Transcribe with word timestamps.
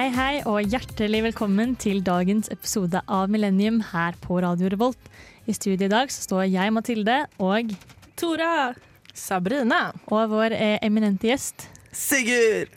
Hei, 0.00 0.08
hei, 0.16 0.36
og 0.48 0.64
hjertelig 0.72 1.18
velkommen 1.26 1.74
til 1.76 1.98
dagens 2.00 2.46
episode 2.48 3.02
av 3.04 3.26
Millennium 3.28 3.82
her 3.90 4.14
på 4.22 4.38
Radio 4.40 4.70
Revolt. 4.72 5.10
I 5.44 5.52
studio 5.52 5.84
i 5.84 5.92
dag 5.92 6.08
så 6.08 6.22
står 6.24 6.46
jeg, 6.46 6.72
Mathilde, 6.72 7.18
og 7.36 7.74
Tora! 8.16 8.70
Sabrina. 9.12 9.82
Og 10.08 10.32
vår 10.32 10.56
eh, 10.56 10.78
eminente 10.88 11.28
gjest. 11.28 11.68
Sigurd! 11.92 12.72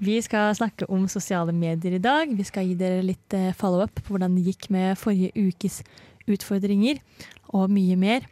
Vi 0.00 0.16
skal 0.24 0.56
snakke 0.56 0.88
om 0.88 1.04
sosiale 1.04 1.52
medier 1.52 1.98
i 1.98 2.00
dag. 2.00 2.32
Vi 2.32 2.48
skal 2.48 2.70
gi 2.70 2.80
dere 2.80 3.04
litt 3.04 3.36
eh, 3.36 3.52
follow-up 3.52 4.00
på 4.00 4.16
hvordan 4.16 4.40
det 4.40 4.48
gikk 4.48 4.72
med 4.72 4.96
forrige 4.96 5.36
ukes 5.36 5.82
utfordringer, 6.24 7.04
og 7.52 7.68
mye 7.76 8.00
mer. 8.00 8.24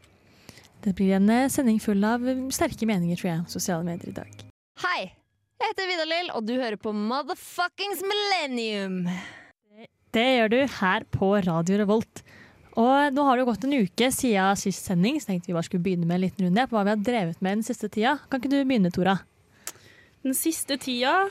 Det 0.81 0.97
blir 0.97 1.19
en 1.21 1.29
eh, 1.29 1.51
sending 1.53 1.85
full 1.85 2.01
av 2.01 2.25
eh, 2.25 2.47
sterke 2.49 2.89
meninger, 2.89 3.21
tror 3.21 3.35
jeg, 3.37 3.51
sosiale 3.61 3.85
medier 3.93 4.17
i 4.17 4.23
dag. 4.25 4.47
Hei! 4.89 5.03
Jeg 5.61 5.73
heter 5.73 5.89
Vidar-Lill, 5.91 6.31
og 6.37 6.47
du 6.49 6.55
hører 6.59 6.79
på 6.81 6.93
Motherfuckings 6.97 8.03
Millennium. 8.07 9.03
Det 10.13 10.25
gjør 10.37 10.51
du 10.53 10.59
her 10.81 11.05
på 11.15 11.29
Radio 11.47 11.79
Revolt. 11.83 12.23
Og 12.81 13.13
nå 13.13 13.25
har 13.27 13.37
det 13.37 13.43
jo 13.45 13.49
gått 13.51 13.67
en 13.69 13.77
uke 13.85 14.09
siden 14.15 14.59
sist 14.61 14.89
sending, 14.89 15.19
så 15.21 15.31
tenkte 15.31 15.51
vi 15.51 15.57
bare 15.57 15.67
skulle 15.69 15.85
begynne 15.85 16.09
med 16.09 16.17
en 16.19 16.25
liten 16.25 16.47
runde 16.49 16.65
på 16.69 16.77
hva 16.77 16.85
vi 16.89 16.95
har 16.95 17.05
drevet 17.05 17.45
med 17.45 17.59
den 17.59 17.67
siste 17.67 17.91
tida. 17.93 18.17
Kan 18.31 18.41
ikke 18.41 18.53
du 18.53 18.59
begynne, 18.63 18.93
Tora? 18.95 19.19
Den 20.23 20.37
siste 20.39 20.79
tida 20.81 21.27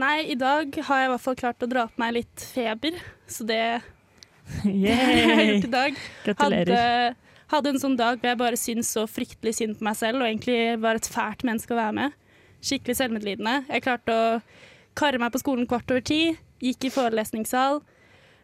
Nei, 0.00 0.22
i 0.32 0.36
dag 0.38 0.72
har 0.86 1.02
jeg 1.02 1.08
i 1.08 1.10
hvert 1.12 1.22
fall 1.22 1.36
klart 1.36 1.62
å 1.62 1.68
dra 1.68 1.82
på 1.90 2.00
meg 2.00 2.14
litt 2.16 2.44
feber, 2.54 2.96
så 3.28 3.44
det 3.46 3.58
har 4.64 5.12
jeg 5.12 5.44
gjort 5.50 5.66
i 5.68 5.72
dag. 5.74 5.98
Gratulerer. 6.24 6.72
Hadde, 6.72 7.36
hadde 7.52 7.72
en 7.74 7.82
sånn 7.82 7.98
dag 8.00 8.16
hvor 8.16 8.30
jeg 8.32 8.40
bare 8.40 8.58
syntes 8.58 8.90
så 8.96 9.04
fryktelig 9.06 9.52
synd 9.60 9.76
på 9.78 9.86
meg 9.86 9.98
selv, 10.00 10.22
og 10.24 10.30
egentlig 10.30 10.80
var 10.82 10.98
et 10.98 11.10
fælt 11.12 11.44
menneske 11.46 11.76
å 11.76 11.78
være 11.78 11.96
med. 12.00 12.16
Skikkelig 12.62 12.96
selvmedlidende. 12.98 13.64
Jeg 13.68 13.82
klarte 13.84 14.14
å 14.14 14.26
karre 14.98 15.18
meg 15.18 15.32
på 15.34 15.40
skolen 15.42 15.66
kvart 15.66 15.90
over 15.90 16.04
ti, 16.06 16.36
gikk 16.62 16.86
i 16.86 16.92
forelesningssal. 16.94 17.80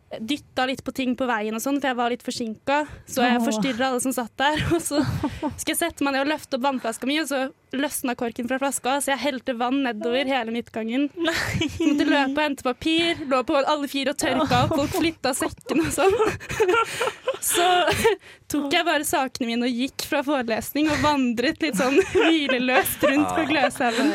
Dytta 0.08 0.64
litt 0.64 0.80
på 0.84 0.92
ting 0.96 1.12
på 1.18 1.26
veien, 1.28 1.52
og 1.52 1.60
sånn, 1.60 1.76
for 1.82 1.90
jeg 1.90 1.96
var 1.98 2.12
litt 2.14 2.22
forsinka. 2.24 2.78
Så 3.04 3.20
jeg 3.26 3.42
forstyrra 3.44 3.90
alle 3.90 4.00
som 4.00 4.14
satt 4.16 4.32
der. 4.40 4.62
Og 4.72 4.80
så 4.80 5.02
skal 5.04 5.74
jeg 5.74 5.80
sette 5.82 6.04
meg 6.06 6.14
ned 6.14 6.24
og 6.24 6.30
løfte 6.30 6.56
opp 6.56 6.64
vannflaska 6.64 7.08
mi, 7.08 7.18
og 7.20 7.28
så 7.28 7.42
løsna 7.76 8.14
korken 8.16 8.48
fra 8.48 8.56
flaska, 8.62 8.94
så 9.04 9.12
jeg 9.12 9.20
helte 9.20 9.52
vann 9.60 9.82
nedover 9.84 10.30
hele 10.30 10.54
midtgangen. 10.54 11.10
Så 11.12 11.90
måtte 11.90 12.06
løpe 12.08 12.38
og 12.38 12.40
hente 12.40 12.64
papir, 12.64 13.20
lå 13.28 13.42
på 13.44 13.58
alle 13.60 13.90
fire 13.92 14.14
og 14.14 14.20
tørka 14.22 14.62
opp, 14.64 14.72
folk 14.80 14.96
flytta 14.96 15.34
sekkene 15.36 15.90
og 15.90 15.92
sånn. 15.92 16.16
Så 17.52 17.66
tok 18.50 18.72
jeg 18.74 18.86
bare 18.88 19.04
sakene 19.06 19.50
mine 19.50 19.68
og 19.68 19.82
gikk 19.84 20.08
fra 20.08 20.24
forelesning 20.26 20.88
og 20.90 21.04
vandret 21.04 21.60
litt 21.62 21.76
sånn 21.78 22.00
hvileløst 22.14 23.04
rundt 23.06 23.36
på 23.36 23.44
Gløshaugen. 23.52 24.10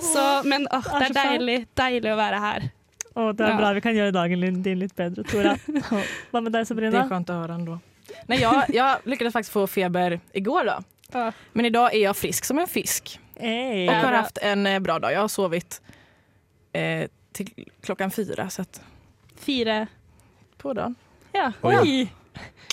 Så, 0.00 0.26
men 0.48 0.66
åh, 0.72 0.92
det 0.98 1.10
er 1.10 1.16
deilig, 1.16 1.58
deilig 1.78 2.12
å 2.12 2.18
være 2.18 2.42
her. 2.42 2.68
Å, 3.14 3.32
det 3.32 3.44
er 3.44 3.50
Ja. 3.50 3.56
bra 3.56 3.72
vi 3.72 3.80
kan 3.80 3.94
gjøre 3.94 4.12
dagen 4.12 4.62
din 4.62 4.78
litt 4.78 4.94
bedre, 4.96 5.24
Tora. 5.24 5.56
Hva 6.30 6.40
med 6.40 6.52
deg, 6.52 6.66
Det 6.66 6.84
er 6.94 7.08
skönt 7.08 7.28
høre. 7.28 7.38
höra 7.40 7.54
ändå. 7.54 7.78
Nej, 8.26 8.40
jag, 8.40 8.64
jag 8.68 8.98
lyckades 9.04 9.32
faktiskt 9.32 9.52
få 9.52 9.66
feber 9.66 10.20
igår 10.32 10.64
då. 10.64 10.78
Ja. 11.12 11.32
Men 11.52 11.64
idag 11.66 11.94
är 11.94 11.98
jag 11.98 12.16
frisk 12.16 12.44
som 12.44 12.58
en 12.58 12.66
fisk 12.66 13.20
Hey. 13.36 13.88
och 13.88 13.94
har 13.94 14.02
hatt 14.02 14.14
haft 14.14 14.38
en 14.42 14.66
eh, 14.66 14.78
bra 14.80 14.98
dag. 14.98 15.12
Jag 15.12 15.20
har 15.20 15.28
sovit 15.28 15.82
eh, 16.72 17.08
till 17.32 17.68
klockan 17.82 18.10
fyra 18.10 18.50
så 18.50 18.62
att, 18.62 18.80
Fire. 19.36 19.86
på 20.58 20.72
dagen. 20.72 20.94
Ja. 21.32 21.52
Oi! 21.62 22.08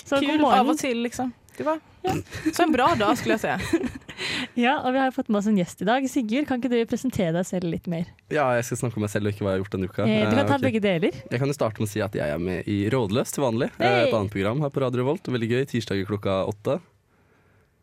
Så 0.04 0.20
Kul. 0.20 0.38
god 0.38 0.52
Av 0.54 0.66
og 0.66 0.72
och 0.72 0.78
till 0.78 1.02
liksom. 1.02 1.32
Det 1.56 1.62
var 1.64 1.80
så 2.54 2.62
en 2.62 2.72
bra 2.72 2.94
dag 2.94 3.18
skulle 3.18 3.32
jag 3.32 3.40
säga. 3.40 3.60
Ja, 4.64 4.72
og 4.82 4.92
vi 4.94 4.98
har 4.98 5.12
fått 5.14 5.28
med 5.30 5.38
oss 5.40 5.46
en 5.50 5.56
gjest 5.60 5.82
i 5.82 5.86
dag. 5.86 6.02
Sigurd, 6.10 6.46
kan 6.48 6.58
ikke 6.60 6.70
du 6.72 6.78
presentere 6.90 7.32
deg 7.36 7.46
selv 7.46 7.68
litt 7.70 7.86
mer? 7.90 8.08
Ja, 8.34 8.48
jeg 8.58 8.64
skal 8.66 8.80
snakke 8.82 8.98
om 8.98 9.04
meg 9.06 9.12
selv 9.12 9.28
og 9.30 9.34
ikke 9.36 9.44
hva 9.46 9.52
jeg 9.54 9.58
har 9.58 9.64
gjort 9.64 9.74
denne 9.76 9.88
uka. 9.90 10.02
Eh, 10.08 10.24
Du 10.24 10.30
kan 10.34 10.38
Eh, 10.42 10.48
ta 10.48 10.54
okay. 10.56 10.64
begge 10.66 10.80
deler. 10.82 11.18
Jeg 11.30 11.38
kan 11.42 11.48
jo 11.52 11.54
starte 11.56 11.78
med 11.78 11.88
å 11.88 11.92
si 11.92 12.00
at 12.02 12.14
jeg 12.18 12.28
er 12.34 12.38
med 12.42 12.66
i 12.66 12.78
Rådløs 12.90 13.30
til 13.34 13.44
vanlig. 13.46 13.70
eh, 13.78 13.84
Hey! 13.86 14.08
Et 14.08 14.14
annet 14.18 14.30
program 14.34 14.60
her 14.66 14.70
på 14.74 14.82
Radio 14.82 15.02
Revolt. 15.04 15.22
Veldig 15.30 15.50
gøy. 15.52 15.62
Tirsdager 15.70 16.06
klokka 16.10 16.40
åtte. 16.50 16.80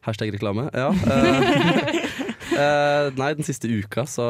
Hashtag 0.05 0.33
reklame. 0.35 0.67
Ja. 0.75 0.91
eh, 1.15 2.59
eh, 2.59 3.09
nei, 3.17 3.31
den 3.39 3.47
siste 3.47 3.65
uka 3.71 4.03
så 4.09 4.21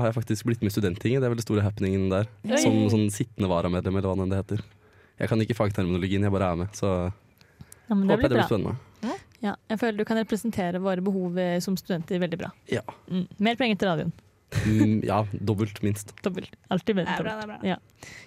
har 0.00 0.08
jeg 0.10 0.16
faktisk 0.16 0.48
blitt 0.48 0.62
med 0.64 0.72
i 0.72 0.74
Studenttinget. 0.74 1.20
Det 1.22 1.28
er 1.28 1.34
vel 1.34 1.38
den 1.40 1.46
store 1.46 1.62
happeningen 1.66 2.08
der. 2.10 2.26
Oi. 2.48 2.58
Som 2.58 2.80
sånn 2.90 3.08
sittende 3.14 3.50
varamedlem, 3.52 4.00
eller 4.00 4.10
hva 4.10 4.26
det 4.26 4.40
heter. 4.42 4.64
Jeg 5.20 5.28
kan 5.28 5.42
ikke 5.44 5.54
fagterminologien, 5.58 6.24
jeg 6.24 6.32
bare 6.32 6.50
er 6.54 6.56
med. 6.64 6.72
Så 6.74 6.88
Ja, 6.88 7.94
håper 7.94 8.24
jeg 8.24 8.30
det 8.30 8.38
blir 8.38 8.48
spennende. 8.48 8.76
Ja, 9.40 9.54
jeg 9.70 9.78
føler 9.80 9.96
du 10.02 10.04
kan 10.04 10.18
representere 10.20 10.80
våre 10.84 11.00
behov 11.04 11.38
eh, 11.40 11.58
som 11.64 11.76
studenter 11.80 12.20
veldig 12.20 12.38
bra. 12.42 12.50
Ja. 12.68 12.82
Mm. 13.08 13.24
Mer 13.38 13.56
penger 13.56 13.78
til 13.80 13.88
radioen. 13.88 14.10
Mm, 14.66 14.96
ja, 15.06 15.20
dobbelt, 15.46 15.78
minst. 15.86 16.10
Dobbelt. 16.26 16.50
Alltid 16.74 16.96
Det 16.96 17.04
bedre. 17.04 17.14
er 17.14 17.22
bra, 17.22 17.34
det 17.38 17.44
er 17.44 17.50
bra. 17.52 17.58
Ja. 17.62 17.76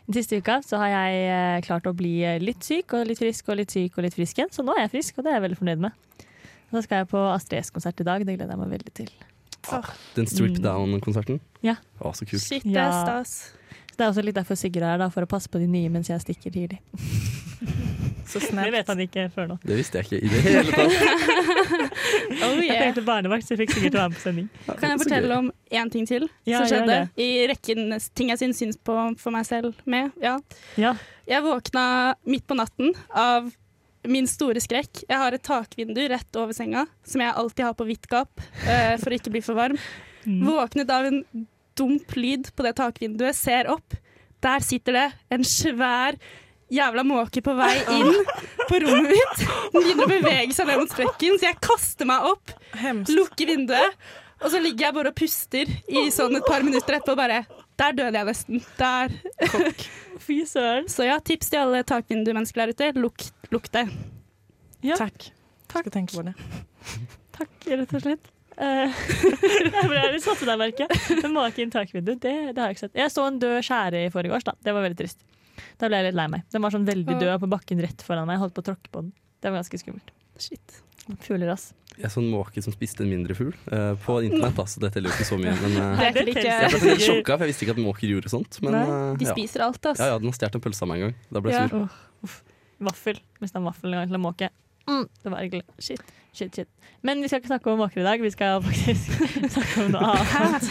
Den 0.08 0.16
siste 0.18 0.40
uka 0.40 0.56
så 0.66 0.80
har 0.82 0.90
jeg 0.94 1.26
eh, 1.28 1.58
klart 1.68 1.86
å 1.90 1.94
bli 2.00 2.14
eh, 2.26 2.40
litt 2.42 2.64
syk 2.64 2.96
og 2.98 3.06
litt 3.10 3.20
frisk 3.20 3.52
og 3.52 3.60
litt 3.60 3.76
syk 3.76 3.98
og 4.00 4.08
litt 4.08 4.16
frisk 4.18 4.40
igjen, 4.40 4.50
så 4.56 4.64
nå 4.66 4.74
er 4.78 4.86
jeg 4.88 4.94
frisk, 4.96 5.18
og 5.20 5.28
det 5.28 5.34
er 5.34 5.38
jeg 5.42 5.46
veldig 5.50 5.60
fornøyd 5.60 5.84
med. 5.86 6.26
Og 6.72 6.78
så 6.80 6.84
skal 6.88 7.04
jeg 7.04 7.10
på 7.12 7.22
Astrid 7.36 7.60
S-konsert 7.68 8.00
i 8.02 8.08
dag, 8.08 8.24
det 8.26 8.38
gleder 8.40 8.56
jeg 8.56 8.62
meg 8.64 8.72
veldig 8.80 8.94
til. 9.04 9.12
Den 10.18 10.26
Strip 10.28 10.58
Mm. 10.58 10.64
Down-konserten. 10.66 11.38
Ja. 11.64 11.76
Å, 12.02 12.10
så 12.18 12.26
kult. 12.28 12.42
Shit, 12.44 12.66
det 12.66 12.80
er 12.82 12.92
stas. 13.04 13.36
Ja. 13.54 13.86
det 13.98 14.04
er 14.04 14.10
også 14.10 14.24
litt 14.26 14.36
derfor 14.40 14.58
Sigurd 14.60 14.84
er 14.84 14.96
her, 14.96 15.04
da, 15.04 15.12
for 15.14 15.24
å 15.28 15.30
passe 15.30 15.48
på 15.54 15.62
de 15.62 15.68
nye 15.72 15.92
mens 15.94 16.10
jeg 16.12 16.24
stikker 16.24 16.52
tidlig. 16.56 16.82
Så 18.34 18.42
Det 18.58 18.72
vet 18.74 18.90
han 18.90 19.02
ikke 19.04 19.28
før 19.34 19.50
nå. 19.52 19.58
Det 19.64 19.78
visste 19.78 20.02
jeg 20.02 20.08
ikke 20.10 20.20
i 20.20 20.32
det 20.32 20.44
hele 20.48 20.76
tatt. 20.76 20.94
Oh, 22.44 22.58
Jeg 22.60 22.76
tenkte 22.80 23.04
barnevakt, 23.06 23.46
så 23.46 23.54
jeg 23.54 23.64
fikk 23.64 23.74
sikkert 23.78 23.96
være 23.96 24.10
med 24.12 24.18
på 24.18 24.24
sending. 24.24 24.48
Kan 24.68 24.92
jeg 24.92 25.00
fortelle 25.04 25.38
om 25.40 25.50
én 25.72 25.92
ting 25.94 26.08
til 26.10 26.26
Ja, 26.50 26.64
som 26.64 26.70
skjedde? 26.72 26.98
I 27.22 27.28
rekken 27.52 27.94
ting 28.18 28.32
jeg 28.34 28.42
syns 28.42 28.60
syns 28.60 28.80
på 28.80 28.96
for 29.22 29.36
meg 29.36 29.46
selv 29.48 29.78
med. 29.90 30.12
Ja. 30.24 30.38
Ja. 30.80 30.96
Jeg 31.30 31.46
våkna 31.46 31.86
midt 32.28 32.48
på 32.50 32.58
natten 32.60 32.92
av 33.10 33.52
min 34.04 34.28
store 34.28 34.60
skrekk. 34.64 35.06
Jeg 35.08 35.20
har 35.20 35.36
et 35.36 35.46
takvindu 35.46 36.02
rett 36.12 36.40
over 36.40 36.56
senga, 36.56 36.86
som 37.08 37.24
jeg 37.24 37.36
alltid 37.40 37.66
har 37.70 37.78
på 37.80 37.88
vidt 37.88 38.10
gap 38.12 38.32
uh, 38.42 38.96
for 39.00 39.12
å 39.14 39.20
ikke 39.20 39.32
bli 39.34 39.44
for 39.46 39.60
varm. 39.60 39.80
Mm. 40.26 40.42
Våknet 40.50 40.92
av 40.92 41.08
en 41.08 41.22
dump 41.80 42.16
lyd 42.20 42.52
på 42.56 42.66
det 42.66 42.76
takvinduet, 42.80 43.38
ser 43.38 43.72
opp. 43.72 43.96
Der 44.44 44.64
sitter 44.66 44.98
det 44.98 45.08
en 45.32 45.46
svær 45.48 46.18
jævla 46.74 47.04
måke 47.08 47.44
på 47.46 47.54
vei 47.58 47.76
inn 47.94 48.12
på 48.70 48.80
rommet 48.84 49.14
mitt. 49.14 49.44
Den 49.74 49.80
begynner 49.80 50.06
å 50.08 50.12
bevege 50.12 50.56
seg 50.56 50.70
ned 50.70 50.82
mot 50.82 50.94
sprekken, 50.94 51.38
så 51.40 51.50
jeg 51.50 51.60
kaster 51.64 52.10
meg 52.10 52.28
opp, 52.32 52.54
Hemskt. 52.80 53.14
lukker 53.14 53.52
vinduet, 53.54 53.98
og 54.44 54.50
så 54.52 54.60
ligger 54.60 54.90
jeg 54.90 54.98
bare 54.98 55.12
og 55.14 55.18
puster 55.20 55.70
i 55.88 56.08
sånn 56.12 56.36
et 56.40 56.48
par 56.48 56.66
minutter 56.66 56.98
etterpå 56.98 57.16
og 57.16 57.22
bare 57.22 57.44
Der 57.80 57.96
døde 57.98 58.20
jeg 58.20 58.28
nesten. 58.28 58.60
Der. 58.78 59.14
Fy 60.26 60.44
søren. 60.46 60.86
Så 60.92 61.08
ja, 61.08 61.16
tips 61.26 61.50
til 61.50 61.64
alle 61.64 61.80
takvindumennesker 61.90 62.62
der 62.62 62.74
ute. 62.76 63.00
Lukk, 63.02 63.24
lukk 63.50 63.72
det. 63.74 63.88
Ja. 64.86 65.00
Takk. 65.00 65.32
Takk. 65.72 65.88
Skal 65.88 65.96
tenke 65.96 66.14
på 66.20 66.26
det. 66.28 66.36
Takk, 67.40 67.56
rett 67.72 67.96
og 67.98 68.04
slett. 68.06 68.30
Eh, 68.62 68.94
jeg 68.94 69.90
ble 69.90 70.04
litt 70.14 70.26
satt 70.26 70.44
ut. 70.46 70.84
Men 71.24 71.40
inn 71.64 71.74
takvindu, 71.74 72.14
det, 72.14 72.34
det 72.54 72.62
har 72.62 72.70
jeg 72.70 72.78
ikke 72.78 72.86
sett. 72.86 73.00
Jeg 73.02 73.14
så 73.16 73.26
en 73.26 73.40
død 73.42 73.58
skjære 73.66 74.04
i 74.06 74.12
forgårs, 74.14 74.46
da. 74.46 74.54
Det 74.62 74.76
var 74.76 74.86
veldig 74.86 75.00
trist. 75.02 75.24
Da 75.82 75.90
ble 75.90 76.00
jeg 76.02 76.10
litt 76.10 76.18
lei 76.18 76.28
meg. 76.32 76.48
Den 76.54 76.64
var 76.66 76.74
sånn 76.74 76.88
veldig 76.88 77.20
død 77.22 77.36
på 77.44 77.50
bakken 77.52 77.84
rett 77.84 78.04
foran 78.06 78.28
meg. 78.30 78.38
Jeg 78.38 78.46
holdt 78.46 78.58
på 78.58 78.64
å 78.64 78.68
tråkke 78.72 78.92
på 78.94 79.06
den. 79.06 79.14
Det 79.44 79.52
var 79.52 79.62
ganske 79.62 79.80
skummelt. 79.82 80.14
Shit. 80.42 80.82
Fugler, 81.26 81.52
ass. 81.54 81.74
Jeg 82.00 82.10
så 82.10 82.22
en 82.24 82.30
måke 82.32 82.62
som 82.64 82.74
spiste 82.74 83.04
en 83.04 83.12
mindre 83.12 83.36
fugl 83.38 83.52
uh, 83.70 83.94
på 84.02 84.16
internett, 84.26 84.56
da, 84.58 84.64
så 84.66 84.82
det 84.82 84.94
teller 84.96 85.12
jo 85.12 85.18
ikke 85.18 85.28
så 85.28 85.38
mye. 85.38 85.54
Men 85.62 85.76
uh, 85.82 86.00
Det 86.00 86.24
er 86.24 86.32
ikke 86.32 86.46
jeg 86.48 86.72
ble 86.74 86.94
litt 86.94 87.06
sjokka, 87.06 87.36
for 87.36 87.46
jeg 87.46 87.52
visste 87.52 87.68
ikke 87.68 87.76
at 87.76 87.84
måker 87.84 88.14
gjorde 88.16 88.32
sånt. 88.34 88.58
Men 88.66 88.80
uh, 88.80 88.88
De 89.20 89.28
ja. 89.28 89.36
spiser 89.36 89.66
alt, 89.68 89.92
ass. 89.92 90.02
Ja, 90.02 90.14
ja, 90.14 90.22
den 90.24 90.32
har 90.32 90.38
stjålet 90.40 90.58
en 90.58 90.64
pølse 90.64 90.86
av 90.86 90.90
meg 90.90 91.02
en 91.02 91.06
gang. 91.10 91.16
Da 91.30 91.44
ble 91.44 91.54
jeg 91.54 91.62
Ja. 91.62 91.70
sur. 91.70 91.86
Uff, 91.86 92.00
uff. 92.26 92.40
Vaffel. 92.84 93.20
Mista 93.44 93.62
en 93.62 93.68
vaffel 93.68 93.94
en 93.94 94.02
gang 94.02 94.10
til 94.10 94.18
en 94.18 94.26
måke. 94.26 94.50
Mm, 94.90 95.08
det 95.24 95.32
var 95.32 95.40
ergerlig. 95.40 95.66
Shit. 95.80 96.14
Shit, 96.34 96.56
shit. 96.56 96.70
Men 97.06 97.22
vi 97.22 97.30
skal 97.30 97.42
ikke 97.42 97.52
snakke 97.52 97.70
om 97.70 97.82
måker 97.84 98.02
i 98.02 98.08
dag, 98.08 98.22
vi 98.24 98.32
skal 98.34 98.64
faktisk 98.64 99.12
snakke 99.56 99.84
om 99.84 99.94
noe 99.94 100.16
annet. 100.16 100.66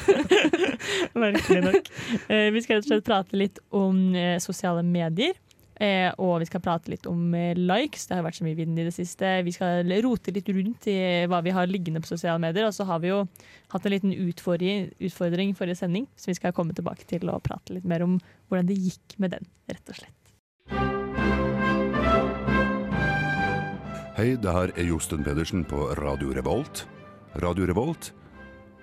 Merkelig 1.23 1.63
nok. 1.69 1.91
Eh, 2.27 2.49
vi 2.51 2.63
skal 2.65 2.81
rett 2.81 2.89
og 2.89 2.91
slett 2.91 3.07
prate 3.07 3.39
litt 3.39 3.61
om 3.71 4.01
eh, 4.19 4.41
sosiale 4.43 4.83
medier. 4.83 5.39
Eh, 5.83 6.11
og 6.21 6.41
vi 6.43 6.49
skal 6.51 6.63
prate 6.65 6.91
litt 6.91 7.07
om 7.11 7.37
likes. 7.59 8.09
Det 8.09 8.19
har 8.19 8.27
vært 8.27 8.41
så 8.41 8.47
mye 8.47 8.59
vind 8.59 8.81
i 8.81 8.89
det 8.89 8.95
siste. 8.97 9.31
Vi 9.47 9.55
skal 9.55 9.87
rote 10.05 10.35
litt 10.35 10.51
rundt 10.51 10.89
i 10.91 10.97
hva 11.31 11.41
vi 11.47 11.55
har 11.55 11.71
liggende 11.71 12.03
på 12.03 12.11
sosiale 12.11 12.43
medier. 12.43 12.67
Og 12.67 12.75
så 12.75 12.87
har 12.89 13.03
vi 13.05 13.13
jo 13.13 13.23
hatt 13.73 13.87
en 13.87 13.95
liten 13.95 14.17
utfordring, 14.17 14.91
utfordring 14.99 15.55
forrige 15.59 15.79
sending, 15.85 16.11
så 16.19 16.33
vi 16.33 16.41
skal 16.41 16.57
komme 16.57 16.75
tilbake 16.75 17.07
til 17.07 17.31
og 17.31 17.45
prate 17.47 17.79
litt 17.79 17.87
mer 17.87 18.03
om 18.09 18.19
hvordan 18.51 18.67
det 18.73 18.83
gikk 18.83 19.17
med 19.23 19.39
den, 19.39 19.49
rett 19.71 19.95
og 19.95 20.03
slett. 20.03 21.02
Hei, 24.13 24.35
det 24.37 24.53
her 24.53 24.69
er 24.77 24.85
Josten 24.85 25.23
Pedersen 25.25 25.63
på 25.65 25.87
Radio 25.97 26.35
Revolt. 26.37 26.83
Radio 27.41 27.65
Revolt, 27.65 28.11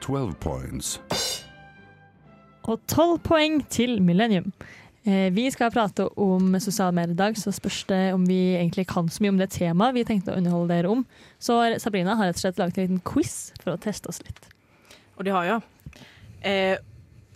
12 0.01 0.31
points. 0.41 0.95
Og 2.65 2.81
tolv 2.89 3.19
poeng 3.21 3.59
til 3.69 3.99
Millennium. 4.01 4.47
Eh, 5.05 5.29
vi 5.29 5.45
skal 5.53 5.69
prate 5.69 6.07
om 6.17 6.57
sosiale 6.57 6.97
medier 6.97 7.13
i 7.13 7.19
dag, 7.19 7.37
så 7.37 7.53
spørs 7.53 7.83
det 7.91 8.01
om 8.15 8.25
vi 8.25 8.55
egentlig 8.55 8.87
kan 8.89 9.05
så 9.05 9.21
mye 9.21 9.35
om 9.35 9.37
det 9.37 9.51
temaet 9.53 9.99
vi 9.99 10.07
tenkte 10.09 10.33
å 10.33 10.41
underholde 10.41 10.73
dere 10.73 10.95
om. 10.95 11.05
Så 11.37 11.61
Sabrina 11.77 12.17
har 12.17 12.31
rett 12.31 12.41
og 12.41 12.47
slett 12.47 12.63
laget 12.63 12.81
en 12.81 12.89
liten 12.89 13.05
quiz 13.05 13.37
for 13.61 13.75
å 13.75 13.79
teste 13.85 14.09
oss 14.09 14.23
litt. 14.25 14.49
Og 15.21 15.29
det 15.29 15.37
har 15.37 15.45
jeg. 15.51 15.61
Eh, 16.41 16.75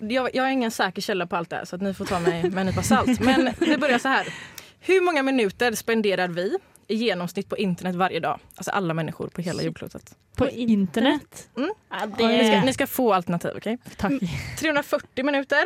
jeg, 0.01 0.17
jeg 0.33 0.41
har 0.41 0.49
ingen 0.49 0.73
sikker 0.73 1.11
kilde 1.11 1.29
på 1.29 1.43
alt 1.43 1.53
det 1.53 1.61
så 1.69 1.77
dere 1.77 1.93
får 1.93 2.09
ta 2.09 2.25
meg 2.25 2.49
med 2.49 2.65
en 2.65 2.73
nypa 2.73 2.89
salt. 2.89 3.21
Men 3.21 3.53
det 3.61 3.77
börjar 3.77 4.01
så 4.01 4.17
her. 4.17 4.37
Hvor 4.83 5.05
mange 5.05 5.29
minutter 5.29 5.77
spenderer 5.77 6.33
vi 6.33 6.49
i 6.87 6.95
genomsnitt 6.95 7.49
på 7.49 7.57
internet 7.57 7.95
varje 7.95 8.19
dag? 8.19 8.39
Alltså 8.55 8.71
alla 8.71 8.93
människor 8.93 9.27
på 9.27 9.41
hela 9.41 9.63
jordklotet. 9.63 10.15
På 10.37 10.49
internet? 10.49 11.49
Mm. 11.57 11.73
Ja, 11.89 12.05
det... 12.17 12.27
Ni, 12.27 12.37
ska, 12.37 12.55
det, 12.55 12.65
ni 12.65 12.73
ska 12.73 12.87
få 12.87 13.13
alternativ, 13.13 13.51
okej? 13.57 13.77
Tack. 13.97 14.13
340 14.59 15.25
minuter, 15.25 15.63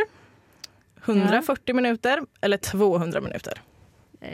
140 1.05 1.75
minuter 1.75 2.21
eller 2.41 2.57
200 2.57 3.21
minuter? 3.21 3.61
Eh, 4.21 4.29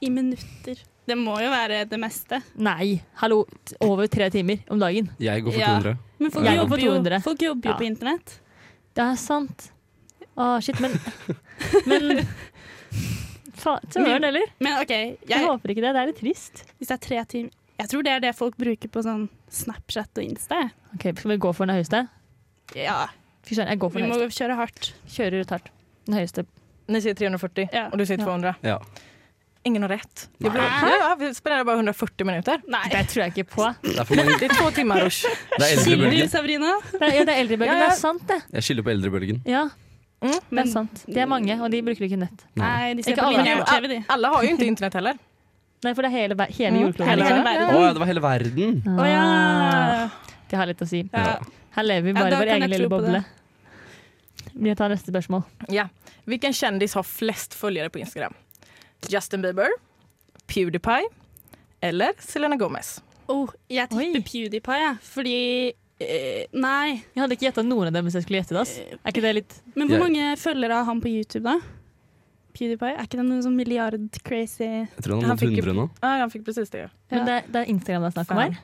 I 0.00 0.10
minutter. 0.10 0.78
Det 1.04 1.16
må 1.20 1.34
jo 1.42 1.50
være 1.52 1.84
det 1.84 1.98
meste. 2.00 2.40
Nei, 2.54 3.02
hallo. 3.20 3.42
Over 3.84 4.06
tre 4.08 4.30
timer 4.32 4.62
om 4.72 4.78
dagen. 4.80 5.10
Jeg 5.20 5.44
går 5.44 5.52
for 5.52 5.60
Ja. 5.60 5.96
Men 6.18 6.30
folk 6.30 6.48
jobber 6.48 6.78
jo, 6.78 6.92
200. 6.94 7.20
folk 7.20 7.42
jobber 7.42 7.70
jo 7.70 7.76
på 7.76 7.84
internett. 7.84 8.40
Det 8.94 9.02
er 9.04 9.16
sant. 9.20 9.66
Å, 10.34 10.60
shit, 10.64 10.80
men 10.80 10.94
Men 11.90 12.24
Søren, 13.58 14.24
eller? 14.24 14.48
Men 14.60 14.78
OK, 14.82 14.90
Jeg 14.90 15.18
jeg, 15.28 15.44
håper 15.46 15.70
ikke 15.74 15.84
det. 15.84 15.92
Det 15.94 16.02
er 16.02 16.10
litt 16.10 16.20
trist. 16.22 16.64
hvis 16.78 16.88
det 16.90 16.96
er 16.96 17.02
tre 17.06 17.24
timer 17.30 17.50
Jeg 17.78 17.88
tror 17.90 18.02
det 18.06 18.12
er 18.12 18.20
det 18.20 18.34
folk 18.38 18.56
bruker 18.60 18.88
på 18.88 19.02
sånn 19.02 19.28
Snapchat 19.50 20.18
og 20.18 20.24
Insta. 20.24 20.60
Ok, 20.94 21.08
Skal 21.16 21.30
vi 21.34 21.38
gå 21.42 21.52
for 21.54 21.66
den 21.66 21.76
høyeste? 21.78 22.04
Ja, 22.78 23.06
Fy 23.44 23.54
søren, 23.58 23.68
jeg 23.74 23.78
går 23.82 23.90
for 23.92 24.00
vi 24.00 24.06
den 24.06 24.12
må 24.14 24.28
kjøre 24.32 24.54
hardt. 24.56 24.92
Kjører 25.10 25.42
ut 25.44 25.50
hardt. 25.52 25.66
Den 26.08 26.14
høyeste. 26.16 26.46
Ni 26.88 27.00
sier 27.04 27.14
340 27.16 27.68
Ja. 27.72 27.88
og 27.92 27.98
du 28.00 28.04
sier 28.08 28.16
200. 28.20 28.54
Ja. 28.64 28.78
Ingen 29.64 29.82
har 29.86 29.94
rett. 29.96 30.26
Vi, 30.38 30.50
ble, 30.52 30.60
ja, 30.60 30.88
ja, 31.00 31.10
vi 31.16 31.30
spenderer 31.32 31.64
bare 31.64 31.78
140 31.80 32.26
minutter. 32.28 32.60
Nei. 32.68 32.82
Det 32.92 33.06
tror 33.08 33.22
jeg 33.24 33.32
ikke 33.32 33.46
på. 33.54 33.68
Det 33.84 33.94
er 33.96 34.54
for 34.58 34.70
timer. 34.76 35.06
Er 35.06 35.08
Skiller 35.08 36.04
du, 36.04 36.04
eldrebølgen. 36.04 36.28
Sabrina? 36.28 36.72
Det 36.92 37.00
er, 37.00 37.14
ja, 37.16 37.22
det 37.24 37.32
er 37.32 37.40
eldrebølgen. 37.44 37.72
Ja, 37.72 37.78
ja. 37.80 37.86
Det 37.88 37.94
er 37.96 38.00
sant, 38.00 38.26
det. 38.28 38.36
Jeg 38.52 38.66
skylder 38.66 38.84
på 38.84 38.92
eldrebølgen. 38.92 39.40
Ja, 39.48 39.62
Mm. 40.24 40.40
det 40.50 40.62
er 40.64 40.68
sant. 40.72 41.04
De 41.06 41.20
er 41.20 41.26
mange, 41.28 41.54
og 41.60 41.70
de 41.70 41.82
bruker 41.84 42.06
ikke 42.08 42.18
nett. 42.22 42.44
Nei, 42.56 42.94
de 42.96 43.02
ser 43.04 43.12
Ikke 43.12 43.20
på 43.22 43.28
alle. 43.28 43.42
lineær-TV, 43.44 43.88
de. 43.92 43.98
Alle 44.14 44.30
har 44.32 44.42
jo 44.46 44.54
ikke 44.54 44.68
internett 44.72 44.94
heller. 44.96 45.18
Nei, 45.84 45.92
for 45.92 46.00
det 46.06 46.08
er 46.10 46.14
hele, 46.16 46.34
hele 46.48 46.70
Mm, 46.78 46.82
jordkloden. 46.86 47.10
hele 47.10 47.24
liksom. 47.24 47.44
Å 47.44 47.80
ja, 47.84 47.92
det 47.92 48.00
var 48.00 48.08
hele 48.08 48.22
verden. 48.24 48.78
Å 48.88 49.04
ja. 49.10 50.08
Det 50.48 50.56
har 50.56 50.66
litt 50.70 50.80
å 50.80 50.88
si. 50.88 51.02
ja. 51.12 51.38
Her 51.74 51.82
lever 51.82 52.06
vi 52.06 52.12
bare 52.14 52.30
ja, 52.30 52.36
i 52.36 52.40
vår 52.40 52.52
egen 52.56 52.70
lille 52.70 52.88
boble. 52.88 53.24
Vi 54.54 54.74
tar 54.78 54.88
neste 54.92 55.10
spørsmål. 55.10 55.42
Ja. 55.74 55.88
Hvilken 56.30 56.54
kjendis 56.54 56.94
har 56.94 57.02
flest 57.02 57.52
følgere 57.58 57.90
på 57.90 57.98
Instagram? 58.00 58.32
Justin 59.10 59.42
Bieber, 59.42 59.68
Pewdiepie 60.46 61.08
eller 61.82 62.12
Selena 62.22 62.56
Gomez? 62.56 63.00
Oh, 63.28 63.48
jeg 63.68 63.88
Oi. 63.92 64.12
PewDiePie, 64.22 64.78
ja. 64.80 64.94
Fordi 65.02 65.72
eh, 66.08 66.46
Nei. 66.52 67.02
Jeg 67.14 67.22
hadde 67.22 67.32
ikke 67.36 67.46
gjetta 67.50 67.64
noen 67.64 67.86
av 67.88 67.92
dem 67.92 68.04
hvis 68.06 68.14
jeg 68.14 68.22
skulle 68.26 68.40
gjette 68.42 68.54
det. 68.56 68.60
ass. 68.60 68.78
Er 68.78 69.10
ikke 69.12 69.22
det 69.22 69.34
litt 69.34 69.54
Men 69.74 69.88
hvor 69.88 69.98
Jeg- 69.98 70.04
mange 70.06 70.36
følgere 70.38 70.72
har 70.80 70.84
han 70.84 71.00
på 71.00 71.08
YouTube, 71.10 71.42
da? 71.44 71.58
PewDiePie? 72.54 72.92
Er 72.94 73.02
ikke 73.02 73.18
det 73.18 73.24
noen 73.26 73.42
sånn 73.42 73.56
milliard-crazy 73.58 74.62
Jeg 74.62 75.02
tror 75.02 75.14
han 75.16 75.22
har 75.24 75.28
Han 75.28 75.36
nådd 75.36 75.42
fikk 75.42 75.56
jo- 75.56 75.64
100 75.64 75.74
nå. 75.74 75.90
Ja, 76.02 76.18
han 76.20 76.30
fick 76.30 76.44
precis 76.44 76.70
det. 76.70 76.90
Men 77.10 77.24
det, 77.26 77.44
det 77.50 77.56
er 77.64 77.70
Instagram 77.72 78.02
det 78.02 78.10
er 78.12 78.16
snakk 78.24 78.30
om 78.30 78.36
her. 78.44 78.58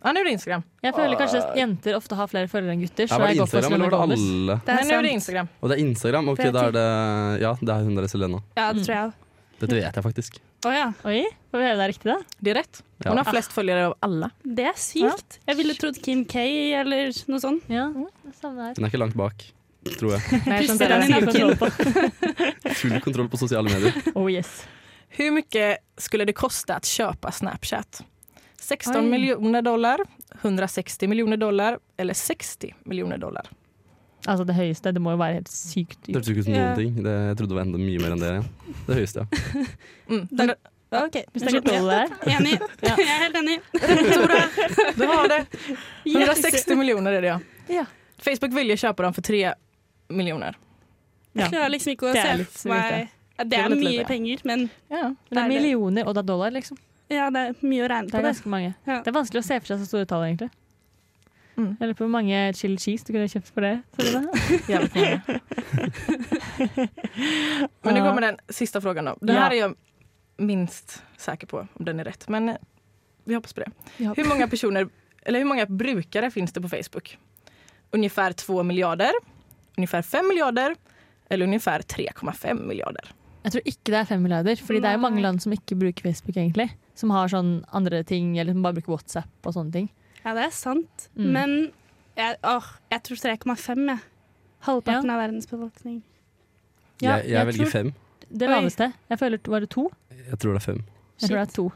Han 0.00 0.14
gjorde 0.14 0.30
Instagram. 0.30 0.62
Jeg 0.82 0.94
føler 0.94 1.16
kanskje 1.18 1.38
at 1.42 1.56
jenter 1.58 1.94
ofte 1.98 2.14
har 2.14 2.26
flere 2.30 2.46
følgere 2.48 2.70
enn 2.72 2.80
gutter. 2.86 3.02
Ja, 3.08 3.16
Så 3.16 3.18
var 3.18 3.26
jeg 3.26 3.34
det 3.34 3.40
går 3.42 3.48
for 3.50 3.58
Instagram, 3.58 3.80
eller 3.82 3.90
Selena 3.90 3.90
var 3.90 3.90
det 3.90 3.98
Gomez. 3.98 4.20
alle? 4.30 4.54
Det 4.64 4.68
er 4.68 4.76
Han 4.78 4.84
sant. 4.88 5.12
Instagram. 5.18 5.48
Og 5.60 5.68
det 5.68 5.74
er 5.78 5.82
Instagram. 5.82 6.28
Ok, 6.28 6.36
For 6.36 6.42
jeg 6.44 6.52
da 6.54 6.62
er 6.68 6.72
det 6.78 7.40
Ja, 7.42 7.52
det 7.60 7.68
er 7.68 7.82
hun 7.84 7.94
der 7.98 8.06
Selena. 8.08 8.38
Ja, 8.56 8.72
det 8.72 8.82
tror 8.86 8.94
jeg 8.94 9.04
òg. 9.08 9.12
Dette 9.58 9.74
vet 9.74 9.94
jeg 9.98 10.04
faktisk. 10.04 10.38
Å 10.66 10.70
ja. 10.74 10.86
Oi, 11.06 11.20
får 11.52 11.60
vi 11.60 11.66
høre 11.68 11.76
det 11.78 11.84
er 11.84 11.90
riktig, 11.92 12.08
da? 12.10 12.16
Det 12.42 12.50
er 12.50 12.56
rett. 12.58 12.80
Ja. 13.04 13.12
Hun 13.12 13.20
har 13.20 13.28
flest 13.30 13.52
følgere 13.54 13.84
av 13.90 13.94
alle. 14.02 14.30
Det 14.42 14.64
er 14.66 14.80
sykt. 14.80 15.36
Jeg 15.46 15.58
ville 15.60 15.76
trodd 15.78 16.00
Kim 16.02 16.24
K 16.26 16.42
eller 16.80 17.12
noe 17.30 17.42
sånt. 17.42 17.68
Ja, 17.70 17.84
samme 18.40 18.66
her. 18.66 18.74
Hun 18.74 18.88
er 18.88 18.90
ikke 18.90 19.00
langt 19.04 19.14
bak, 19.18 19.44
tror 19.92 20.16
jeg. 20.16 20.40
Nei, 20.50 20.58
jeg 20.66 20.80
den 20.80 21.06
det. 21.06 21.20
kontroll 21.28 21.54
på. 21.60 21.70
Full 22.80 22.98
kontroll 23.06 23.30
på 23.30 23.40
sosiale 23.44 23.70
medier. 23.70 24.02
Oh 24.18 24.26
yes. 24.32 24.64
Hvor 25.14 25.30
mye 25.38 25.68
skulle 26.02 26.26
det 26.28 26.34
koste 26.36 26.74
å 26.74 26.82
kjøpe 26.84 27.30
Snapchat? 27.38 28.02
16 28.58 28.98
Oi. 28.98 29.04
millioner 29.08 29.62
dollar, 29.62 30.02
160 30.42 31.08
millioner 31.08 31.38
dollar 31.40 31.78
eller 31.96 32.18
60 32.18 32.74
millioner 32.90 33.22
dollar? 33.22 33.46
Altså 34.26 34.44
det 34.46 34.54
høyeste. 34.56 34.92
Det 34.92 35.00
må 35.00 35.10
jo 35.14 35.16
være 35.20 35.34
helt 35.38 35.48
sykt 35.48 36.00
Det 36.02 36.08
dyrt. 36.08 36.16
hørtes 36.16 36.28
ikke 36.32 36.40
ut 36.40 36.44
som 36.48 36.54
noen 36.54 36.76
ting. 36.76 36.94
Det, 37.04 37.12
jeg 37.28 37.36
trodde 37.38 37.48
det 37.48 37.56
var 37.58 37.66
enda 37.68 37.78
mye 37.78 38.00
mer 38.02 38.10
enn 38.16 38.20
det. 38.24 38.32
Det 38.88 38.96
høyeste, 38.98 39.22
ja. 39.22 39.64
Mm. 40.08 40.26
Da- 40.32 40.54
OK. 41.04 41.16
Hvis 41.34 41.42
det 41.44 41.50
er 41.52 41.60
kontroll 41.60 41.88
der. 41.92 42.12
Enig. 42.32 42.54
Jeg 42.82 43.04
er 43.04 43.18
helt 43.22 43.36
enig. 43.36 43.56
Tora, 44.14 44.38
du 44.96 45.02
har 45.10 45.28
det. 45.28 45.40
160 46.08 46.76
millioner 46.80 47.12
er 47.18 47.20
det 47.20 47.28
ja. 47.28 47.38
Ja. 47.68 47.84
Facebook 48.18 48.54
vil 48.56 48.72
jo 48.72 48.76
kjøpe 48.80 49.04
dem 49.04 49.12
for 49.12 49.20
3 49.28 49.52
millioner. 50.08 50.56
Ja. 51.36 51.42
Jeg 51.44 51.52
klarer 51.52 51.68
liksom 51.74 51.92
ikke 51.92 52.08
å 52.08 52.14
Det 52.16 52.22
er 52.24 52.40
se 52.40 52.44
for 52.62 52.72
meg 52.72 53.10
Det 53.38 53.50
Det 53.52 53.58
er 53.60 53.74
mye 53.76 53.92
ja. 54.00 54.06
penger, 54.08 54.40
men 54.48 54.70
Ja. 54.90 55.02
Men 55.12 55.12
det 55.28 55.36
er 55.36 55.44
Er 55.44 55.48
det- 55.48 55.58
millioner 55.60 56.08
og 56.08 56.14
det 56.16 56.22
er 56.24 56.26
dollar, 56.32 56.50
liksom. 56.56 56.78
ja, 57.10 57.28
det 57.30 57.42
er 57.50 57.52
mye 57.68 57.84
å 57.84 57.88
regne 57.92 58.06
Det 58.08 58.12
på. 58.12 58.18
er 58.18 58.22
Det. 58.22 58.32
ganske 58.32 58.48
mange. 58.56 58.74
Ja. 58.86 58.96
Det 59.02 59.08
er 59.12 59.18
vanskelig 59.20 59.42
å 59.44 59.46
se 59.46 59.60
for 59.60 59.66
seg 59.66 59.78
så 59.84 59.86
store 59.92 60.06
tall, 60.06 60.24
egentlig. 60.24 60.50
Mm. 61.58 61.72
Eller 61.80 61.94
på 61.98 62.04
hvor 62.06 62.12
mange 62.12 62.52
chili 62.54 62.76
cheese 62.78 63.04
du 63.08 63.12
kunne 63.12 63.28
kjøpt 63.28 63.48
for 63.50 63.60
det. 63.66 63.82
Selina. 63.98 64.20
det. 64.94 65.20
Men 67.82 67.94
nu 67.94 68.00
kommer 68.00 68.20
den 68.20 68.36
siste 68.48 68.80
frågan. 68.80 69.04
Den 69.20 69.34
Ja. 69.34 69.42
her 69.42 69.50
er 69.50 69.56
jeg 69.56 69.74
minst 70.38 71.02
sikker 71.18 71.46
på 71.50 71.58
om 71.66 71.84
den 71.84 72.00
er 72.00 72.04
rett, 72.04 72.28
Men 72.28 72.56
vi 73.24 73.34
hoppas 73.34 73.52
på 73.52 73.60
det. 73.64 73.72
Ja. 73.98 74.14
mange 74.16 74.28
många 74.28 74.48
personer, 74.48 74.88
eller 75.26 75.40
hvor 75.40 75.48
mange 75.48 75.66
brukere 75.66 76.30
finnes 76.30 76.52
det 76.52 76.60
på 76.62 76.68
Facebook? 76.68 77.16
Ungefär 77.92 78.32
2 78.32 78.62
milliarder, 78.62 79.12
ungefär 79.76 80.02
5 80.02 80.28
milliarder 80.28 80.74
eller 81.30 81.46
ungefär 81.46 81.82
3,5 81.82 82.66
milliarder. 82.66 83.10
Jeg 83.44 83.52
tror 83.52 83.62
ikke 83.64 83.92
det 83.92 83.98
er 83.98 84.04
fem 84.04 84.22
milliarder, 84.22 84.56
Fordi 84.56 84.80
det 84.80 84.88
er 84.88 84.92
jo 84.92 84.98
mange 84.98 85.20
land 85.22 85.40
som 85.42 85.52
ikke 85.52 85.76
bruker 85.78 86.02
Facebook, 86.02 86.36
egentlig. 86.36 86.70
Som 86.94 87.10
har 87.10 87.28
sånn 87.28 87.64
andre 87.72 88.02
ting, 88.04 88.36
eller 88.38 88.52
som 88.52 88.62
bare 88.62 88.74
bruker 88.74 88.92
WhatsApp 88.92 89.46
og 89.46 89.54
sånne 89.54 89.72
ting. 89.72 89.88
Ja, 90.24 90.34
det 90.34 90.44
er 90.48 90.54
sant. 90.54 91.08
Mm. 91.16 91.32
Men 91.32 91.56
jeg, 92.18 92.36
åh, 92.44 92.64
jeg 92.90 93.02
tror 93.06 93.20
3,5, 93.24 93.84
jeg. 93.88 93.98
Halvparten 94.66 95.10
av 95.14 95.20
verdens 95.22 95.46
befolkning. 95.46 96.00
Ja, 97.00 97.16
jeg, 97.18 97.28
jeg, 97.28 97.32
jeg 97.36 97.46
velger 97.52 97.64
tror- 97.64 97.70
fem. 97.72 97.92
Det 98.28 98.48
laveste. 98.50 98.92
Jeg 99.08 99.18
føler, 99.18 99.38
Var 99.48 99.60
det 99.60 99.70
to? 99.70 99.90
Jeg 100.10 100.38
tror 100.38 100.52
det 100.52 100.60
er 100.60 100.64
fem. 100.66 100.80
Jeg 101.20 101.28
tror 101.30 101.38
det 101.38 101.44
er 101.48 101.54
to. 101.54 101.72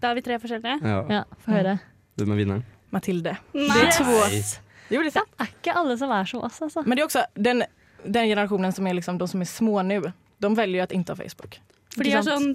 Da 0.00 0.10
er 0.10 0.14
vi 0.14 0.20
tre 0.20 0.36
forskjellige. 0.38 0.76
Ja. 0.84 0.98
Ja, 1.10 1.22
Få 1.40 1.50
høre. 1.56 1.78
Hvem 2.16 2.30
er 2.30 2.36
vinneren? 2.36 2.64
Mathilde. 2.94 3.36
Nei. 3.54 3.66
Det 3.74 3.86
er 3.88 3.90
to 3.96 4.04
oss. 4.04 4.60
det 4.90 4.96
är. 5.00 5.10
Det 5.10 5.16
er 5.40 5.48
ikke 5.48 5.74
alle 5.74 5.96
som 5.98 6.10
er 6.14 6.24
som 6.24 6.44
oss, 6.46 6.60
altså. 6.62 6.84
Men 6.86 6.96
det 6.96 7.02
er 7.02 7.06
også 7.08 7.24
den, 7.34 7.64
den 8.04 8.28
generasjonen 8.28 8.72
som 8.72 8.86
er 8.86 8.94
liksom 8.94 9.18
de 9.18 9.28
som 9.28 9.40
er 9.40 9.48
små 9.50 9.82
nå, 9.82 10.12
De 10.40 10.50
velger 10.56 10.76
jo 10.76 10.82
att 10.82 10.92
ikke 10.92 11.08
ha 11.08 11.14
Facebook. 11.16 11.58
For 11.94 12.02
de 12.06 12.12
er 12.18 12.24
sånn 12.26 12.46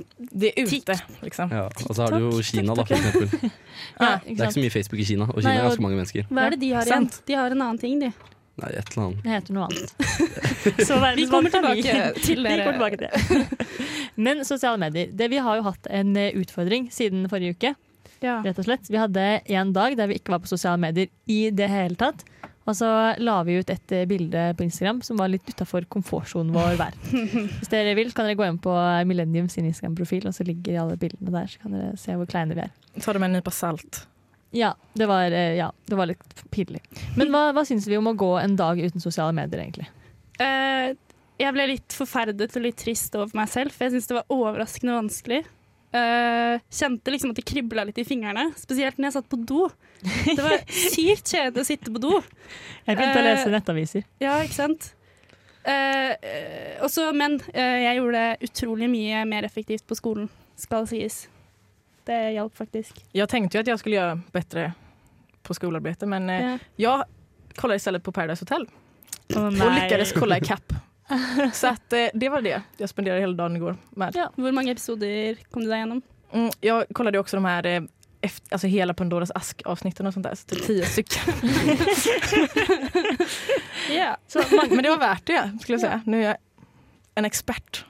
De 0.43 0.49
er 0.51 0.65
ute 0.67 0.95
liksom. 1.23 1.51
Ja. 1.55 1.67
Og 1.87 1.93
så 1.95 2.03
har 2.05 2.15
du 2.15 2.25
jo 2.25 2.41
Kina, 2.43 2.75
da, 2.75 2.83
for 2.83 2.97
eksempel. 2.97 3.51
Ja, 3.99 4.17
Det 4.23 4.35
er 4.35 4.35
ikke 4.35 4.51
så 4.57 4.63
mye 4.65 4.73
Facebook 4.73 4.99
i 4.99 5.05
Kina, 5.07 5.27
og 5.29 5.39
Kina 5.39 5.53
Nei, 5.53 5.59
er 5.61 5.67
ganske 5.69 5.83
mange 5.85 5.97
mennesker. 5.99 6.27
Hva 6.29 6.45
er 6.47 6.55
det 6.55 6.59
de 6.65 6.73
har 6.75 6.89
igjen? 6.89 7.07
Sant. 7.09 7.21
De 7.27 7.37
har 7.39 7.55
en 7.55 7.63
annen 7.65 7.79
ting, 7.81 7.99
de. 8.03 8.11
Nei, 8.59 8.69
et 8.75 8.89
eller 8.91 9.05
annet. 9.05 9.21
Det 9.23 9.31
heter 9.35 9.55
noe 9.55 9.67
annet. 9.69 9.93
Så 10.89 10.97
Vi 11.15 11.25
kommer 11.31 11.47
er 11.47 11.53
tilbake 11.55 12.15
til 12.19 12.41
Vi 12.43 12.47
dere. 12.47 12.65
kommer 12.67 12.91
tilbake 12.91 12.99
til 12.99 13.07
det. 13.07 13.77
Men 14.27 14.43
sosiale 14.47 14.79
medier. 14.81 15.13
Det, 15.15 15.29
vi 15.31 15.39
har 15.45 15.59
jo 15.61 15.63
hatt 15.69 15.87
en 16.01 16.11
eh, 16.19 16.35
utfordring 16.39 16.89
siden 16.91 17.27
forrige 17.31 17.55
uke. 17.55 17.75
Ja. 18.19 18.41
rett 18.43 18.57
og 18.59 18.65
slett. 18.67 18.89
Vi 18.91 18.99
hadde 18.99 19.21
en 19.47 19.69
dag 19.71 19.93
der 19.95 20.09
vi 20.11 20.17
ikke 20.19 20.33
var 20.33 20.41
på 20.43 20.49
sosiale 20.51 20.75
medier 20.81 21.07
i 21.31 21.45
det 21.55 21.69
hele 21.71 21.95
tatt. 21.95 22.25
Og 22.69 22.75
så 22.77 22.89
la 23.17 23.39
vi 23.47 23.57
ut 23.57 23.71
et 23.73 23.93
eh, 23.97 24.05
bilde 24.09 24.43
på 24.57 24.65
Instagram 24.67 25.01
som 25.05 25.17
var 25.17 25.31
litt 25.33 25.47
utafor 25.49 25.87
komfortsonen 25.89 26.53
vår 26.53 26.77
hver. 26.77 26.97
Hvis 27.57 27.71
dere 27.71 27.95
vil, 27.97 28.13
kan 28.13 28.29
dere 28.29 28.37
gå 28.37 28.45
inn 28.45 28.61
på 28.61 28.75
Millennium 29.09 29.49
sin 29.49 29.65
Instagram-profil, 29.71 30.29
og 30.29 30.37
så 30.37 30.45
ligger 30.45 30.83
alle 30.83 30.99
bildene 31.01 31.33
der. 31.33 31.49
Så 31.49 31.63
kan 31.63 31.73
dere 31.73 31.97
se 31.97 32.17
hvor 32.19 32.29
kleine 32.29 32.57
vi 32.57 32.67
er. 32.67 32.73
Ta 33.01 33.15
det 33.15 33.23
med 33.23 33.31
en 33.31 33.39
nype 33.39 33.53
salt. 33.55 34.03
Ja, 34.55 34.73
det 34.93 35.05
var, 35.09 35.31
eh, 35.31 35.55
ja, 35.57 35.71
det 35.85 35.97
var 35.97 36.09
litt 36.09 36.45
pinlig. 36.53 36.81
Men 37.17 37.33
hva, 37.33 37.49
hva 37.53 37.65
syns 37.65 37.87
vi 37.89 37.97
om 37.97 38.09
å 38.09 38.17
gå 38.17 38.35
en 38.41 38.55
dag 38.59 38.81
uten 38.81 39.01
sosiale 39.01 39.33
medier, 39.37 39.61
egentlig? 39.61 39.89
Uh, 40.39 40.93
jeg 41.39 41.55
ble 41.55 41.67
litt 41.73 41.95
forferdet 41.95 42.49
og 42.55 42.63
litt 42.63 42.79
trist 42.81 43.15
over 43.17 43.33
meg 43.37 43.49
selv, 43.51 43.73
for 43.73 43.87
jeg 43.87 43.97
syns 43.97 44.09
det 44.09 44.17
var 44.17 44.33
overraskende 44.33 44.97
vanskelig. 44.97 45.43
Eh, 45.89 46.59
kjente 46.69 47.09
liksom 47.09 47.31
at 47.33 47.39
det 47.39 47.45
kribla 47.49 47.83
litt 47.87 47.97
i 47.97 48.05
fingrene, 48.05 48.51
spesielt 48.59 48.99
når 48.99 49.07
jeg 49.09 49.15
satt 49.15 49.29
på 49.31 49.39
do. 49.41 49.63
Det 50.27 50.37
var 50.37 50.61
sykt 50.93 51.31
kjedelig 51.33 51.63
å 51.63 51.65
sitte 51.65 51.93
på 51.95 52.01
do. 52.03 52.11
Jeg 52.85 52.95
begynte 52.99 53.17
å 53.17 53.23
Eh, 53.23 53.27
lese 53.31 53.53
nettaviser. 53.53 54.05
Ja, 54.21 54.35
ikke 54.45 54.53
sant? 54.59 54.91
Eh, 55.65 56.13
eh, 56.13 56.75
også, 56.85 57.09
men 57.17 57.39
eh, 57.53 57.83
jeg 57.87 57.97
gjorde 57.99 58.21
det 58.21 58.49
utrolig 58.49 58.89
mye 58.91 59.23
mer 59.29 59.47
effektivt 59.49 59.87
på 59.89 59.97
skolen, 59.97 60.29
skal 60.59 60.85
sies. 60.89 61.23
Det 62.05 62.19
hjalp 62.37 62.53
faktisk. 62.57 63.01
Jeg 63.13 63.29
tenkte 63.29 63.57
jo 63.57 63.63
at 63.65 63.67
jeg 63.73 63.81
skulle 63.81 63.97
gjøre 63.99 64.19
bedre 64.33 64.67
på 65.45 65.57
skolearbeidet, 65.57 66.07
men 66.09 66.29
eh, 66.29 66.67
Ja. 66.77 66.99
kollet 67.57 67.81
i 67.81 67.83
stedet 67.83 68.03
på 68.05 68.13
Paradise 68.13 68.45
Hotel 68.45 68.67
Og 69.35 69.37
och 69.37 69.53
nei. 69.53 69.73
lyckades 69.83 70.13
i 70.13 70.37
ikapp. 70.37 70.73
Så 71.53 71.67
att, 71.67 71.93
eh, 71.93 72.07
det 72.13 72.29
var 72.29 72.41
det 72.41 72.61
jag 72.77 72.89
spenderade 72.89 73.21
hela 73.21 73.33
dagen 73.33 73.55
igår 73.55 73.77
med. 73.89 74.27
Hvor 74.35 74.51
mange 74.51 74.71
episoder 74.71 75.37
kom 75.51 75.63
du 75.63 75.69
deg 75.69 75.79
gjennom? 75.79 76.01
Mm, 76.33 76.51
jag 76.61 76.85
kollade 76.93 77.19
också 77.19 77.37
de 77.37 77.45
här 77.45 77.65
eh, 77.65 77.81
efter, 78.21 78.53
alltså 78.53 78.67
hela 78.67 78.93
Pandoras 78.93 79.31
ask-avsnitten 79.35 80.07
och 80.07 80.13
sånt 80.13 80.23
där. 80.23 80.35
Så 80.35 80.45
typ 80.47 80.63
tio 80.67 80.85
stycken. 80.93 81.33
yeah. 83.89 84.15
Så, 84.27 84.39
man, 84.55 84.67
men 84.69 84.83
det 84.83 84.89
var 84.89 84.97
värt 84.97 85.25
det 85.25 85.57
skulle 85.61 85.73
jag 85.73 85.81
säga. 85.81 86.01
Nu 86.05 86.23
är 86.23 86.27
jag 86.27 86.37
en 87.15 87.25
expert. 87.25 87.85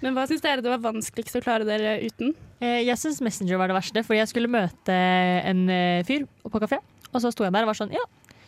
Men 0.00 0.14
hva 0.16 0.26
syns 0.26 0.42
dere 0.42 0.60
det 0.60 0.68
var 0.74 0.82
vanskeligst 0.84 1.36
å 1.38 1.40
klare 1.44 1.64
dere 1.64 1.94
uten? 2.02 2.34
Eh, 2.60 2.82
Jeg 2.84 2.98
syns 3.00 3.20
Messenger 3.24 3.56
var 3.60 3.70
det 3.70 3.76
verste, 3.78 4.02
fordi 4.04 4.18
jeg 4.20 4.28
skulle 4.32 4.50
møte 4.50 4.92
en 4.92 5.62
fyr 6.04 6.26
på 6.42 6.60
kafé. 6.60 6.78
Og 7.14 7.22
så 7.22 7.30
sto 7.32 7.46
jeg 7.46 7.54
der 7.54 7.62
og 7.64 7.70
var 7.70 7.78
sånn 7.78 7.94
Ja, 7.94 8.02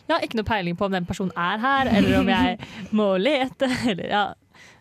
jeg 0.07 0.15
har 0.17 0.23
ikke 0.27 0.39
noe 0.39 0.47
peiling 0.49 0.77
på 0.79 0.87
om 0.87 0.93
den 0.93 1.07
personen 1.09 1.33
er 1.37 1.59
her, 1.63 1.89
eller 1.99 2.19
om 2.21 2.29
jeg 2.29 2.59
må 2.93 3.07
lete. 3.19 3.69
Eller, 3.91 4.09
ja. 4.11 4.25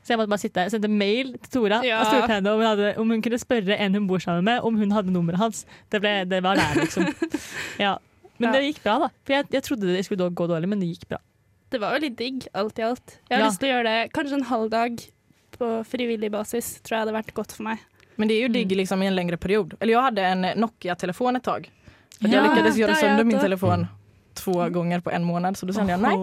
Så 0.05 0.13
jeg 0.13 0.19
måtte 0.19 0.29
bare 0.29 0.43
sitte 0.43 0.63
sendte 0.69 0.87
mail 0.91 1.31
til 1.41 1.49
Tora 1.55 1.79
Ja. 1.83 1.99
og 2.03 2.11
spurte 2.11 2.35
henne 2.35 2.51
om 2.53 2.59
hun, 2.61 2.67
hadde, 2.69 2.91
om 3.01 3.09
hun 3.09 3.21
kunne 3.25 3.39
spørre 3.41 3.77
en 3.81 3.95
hun 3.97 4.05
bor 4.07 4.21
sammen 4.21 4.45
med, 4.45 4.61
om 4.61 4.75
hun 4.77 4.91
hadde 4.93 5.09
nummeret 5.11 5.39
hans. 5.41 5.63
Det, 5.89 5.99
ble, 6.03 6.11
det 6.29 6.43
var 6.45 6.55
der, 6.61 6.75
liksom. 6.83 7.07
Ja. 7.85 7.95
Men 8.37 8.49
Ja. 8.49 8.59
det 8.59 8.61
gikk 8.67 8.83
bra, 8.83 8.97
da. 8.99 9.09
For 9.25 9.33
jeg, 9.33 9.47
jeg 9.55 9.63
trodde 9.63 9.87
det 9.95 10.05
skulle 10.05 10.29
gå 10.29 10.47
dårlig, 10.51 10.69
men 10.69 10.79
det 10.83 10.91
gikk 10.93 11.07
bra. 11.09 11.17
Det 11.73 11.79
var 11.81 11.95
jo 11.97 12.03
litt 12.05 12.17
digg, 12.19 12.45
alt 12.53 12.77
i 12.79 12.85
alt. 12.85 13.17
Jeg 13.29 13.37
har 13.37 13.43
Ja. 13.45 13.49
lyst 13.49 13.59
til 13.63 13.69
å 13.69 13.73
gjøre 13.73 13.89
det 13.89 14.13
kanskje 14.13 14.37
en 14.37 14.47
halv 14.51 14.69
dag 14.69 15.01
på 15.57 15.71
frivillig 15.89 16.29
basis. 16.31 16.75
Tror 16.85 16.97
jeg 16.99 17.05
hadde 17.07 17.15
vært 17.17 17.33
godt 17.33 17.51
for 17.57 17.63
meg. 17.63 17.79
Men 18.17 18.29
det 18.29 18.37
er 18.37 18.45
jo 18.45 18.53
digg 18.53 18.71
liksom 18.77 19.01
i 19.03 19.07
en 19.09 19.15
lengre 19.17 19.37
period. 19.41 19.73
Eller 19.81 19.95
jeg 19.97 20.05
hadde 20.05 20.27
en 20.31 20.45
Nokia-telefon 20.61 21.35
et 21.41 21.43
tag. 21.43 21.69
Og 22.21 22.29
jeg 22.29 22.31
Ja, 22.31 22.43
jag 22.45 22.75
gjøre 22.77 22.95
jag 23.01 23.25
min 23.25 23.39
telefon 23.39 23.87
två 24.35 24.69
gånger 24.69 24.99
på 24.99 25.11
en 25.11 25.23
månad. 25.23 25.57
Så 25.57 25.65
då 25.65 25.73
kände 25.73 25.91
jag 25.91 26.01
nej. 26.01 26.17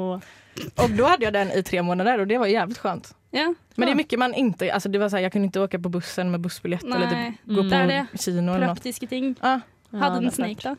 Och 0.77 0.91
då 0.99 1.05
hade 1.05 1.25
jag 1.25 1.33
den 1.33 1.51
i 1.53 1.63
tre 1.63 1.83
månader 1.83 2.19
och 2.21 2.27
det 2.27 2.39
var 2.39 2.47
jävligt 2.47 2.79
skönt. 2.79 3.15
Ja, 3.31 3.55
Men 3.75 3.87
det 3.87 3.93
är 3.93 3.97
mycket 3.97 4.19
man 4.19 4.35
inte, 4.35 4.73
alltså 4.73 4.89
det 4.89 4.99
var 4.99 5.09
så 5.09 5.17
här, 5.17 5.23
jag 5.23 5.33
kunde 5.33 5.47
inte 5.47 5.61
åka 5.61 5.79
på 5.79 5.89
bussen 5.89 6.31
med 6.31 6.41
bussbiljett 6.41 6.85
eller 6.85 7.07
typ 7.11 7.37
gå 7.45 7.61
Mm. 7.61 7.71
på 7.71 7.77
det 7.77 7.77
er 7.77 7.87
det. 8.13 8.19
kino 8.19 8.53
eller 8.55 8.67
något. 8.67 8.77
Praktiske 8.77 9.07
ting. 9.07 9.35
Ja, 9.43 9.61
Ja, 9.91 9.99
Hadde 9.99 10.17
det 10.17 10.21
den 10.21 10.31
Snake, 10.33 10.69
da? 10.69 10.77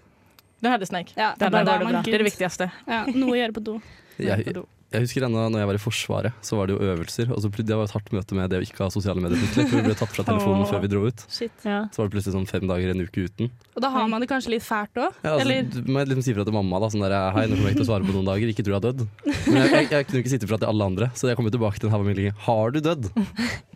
den 0.60 0.72
hade 0.72 0.86
Snake. 0.86 1.12
Ja, 1.16 1.34
Det, 1.38 1.46
hade, 1.46 1.58
det, 1.58 1.84
man 1.84 2.04
det 2.04 2.13
är 2.13 2.18
det 2.18 2.24
viktigaste. 2.24 2.72
Ja, 2.86 3.04
noe 3.13 3.32
å 3.32 3.36
gjøre 3.38 3.54
på 3.54 3.60
do. 3.60 3.80
Jeg, 4.18 4.56
jeg 4.94 5.08
husker 5.08 5.26
ennå 5.26 5.44
når 5.50 5.64
jeg 5.64 5.70
var 5.70 5.78
i 5.78 5.82
Forsvaret, 5.82 6.36
så 6.46 6.58
var 6.60 6.70
det 6.70 6.76
jo 6.76 6.90
øvelser. 6.94 7.32
Og 7.34 7.42
så 7.42 7.50
det 7.50 7.78
var 7.78 7.88
et 7.88 7.94
hardt 7.96 8.12
møte 8.14 8.38
med 8.38 8.52
det 8.54 8.60
å 8.62 8.66
ikke 8.66 8.84
ha 8.86 8.90
sosiale 8.94 9.24
medier 9.24 9.42
plutselig. 9.42 9.66
For 9.72 9.80
vi 9.80 9.88
ble 9.88 9.96
tatt 9.98 10.14
fra 10.14 10.26
telefonen 10.28 10.68
før 10.70 10.84
vi 10.84 10.92
dro 10.92 11.02
ut. 11.08 11.24
Shit. 11.34 11.56
Ja. 11.66 11.80
Så 11.90 12.02
var 12.02 12.10
det 12.10 12.16
plutselig 12.16 12.36
sånn 12.36 12.46
fem 12.50 12.68
dager, 12.70 12.94
en 12.94 13.02
uke 13.02 13.26
uten. 13.26 13.50
Og 13.74 13.82
da 13.82 13.90
har 13.96 14.06
man 14.12 14.22
det 14.22 14.30
kanskje 14.30 14.54
litt 14.54 14.66
fælt 14.66 15.02
òg. 15.02 15.18
Ja, 15.26 15.34
altså, 15.34 15.48
Eller 15.48 15.82
må 15.88 15.98
må 15.98 16.06
liksom 16.06 16.26
si 16.28 16.36
fra 16.38 16.46
til 16.46 16.56
mamma 16.56 16.82
da, 16.84 16.92
sånn 16.94 17.06
der, 17.06 17.16
hei, 17.36 17.46
nå 17.50 17.58
kommer 17.58 17.72
jeg 17.72 17.78
ikke 17.78 17.82
til 17.82 17.88
å 17.88 17.90
svare 17.90 18.08
på 18.08 18.16
noen 18.16 18.30
dager, 18.30 18.54
ikke 18.54 18.66
tror 18.68 18.76
jeg 18.76 18.80
har 18.80 18.86
dødd. 18.90 19.04
Men 19.50 19.60
jeg, 19.64 19.72
jeg, 19.74 19.90
jeg 19.96 20.10
kunne 20.10 20.22
ikke 20.24 20.34
sitte 20.36 20.50
fra 20.52 20.62
til 20.62 20.70
alle 20.70 20.90
andre, 20.94 21.10
så 21.18 21.32
jeg 21.32 21.40
kom 21.40 21.50
tilbake 21.50 21.82
til 21.82 21.90
en 21.90 21.96
haug 21.96 22.06
av 22.06 22.10
meldinger. 22.12 22.38
Har 22.46 22.76
du 22.76 22.80
dødd? 22.86 23.10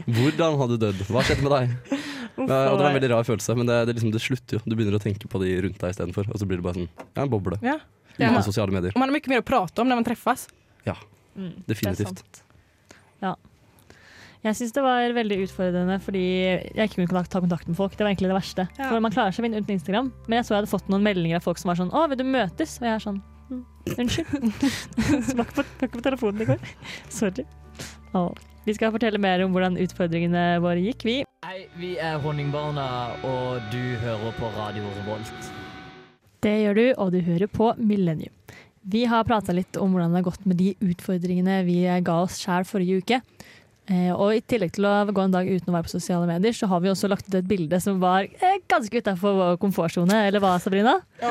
Hvordan 0.05 0.61
har 0.61 0.71
du 0.71 0.77
dødd? 0.85 1.03
Hva 1.09 1.25
skjedde 1.25 1.47
med 1.47 1.55
deg? 1.55 1.75
Ja, 2.37 2.57
og 2.69 2.77
det 2.77 2.83
var 2.85 2.91
en 2.91 2.97
veldig 2.99 3.11
rar 3.15 3.25
følelse, 3.25 3.57
men 3.57 3.69
det, 3.69 3.77
det, 3.89 3.97
liksom, 3.97 4.13
det 4.13 4.21
slutter 4.21 4.59
jo. 4.59 4.63
Du 4.67 4.75
begynner 4.77 4.99
å 4.99 5.01
tenke 5.01 5.29
på 5.31 5.41
de 5.41 5.55
rundt 5.65 5.81
deg 5.81 5.95
istedenfor, 5.95 6.29
og 6.29 6.37
så 6.37 6.45
blir 6.49 6.61
det 6.61 6.67
bare 6.67 6.77
sånn, 6.83 6.91
ja, 7.09 7.23
en 7.23 7.31
boble. 7.33 7.57
Ja. 7.65 7.79
Ja. 8.17 8.31
Sosiale 8.41 8.73
medier. 8.73 8.93
Man 8.97 9.09
har 9.09 9.13
mye 9.13 9.29
mer 9.29 9.43
å 9.43 9.45
prate 9.45 9.81
om 9.81 9.89
når 9.89 9.99
man 10.01 10.07
träffas. 10.93 11.13
Mm, 11.37 11.53
Definitivt. 11.67 11.97
Det 11.97 12.05
er 12.05 12.13
sant. 12.15 12.43
Ja. 13.21 13.35
Jeg 14.45 14.55
syns 14.55 14.73
det 14.75 14.83
var 14.85 15.13
veldig 15.17 15.37
utfordrende 15.47 15.97
fordi 16.03 16.23
jeg 16.77 16.89
ikke 16.89 17.07
kunne 17.07 17.23
ta 17.25 17.41
kontakt 17.43 17.67
med 17.67 17.77
folk. 17.77 17.95
Det 17.97 18.05
var 18.05 18.11
egentlig 18.13 18.29
det 18.31 18.37
verste. 18.37 18.67
Ja. 18.77 18.89
For 18.89 19.03
Man 19.03 19.13
klarer 19.13 19.35
seg 19.35 19.47
fint 19.47 19.57
uten 19.57 19.75
Instagram, 19.75 20.11
men 20.27 20.37
jeg 20.39 20.47
så 20.47 20.55
jeg 20.55 20.61
hadde 20.61 20.71
fått 20.71 20.91
noen 20.93 21.05
meldinger 21.05 21.41
av 21.41 21.47
folk 21.47 21.57
som 21.61 21.69
var 21.73 21.79
sånn 21.81 21.91
'Å, 21.91 22.07
vil 22.09 22.21
du 22.21 22.23
møtes?' 22.23 22.77
Og 22.79 22.85
jeg 22.87 22.95
er 22.95 23.03
sånn 23.03 23.21
«Mm, 23.49 23.63
Unnskyld. 23.97 24.53
Så 25.27 25.35
var 25.35 25.45
ikke 25.45 25.57
på, 25.61 25.63
var 25.63 25.87
ikke 25.87 25.97
på 25.97 26.05
telefonen 26.05 26.41
i 26.41 26.49
går. 26.51 26.59
Sorry. 27.09 27.45
Å. 28.13 28.35
Vi 28.67 28.73
skal 28.75 28.91
fortelle 28.91 29.19
mer 29.19 29.39
om 29.45 29.53
hvordan 29.55 29.77
utfordringene 29.79 30.59
våre 30.59 30.81
gikk, 30.83 31.05
vi. 31.07 31.23
Hei, 31.45 31.67
vi 31.79 31.93
er 32.03 32.17
Honningbarna, 32.19 33.15
og 33.23 33.61
du 33.71 33.95
hører 34.03 34.33
på 34.35 34.49
Radio 34.57 34.83
Revolt. 34.97 35.51
Det 36.43 36.51
gjør 36.65 36.75
du, 36.75 36.85
og 36.97 37.11
du 37.15 37.21
hører 37.23 37.47
på 37.47 37.71
Millennium. 37.79 38.33
Vi 38.87 39.03
har 39.09 39.25
prata 39.27 39.51
litt 39.51 39.75
om 39.81 39.91
hvordan 39.91 40.13
det 40.13 40.21
har 40.21 40.27
gått 40.29 40.45
med 40.47 40.59
de 40.59 40.71
utfordringene 40.79 41.59
vi 41.67 41.81
ga 42.07 42.21
oss 42.23 42.37
sjæl 42.39 42.67
forrige 42.67 43.01
uke. 43.01 43.21
Eh, 43.87 44.11
og 44.11 44.35
i 44.35 44.41
tillegg 44.43 44.73
til 44.75 44.87
å 44.87 44.93
gå 45.15 45.23
en 45.23 45.33
dag 45.33 45.47
uten 45.47 45.71
å 45.71 45.75
være 45.75 45.87
på 45.87 45.93
sosiale 45.93 46.27
medier, 46.27 46.55
så 46.55 46.67
har 46.71 46.81
vi 46.83 46.91
også 46.91 47.07
lagt 47.11 47.27
ut 47.29 47.37
et 47.39 47.47
bilde 47.47 47.79
som 47.83 48.01
var 48.03 48.27
eh, 48.27 48.57
ganske 48.67 48.99
utafor 48.99 49.35
vår 49.37 49.59
komfortsone. 49.61 50.21
Eller 50.27 50.43
hva, 50.43 50.57
Sabrina? 50.63 50.97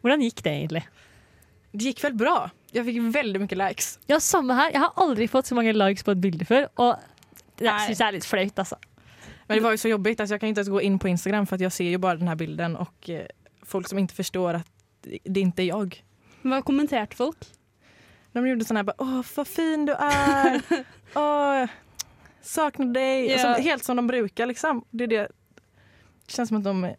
hvordan 0.00 0.24
gikk 0.24 0.42
det 0.44 0.56
egentlig? 0.56 0.84
Det 1.72 1.92
gikk 1.92 2.04
vel 2.04 2.16
bra. 2.20 2.36
Jeg 2.72 2.84
fikk 2.88 3.00
veldig 3.14 3.44
mye 3.44 3.60
likes. 3.62 3.94
Ja, 4.10 4.20
samme 4.24 4.56
her. 4.56 4.72
Jeg 4.72 4.84
har 4.84 5.04
aldri 5.04 5.28
fått 5.30 5.48
så 5.48 5.56
mange 5.58 5.76
likes 5.76 6.04
på 6.04 6.16
et 6.16 6.24
bilde 6.24 6.48
før, 6.48 6.68
og 6.80 6.96
det 7.60 7.68
syns 7.84 8.00
jeg 8.00 8.06
er 8.08 8.16
litt 8.16 8.28
flaut, 8.28 8.64
altså. 8.64 8.80
Men 9.50 9.58
det 9.58 9.64
var 9.64 9.74
jo 9.74 9.80
så 9.82 9.88
jobbigt. 9.90 10.20
Alltså 10.20 10.36
jeg 10.36 10.40
kan 10.40 10.52
ikke 10.52 10.70
gå 10.70 10.82
inn 10.86 10.98
på 11.02 11.08
Instagram 11.10 11.46
for 11.50 11.60
jeg 11.60 11.74
ser 11.74 11.88
jo 11.90 11.98
bare 12.00 12.20
denne 12.20 12.36
bilden 12.38 12.76
och 12.76 13.10
eh, 13.10 13.26
folk 13.66 13.88
som 13.88 13.98
ikke 13.98 14.14
forstår 14.14 14.54
att 14.54 14.79
det 15.24 15.40
inte 15.40 15.62
är 15.62 15.66
jag. 15.66 16.04
Hva 16.42 16.62
kommenterte 16.62 17.16
folk? 17.16 17.38
De 18.32 18.46
gjorde 18.46 18.64
sådana 18.64 18.78
här 18.78 18.84
bara, 18.84 18.96
åh 18.98 19.22
vad 19.36 19.48
fin 19.48 19.86
du 19.86 19.92
är, 19.92 20.62
åh 21.14 21.66
saknar 22.42 22.86
dig. 22.86 23.30
Ja. 23.30 23.38
Som, 23.38 23.64
helt 23.64 23.84
som 23.84 23.96
de 23.96 24.06
brukar 24.06 24.46
liksom. 24.46 24.84
Det, 24.90 25.04
är 25.04 25.08
det. 25.08 25.28
det 26.26 26.32
känns 26.32 26.48
som 26.48 26.58
att 26.58 26.64
de, 26.64 26.94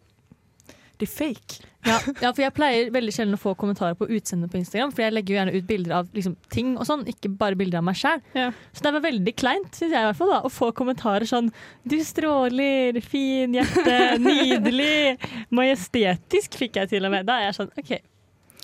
det 1.01 1.09
fake. 1.09 1.59
Ja, 1.81 1.95
ja, 2.21 2.29
for 2.29 2.43
jeg 2.43 2.53
pleier 2.53 2.91
veldig 2.93 3.13
sjelden 3.15 3.33
å 3.33 3.39
få 3.41 3.55
kommentarer 3.57 3.95
på 3.97 4.05
utseendet 4.13 4.51
på 4.53 4.59
Instagram, 4.59 4.91
for 4.93 5.01
jeg 5.01 5.13
legger 5.15 5.33
jo 5.33 5.37
gjerne 5.39 5.53
ut 5.55 5.65
bilder 5.65 5.95
av 5.97 6.11
liksom, 6.13 6.35
ting 6.53 6.75
og 6.77 6.85
sånn, 6.85 7.07
ikke 7.09 7.31
bare 7.41 7.57
bilder 7.57 7.79
av 7.81 7.87
meg 7.87 7.97
sjæl. 7.97 8.21
Ja. 8.37 8.51
Så 8.71 8.85
det 8.85 8.91
var 8.93 9.01
veldig 9.07 9.33
kleint, 9.41 9.71
syns 9.73 9.95
jeg 9.95 9.97
i 10.03 10.07
hvert 10.11 10.19
fall, 10.19 10.29
da, 10.35 10.41
å 10.45 10.51
få 10.53 10.69
kommentarer 10.77 11.25
sånn 11.25 11.49
'Du 11.81 11.97
stråler, 12.05 13.01
fin 13.01 13.57
hjerte, 13.57 13.97
nydelig, 14.21 15.17
majestetisk', 15.49 16.57
fikk 16.59 16.77
jeg 16.81 16.89
til 16.93 17.05
og 17.07 17.11
med. 17.15 17.25
Da 17.25 17.39
er 17.41 17.49
jeg 17.49 17.57
sånn 17.59 17.71
OK, 17.81 17.91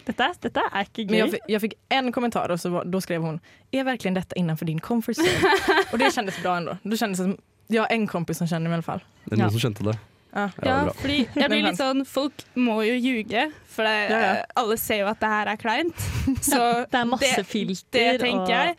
dette, 0.08 0.24
er- 0.24 0.38
dette 0.46 0.63
er 0.72 0.86
ikke 0.88 1.03
gøy. 1.08 1.12
Men 1.12 1.32
jeg, 1.34 1.41
jag 1.56 1.62
fick 1.65 1.74
en 1.91 2.12
kommentar 2.15 2.51
og 2.53 2.62
da 2.62 2.70
var, 2.70 3.01
skrev 3.03 3.22
hun 3.25 3.39
Er 3.74 3.84
virkelig 3.84 4.13
dette 4.15 4.38
innenfor 4.39 4.65
din 4.70 4.79
comfort 4.79 5.17
zone? 5.17 5.56
og 5.91 5.98
det 6.00 6.13
kjentes 6.15 6.38
bra 6.41 6.58
ennå. 6.62 6.77
Då 6.84 6.96
kändes 6.98 7.17
som, 7.17 7.38
jag 7.67 7.82
har 7.82 7.89
en 7.91 8.08
kompis 8.08 8.38
som 8.38 8.48
kjenner 8.48 8.70
mig 8.70 8.77
i 8.77 8.82
hvert 8.82 8.86
fall. 8.86 9.01
Er 9.25 9.29
det 9.36 9.39
Ja. 9.39 9.48
noen 9.50 9.60
som 9.60 9.72
kjente 9.72 9.84
det? 9.84 9.98
Ja. 10.36 10.50
Fordi 11.00 11.22
jeg 11.34 11.50
blir 11.50 11.63
litt 11.65 11.79
sånn 11.79 12.03
Folk 12.05 12.43
må 12.60 12.81
jo 12.86 12.93
ljuge, 13.00 13.48
for 13.74 13.88
det, 13.88 14.10
Ja, 14.12 14.19
ja. 14.19 14.43
alle 14.60 14.75
ser 14.77 15.00
jo 15.01 15.07
at 15.07 15.19
det 15.24 15.29
her 15.31 15.48
er 15.53 15.57
kleint. 15.57 15.96
Så 16.46 16.60
Det 16.91 17.00
er 17.00 17.05
masse 17.10 17.36
det- 17.39 17.48
filter. 17.48 18.12
Det 18.17 18.22
tenker 18.22 18.43
og- 18.43 18.50
jeg. 18.50 18.75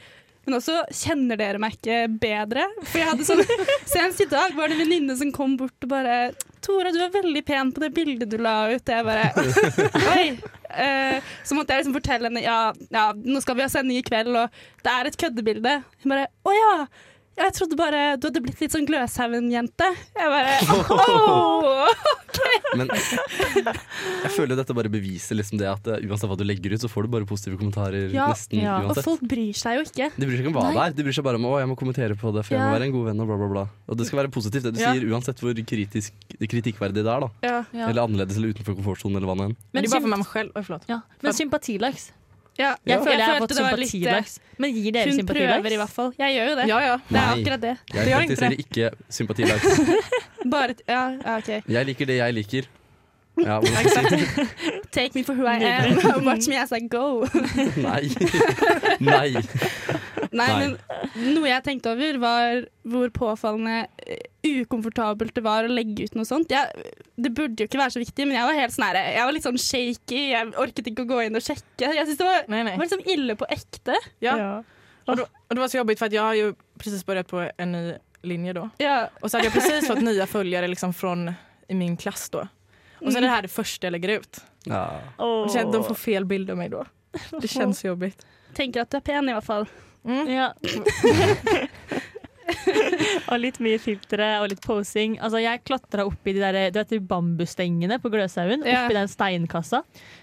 Men 0.48 0.56
også 0.62 0.78
kjenner 0.96 1.36
dere 1.36 1.58
meg 1.60 1.74
ikke 1.76 1.96
bedre? 2.22 2.62
For 2.88 2.98
jeg 3.02 3.08
hadde 3.10 3.24
sånn 3.28 3.42
Senest 3.92 4.22
i 4.24 4.28
dag 4.30 4.54
var 4.56 4.68
det 4.68 4.78
en 4.78 4.84
venninne 4.86 5.16
som 5.20 5.32
kom 5.32 5.56
bort 5.60 5.76
og 5.84 5.90
bare 5.90 6.32
'Tora, 6.64 6.90
du 6.90 6.98
er 7.04 7.10
veldig 7.12 7.44
pen 7.46 7.70
på 7.72 7.80
det 7.80 7.90
bildet 7.94 8.28
du 8.32 8.38
la 8.38 8.68
ut.' 8.72 8.88
Jeg 8.88 9.04
bare 9.04 9.28
Oi. 10.16 10.38
Eh, 10.70 11.20
så 11.44 11.54
måtte 11.56 11.72
jeg 11.76 11.84
liksom 11.84 11.94
fortelle 11.96 12.28
henne 12.30 12.42
ja, 12.42 12.72
ja, 12.92 13.12
nå 13.12 13.40
skal 13.40 13.56
vi 13.56 13.62
ha 13.62 13.68
sending 13.68 13.98
i 14.00 14.02
kveld, 14.02 14.34
og 14.36 14.50
det 14.84 14.90
er 14.92 15.06
et 15.08 15.16
køddebilde. 15.20 15.76
Hun 16.02 16.10
bare 16.16 16.26
'Å 16.44 16.56
ja'. 16.56 16.88
Jeg 17.38 17.54
trodde 17.54 17.76
bare 17.78 18.16
du 18.18 18.26
hadde 18.28 18.40
blitt 18.42 18.60
litt 18.62 18.74
sånn 18.74 18.86
Gløshaugen-jente. 18.88 19.88
Jeg 20.18 20.32
bare 20.32 20.56
«Åh». 20.98 22.16
Men 22.76 22.90
jeg 22.92 24.30
føler 24.34 24.58
dette 24.58 24.74
bare 24.76 24.90
beviser 24.92 25.38
liksom 25.38 25.58
det 25.60 25.68
at 25.70 25.86
eh, 25.90 26.02
uansett 26.06 26.28
hva 26.30 26.36
du 26.38 26.44
legger 26.46 26.74
ut, 26.74 26.82
så 26.82 26.90
får 26.90 27.06
du 27.06 27.12
bare 27.14 27.28
positive 27.28 27.58
kommentarer 27.60 28.12
Ja, 28.12 28.28
nesten 28.32 28.60
ja. 28.62 28.76
Og 28.84 28.98
folk 29.04 29.22
bryr 29.30 29.56
seg 29.56 29.78
jo 29.78 29.86
ikke. 29.86 30.10
De 30.14 30.28
bryr 30.28 30.36
seg 30.36 30.44
ikke 30.44 30.52
om 30.52 30.58
hva 30.58 30.66
det 30.68 30.82
er, 30.84 30.96
de 30.98 31.06
bryr 31.06 31.16
seg 31.16 31.26
bare 31.26 31.40
om 31.40 31.46
å, 31.48 31.54
jeg 31.62 31.70
må 31.70 31.78
kommentere 31.80 32.18
på 32.18 32.32
det, 32.36 32.44
for 32.46 32.56
jeg 32.58 32.62
må 32.62 32.74
være 32.76 32.88
en 32.90 32.94
god 32.98 33.08
venn 33.08 33.24
og 33.24 33.30
bla, 33.30 33.38
bla, 33.40 33.48
bla. 33.54 33.64
Og 33.88 33.98
det 34.00 34.08
skal 34.10 34.20
være 34.22 34.32
positivt, 34.34 34.68
det 34.68 34.74
du 34.76 34.82
Ja. 34.84 34.92
sier, 34.92 35.08
uansett 35.08 35.40
hvor 35.42 35.56
kritisk, 35.72 36.28
kritikkverdig 36.38 37.02
det 37.02 37.08
er, 37.14 37.26
da. 37.26 37.30
Ja. 37.48 37.56
Ja. 37.72 37.88
Eller 37.88 38.04
annerledes 38.04 38.38
eller 38.38 38.54
utenfor 38.54 38.76
komfortsonen, 38.78 39.18
eller 39.18 39.30
hva 39.32 39.38
det 39.40 39.48
enn. 39.48 39.56
Men, 39.56 39.66
Men, 39.72 39.82
det 39.82 39.88
är 39.88 39.90
bara 39.90 39.98
symp- 39.98 40.02
för 40.02 40.16
man 40.16 40.24
själv, 40.24 40.50
oj 40.54 40.80
ja. 40.86 41.00
Men 41.20 41.34
sympatilikes. 41.34 42.12
Ja. 42.58 42.72
Jeg 42.84 42.98
føler 42.98 43.18
jeg 43.18 43.24
har 43.24 43.38
følte 43.38 43.44
fått 43.44 43.56
det 43.56 43.64
var 43.64 43.78
litt, 43.78 43.94
eh. 43.94 44.54
Men 44.58 44.72
gir 44.74 44.94
dere 44.96 45.12
Hun 45.14 45.26
prøver 45.28 45.74
i 45.76 45.78
hvert 45.78 45.94
fall. 45.94 46.10
Jeg 46.18 46.34
gjør 46.34 46.48
jo 46.50 46.56
det. 46.58 46.64
Ja, 46.68 46.78
ja. 46.82 46.96
Det 47.08 47.20
er 47.20 47.28
Nei. 47.28 47.36
akkurat 47.36 47.62
det. 47.62 47.74
Jeg 47.94 48.16
praktiserer 48.16 48.64
ikke 48.64 48.90
sympatidags. 49.08 49.80
Bare 50.54 50.74
Ja, 50.88 51.04
ja, 51.14 51.36
OK. 51.38 51.52
Jeg 51.68 51.86
liker 51.92 52.10
det 52.10 52.18
jeg 52.18 52.34
liker. 52.34 52.68
Ja, 53.38 53.60
jeg? 53.62 54.48
Take 54.90 55.14
me 55.14 55.22
for 55.22 55.34
who 55.34 55.46
I 55.46 55.62
am. 55.62 56.24
Watch 56.28 56.48
me 56.48 56.58
as 56.58 56.72
I 56.72 56.80
go. 56.90 57.26
Nei. 57.76 58.10
Nei. 58.98 59.36
Nei, 60.36 60.48
men 60.58 61.34
noe 61.36 61.48
jeg 61.48 61.64
tenkte 61.66 61.92
over, 61.94 62.18
var 62.22 62.64
hvor 62.88 63.12
påfallende 63.14 63.86
eh, 64.04 64.24
ukomfortabelt 64.44 65.34
det 65.36 65.44
var 65.44 65.66
å 65.66 65.72
legge 65.72 66.08
ut 66.08 66.18
noe 66.18 66.28
sånt. 66.28 66.52
Jeg, 66.52 66.94
det 67.16 67.32
burde 67.36 67.62
jo 67.62 67.68
ikke 67.68 67.80
være 67.80 67.96
så 67.96 68.02
viktig, 68.02 68.26
men 68.28 68.38
jeg 68.38 68.48
var 68.48 68.58
helt 68.58 68.74
sånn 68.74 68.88
her, 68.88 69.00
Jeg 69.12 69.28
var 69.28 69.36
litt 69.36 69.46
sånn 69.48 69.60
shaky. 69.62 70.22
Jeg 70.32 70.50
orket 70.64 70.90
ikke 70.92 71.06
å 71.06 71.12
gå 71.12 71.22
inn 71.26 71.38
og 71.38 71.44
sjekke. 71.44 71.92
Jeg 71.92 72.04
synes 72.04 72.20
det 72.20 72.28
var, 72.28 72.42
nei, 72.52 72.64
nei. 72.68 72.76
var 72.80 72.88
liksom 72.88 73.06
ille 73.14 73.38
på 73.38 73.48
ekte. 73.58 73.96
Ja. 74.24 74.36
Ja. 74.38 74.52
Och, 75.08 75.16
det, 75.16 75.22
och 75.22 75.54
det 75.54 75.60
var 75.60 75.68
så 75.68 75.76
jobbigt 75.76 75.98
för 75.98 76.06
att 76.06 76.12
jag 76.12 76.22
har 76.22 76.34
ju 76.34 76.54
precis 76.78 77.06
börjat 77.06 77.28
på 77.28 77.50
en 77.56 77.72
ny 77.72 77.94
linje 78.22 78.52
då. 78.52 78.70
Ja. 78.78 79.08
Och 79.20 79.30
så 79.30 79.36
hade 79.36 79.46
jag 79.46 79.54
precis 79.54 79.86
fått 79.86 80.00
nya 80.00 80.26
följare 80.26 80.68
liksom 80.68 80.94
från 80.94 81.32
i 81.68 81.74
min 81.74 81.96
klass 81.96 82.30
då. 82.30 82.48
Och 83.00 83.12
så 83.12 83.18
är 83.18 83.22
det 83.22 83.28
här 83.28 83.42
det 83.42 83.48
första 83.48 83.86
jag 83.86 83.92
lägger 83.92 84.08
ut. 84.08 84.40
Ja. 84.64 85.00
Oh. 85.18 85.72
de 85.72 85.84
får 85.84 85.94
fel 85.94 86.24
bild 86.24 86.50
av 86.50 86.56
mig 86.56 86.68
då. 86.68 86.84
Det 87.40 87.48
känns 87.48 87.78
så 87.78 87.86
jobbigt. 87.86 88.26
Tenker 88.54 88.80
at 88.80 88.90
du 88.90 88.96
er 88.96 89.00
pen, 89.00 89.28
i 89.28 89.32
hvert 89.32 89.44
fall. 89.44 89.66
Mm. 90.04 90.30
Ja. 90.30 90.52
og 93.28 93.36
litt 93.42 93.58
mye 93.62 93.78
filtre 93.82 94.28
og 94.42 94.48
litt 94.52 94.62
posing. 94.64 95.16
Altså, 95.24 95.40
jeg 95.42 95.62
klatra 95.68 96.06
opp 96.08 96.28
i 96.28 96.34
de, 96.36 96.42
der, 96.42 96.58
du 96.72 96.80
vet, 96.80 96.94
de 96.94 97.00
bambusstengene 97.10 97.98
på 98.02 98.12
Gløshaugen. 98.12 98.64
Ja. 98.66 98.84
Oppi 98.84 98.96
den 98.96 99.12
steinkassa. 99.12 99.82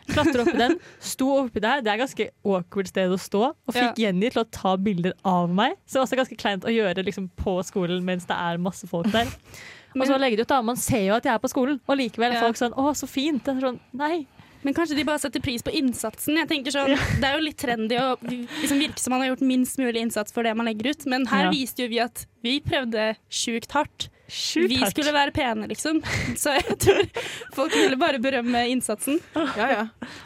Klatra 0.09 0.45
oppi 0.45 0.57
den, 0.59 0.77
sto 1.13 1.31
oppi 1.43 1.63
der. 1.63 1.83
Det 1.85 1.93
er 1.93 2.01
ganske 2.01 2.29
awkward 2.45 2.91
sted 2.91 3.13
å 3.13 3.21
stå. 3.21 3.45
Og 3.53 3.77
fikk 3.77 4.03
Jenny 4.05 4.31
til 4.33 4.43
å 4.43 4.49
ta 4.49 4.75
bilder 4.81 5.15
av 5.27 5.53
meg. 5.53 5.77
Så 5.85 5.97
det 5.97 6.01
var 6.01 6.09
også 6.09 6.21
ganske 6.23 6.41
kleint 6.41 6.67
å 6.67 6.73
gjøre 6.73 7.05
liksom, 7.05 7.29
på 7.39 7.57
skolen 7.67 8.05
mens 8.05 8.27
det 8.29 8.37
er 8.37 8.61
masse 8.61 8.89
folk 8.89 9.11
der. 9.13 9.29
Og 9.95 10.03
så 10.09 10.17
legger 10.19 10.41
de 10.41 10.43
ut 10.43 10.51
da, 10.51 10.57
Man 10.65 10.79
ser 10.79 11.05
jo 11.07 11.15
at 11.15 11.23
jeg 11.23 11.31
er 11.31 11.39
på 11.39 11.51
skolen, 11.51 11.77
og 11.87 11.95
likevel 11.95 12.33
er 12.33 12.35
yeah. 12.35 12.43
folk 12.43 12.57
sånn 12.59 12.73
'Å, 12.75 12.91
så 12.99 13.07
fint'. 13.07 13.45
Det 13.45 13.53
er 13.53 13.63
sånn, 13.63 13.77
nei. 13.95 14.25
Men 14.65 14.73
kanskje 14.73 14.95
de 14.97 15.03
bare 15.05 15.21
setter 15.21 15.43
pris 15.45 15.61
på 15.61 15.69
innsatsen. 15.77 16.39
Jeg 16.41 16.49
tenker 16.49 16.73
sånn, 16.73 16.95
Det 17.21 17.27
er 17.29 17.35
jo 17.37 17.43
litt 17.45 17.59
trendy 17.61 17.99
å 18.01 18.15
liksom 18.25 18.81
virke 18.81 18.99
som 19.03 19.13
man 19.13 19.21
har 19.21 19.29
gjort 19.35 19.45
minst 19.45 19.77
mulig 19.77 20.01
innsats 20.01 20.33
for 20.33 20.41
det 20.47 20.55
man 20.57 20.65
legger 20.65 20.89
ut, 20.95 21.05
men 21.11 21.27
her 21.29 21.45
Ja. 21.47 21.53
viste 21.53 21.85
jo 21.85 21.91
vi 21.91 21.99
at 22.01 22.25
vi 22.45 22.57
prøvde 22.65 23.11
sjukt 23.29 23.71
hardt. 23.77 24.07
Sjukt 24.25 24.71
vi 24.71 24.79
hardt. 24.81 24.95
skulle 24.95 25.13
være 25.13 25.31
pene, 25.35 25.67
liksom. 25.69 25.99
Så 26.41 26.55
jeg 26.57 26.77
tror 26.81 27.03
folk 27.53 27.75
ville 27.77 27.97
bare 28.01 28.17
berømme 28.17 28.63
innsatsen. 28.73 29.19
Ja, 29.35 29.67
ja. 29.69 29.83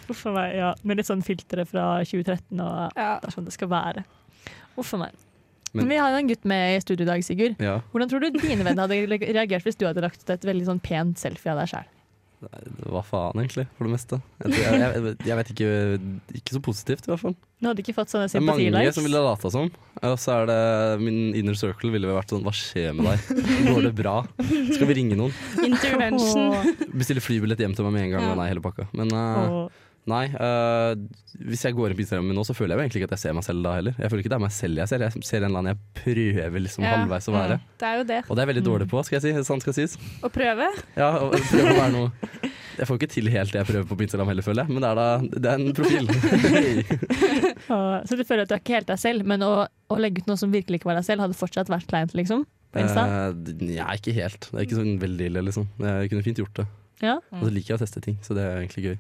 Uff 0.09 0.23
a 0.25 0.31
meg. 0.31 0.55
Ja, 0.55 0.69
med 0.87 1.01
litt 1.01 1.09
sånn 1.11 1.23
filtre 1.27 1.65
fra 1.67 1.99
2013, 2.07 2.61
og 2.63 2.95
Ja. 2.95 3.19
det 3.19 3.27
er 3.27 3.35
sånn 3.35 3.45
det 3.49 3.57
skal 3.59 3.67
være. 3.75 4.05
Uff 4.79 4.93
a 4.95 5.01
meg. 5.03 5.11
Men- 5.73 5.83
Men 5.83 5.89
vi 5.91 5.97
har 6.01 6.09
jo 6.15 6.17
en 6.23 6.27
gutt 6.31 6.45
med 6.49 6.77
i 6.77 6.79
studio 6.81 7.03
i 7.03 7.09
dag, 7.11 7.21
Sigurd. 7.27 7.59
Ja. 7.61 7.81
Hvordan 7.93 8.09
tror 8.09 8.21
du 8.23 8.31
dine 8.39 8.63
venner 8.63 8.87
hadde 8.87 9.19
reagert 9.35 9.67
hvis 9.67 9.77
du 9.77 9.85
hadde 9.85 10.01
lagt 10.01 10.23
ut 10.23 10.29
et 10.33 10.41
veldig 10.47 10.65
sånn 10.65 10.79
pent 10.81 11.19
selfie 11.19 11.51
av 11.51 11.59
deg 11.59 11.67
sjøl? 11.75 11.85
Hva 12.39 13.01
faen, 13.03 13.39
egentlig, 13.41 13.65
for 13.75 13.87
det 13.87 13.91
meste. 13.91 14.19
Jeg, 14.45 14.61
jeg, 14.63 15.15
jeg, 15.27 15.35
vet 15.39 15.49
ikke 15.51 15.71
Ikke 16.39 16.55
så 16.55 16.61
positivt, 16.63 17.07
i 17.09 17.11
hvert 17.11 17.23
fall. 17.25 17.35
Du 17.59 17.67
hadde 17.67 17.83
ikke 17.83 17.95
fått 17.97 18.13
sånne 18.13 18.29
Det 18.31 18.39
er 18.39 18.45
mange 18.47 18.93
som 18.95 19.03
ville 19.03 19.23
lata 19.25 19.51
som. 19.51 19.67
Og 19.99 20.15
så 20.23 20.37
er 20.37 20.47
det 20.47 20.59
min 21.03 21.35
inner 21.35 21.57
circle 21.59 21.91
ville 21.91 22.07
vært 22.15 22.31
sånn 22.31 22.45
Hva 22.45 22.53
skjer 22.55 22.95
med 22.95 23.09
deg? 23.09 23.43
Går 23.67 23.89
det 23.89 23.93
bra? 23.97 24.15
Skal 24.39 24.87
vi 24.87 24.95
ringe 25.01 25.19
noen? 25.19 25.35
Intervention. 25.67 26.55
Bestille 26.95 27.23
flybillett 27.23 27.59
hjem 27.59 27.75
til 27.75 27.89
meg 27.89 27.97
med 27.97 28.07
en 28.07 28.15
gang? 28.15 28.27
Ja. 28.31 28.39
Nei, 28.39 28.47
hele 28.53 28.63
pakka. 28.63 28.87
Men 28.95 29.11
eh, 29.11 29.43
Åh. 29.43 29.85
Nei. 30.09 30.25
Uh, 30.33 30.93
hvis 31.45 31.63
jeg 31.65 31.75
går 31.77 31.91
inn 31.91 31.97
på 31.99 32.03
Instagram 32.03 32.31
nå, 32.35 32.43
så 32.47 32.55
føler 32.57 32.73
jeg 32.73 32.79
jo 32.79 32.85
egentlig 32.85 33.01
ikke 33.01 33.09
at 33.11 33.15
jeg 33.15 33.23
ser 33.23 33.35
meg 33.37 33.45
selv 33.47 33.65
da 33.65 33.75
heller. 33.77 33.95
Jeg 33.95 34.11
føler 34.11 34.23
ikke 34.23 34.31
det 34.33 34.37
er 34.39 34.43
meg 34.43 34.55
selv 34.55 34.81
jeg 34.81 34.91
ser. 34.91 35.05
Jeg 35.05 35.27
ser 35.29 35.39
en 35.39 35.47
eller 35.47 35.61
annen 35.61 35.71
jeg 35.73 36.03
prøver 36.03 36.63
liksom 36.65 36.85
Ja. 36.85 36.93
halvveis 36.97 37.29
å 37.29 37.35
være. 37.35 37.59
Det 37.79 37.87
er 37.89 37.99
jo 37.99 38.05
det. 38.11 38.19
Og 38.25 38.31
det 38.33 38.41
er 38.41 38.45
jeg 38.45 38.51
veldig 38.53 38.65
dårlig 38.67 38.87
på, 38.91 39.03
skal 39.07 39.19
jeg 39.19 39.25
si. 39.27 39.45
Sant 39.47 39.65
skal 39.65 39.77
sies. 39.77 39.95
Å 40.25 40.31
prøve. 40.33 40.69
Ja, 40.99 41.11
å 41.21 41.29
prøve 41.33 41.75
å 41.75 41.79
være 41.79 41.93
noe 41.95 42.11
Jeg 42.79 42.87
får 42.87 42.95
ikke 42.95 43.11
til 43.11 43.27
helt 43.33 43.51
det 43.51 43.59
jeg 43.59 43.67
prøver 43.67 43.87
på 43.89 44.03
Instagram 44.05 44.29
heller, 44.31 44.45
føler 44.45 44.63
jeg. 44.63 44.71
Men 44.71 44.83
det 44.85 44.89
er 44.89 44.99
da 44.99 45.07
det 45.19 45.49
er 45.51 45.57
en 45.59 45.73
profil. 45.75 46.05
Så 48.07 48.15
du 48.15 48.23
føler 48.23 48.45
at 48.45 48.51
du 48.51 48.55
er 48.55 48.61
ikke 48.63 48.77
helt 48.77 48.87
deg 48.87 49.01
selv, 49.01 49.27
men 49.27 49.43
å, 49.43 49.67
å 49.67 49.97
legge 49.99 50.23
ut 50.23 50.31
noe 50.31 50.39
som 50.39 50.53
virkelig 50.53 50.79
ikke 50.79 50.89
var 50.91 50.99
deg 51.01 51.07
selv, 51.09 51.25
hadde 51.25 51.37
fortsatt 51.37 51.71
vært 51.71 51.89
kleint, 51.91 52.15
liksom? 52.17 52.45
På 52.71 52.83
Insta? 52.83 53.03
Uh, 53.35 53.63
ja, 53.67 53.89
ikke 53.97 54.13
helt. 54.15 54.47
Det 54.47 54.55
er 54.55 54.67
ikke 54.67 54.79
sånn 54.79 54.99
veldig 55.01 55.27
ille, 55.31 55.43
liksom. 55.49 55.67
Jeg 55.83 56.11
kunne 56.13 56.25
fint 56.25 56.39
gjort 56.39 56.61
det. 56.61 56.67
Ja? 57.03 57.17
Og 57.35 57.45
så 57.47 57.51
liker 57.53 57.73
jeg 57.73 57.79
å 57.79 57.83
teste 57.83 58.03
ting, 58.03 58.17
så 58.25 58.35
det 58.37 58.43
er 58.45 58.59
egentlig 58.61 58.85
gøy. 58.85 58.97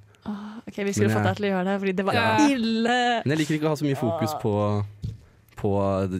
Ok, 0.69 0.75
Vi 0.85 0.93
skulle 0.93 1.09
fått 1.13 1.23
deg 1.25 1.35
til 1.39 1.45
å 1.47 1.51
gjøre 1.53 1.65
det, 1.69 1.75
fordi 1.81 1.93
det 1.97 2.05
var 2.05 2.13
Ja. 2.13 2.47
ille! 2.47 2.97
Men 3.25 3.33
jeg 3.35 3.39
liker 3.41 3.55
ikke 3.57 3.69
å 3.69 3.73
ha 3.73 3.79
så 3.79 3.87
mye 3.87 3.97
fokus 3.99 4.33
på, 4.41 4.53
på 5.59 5.69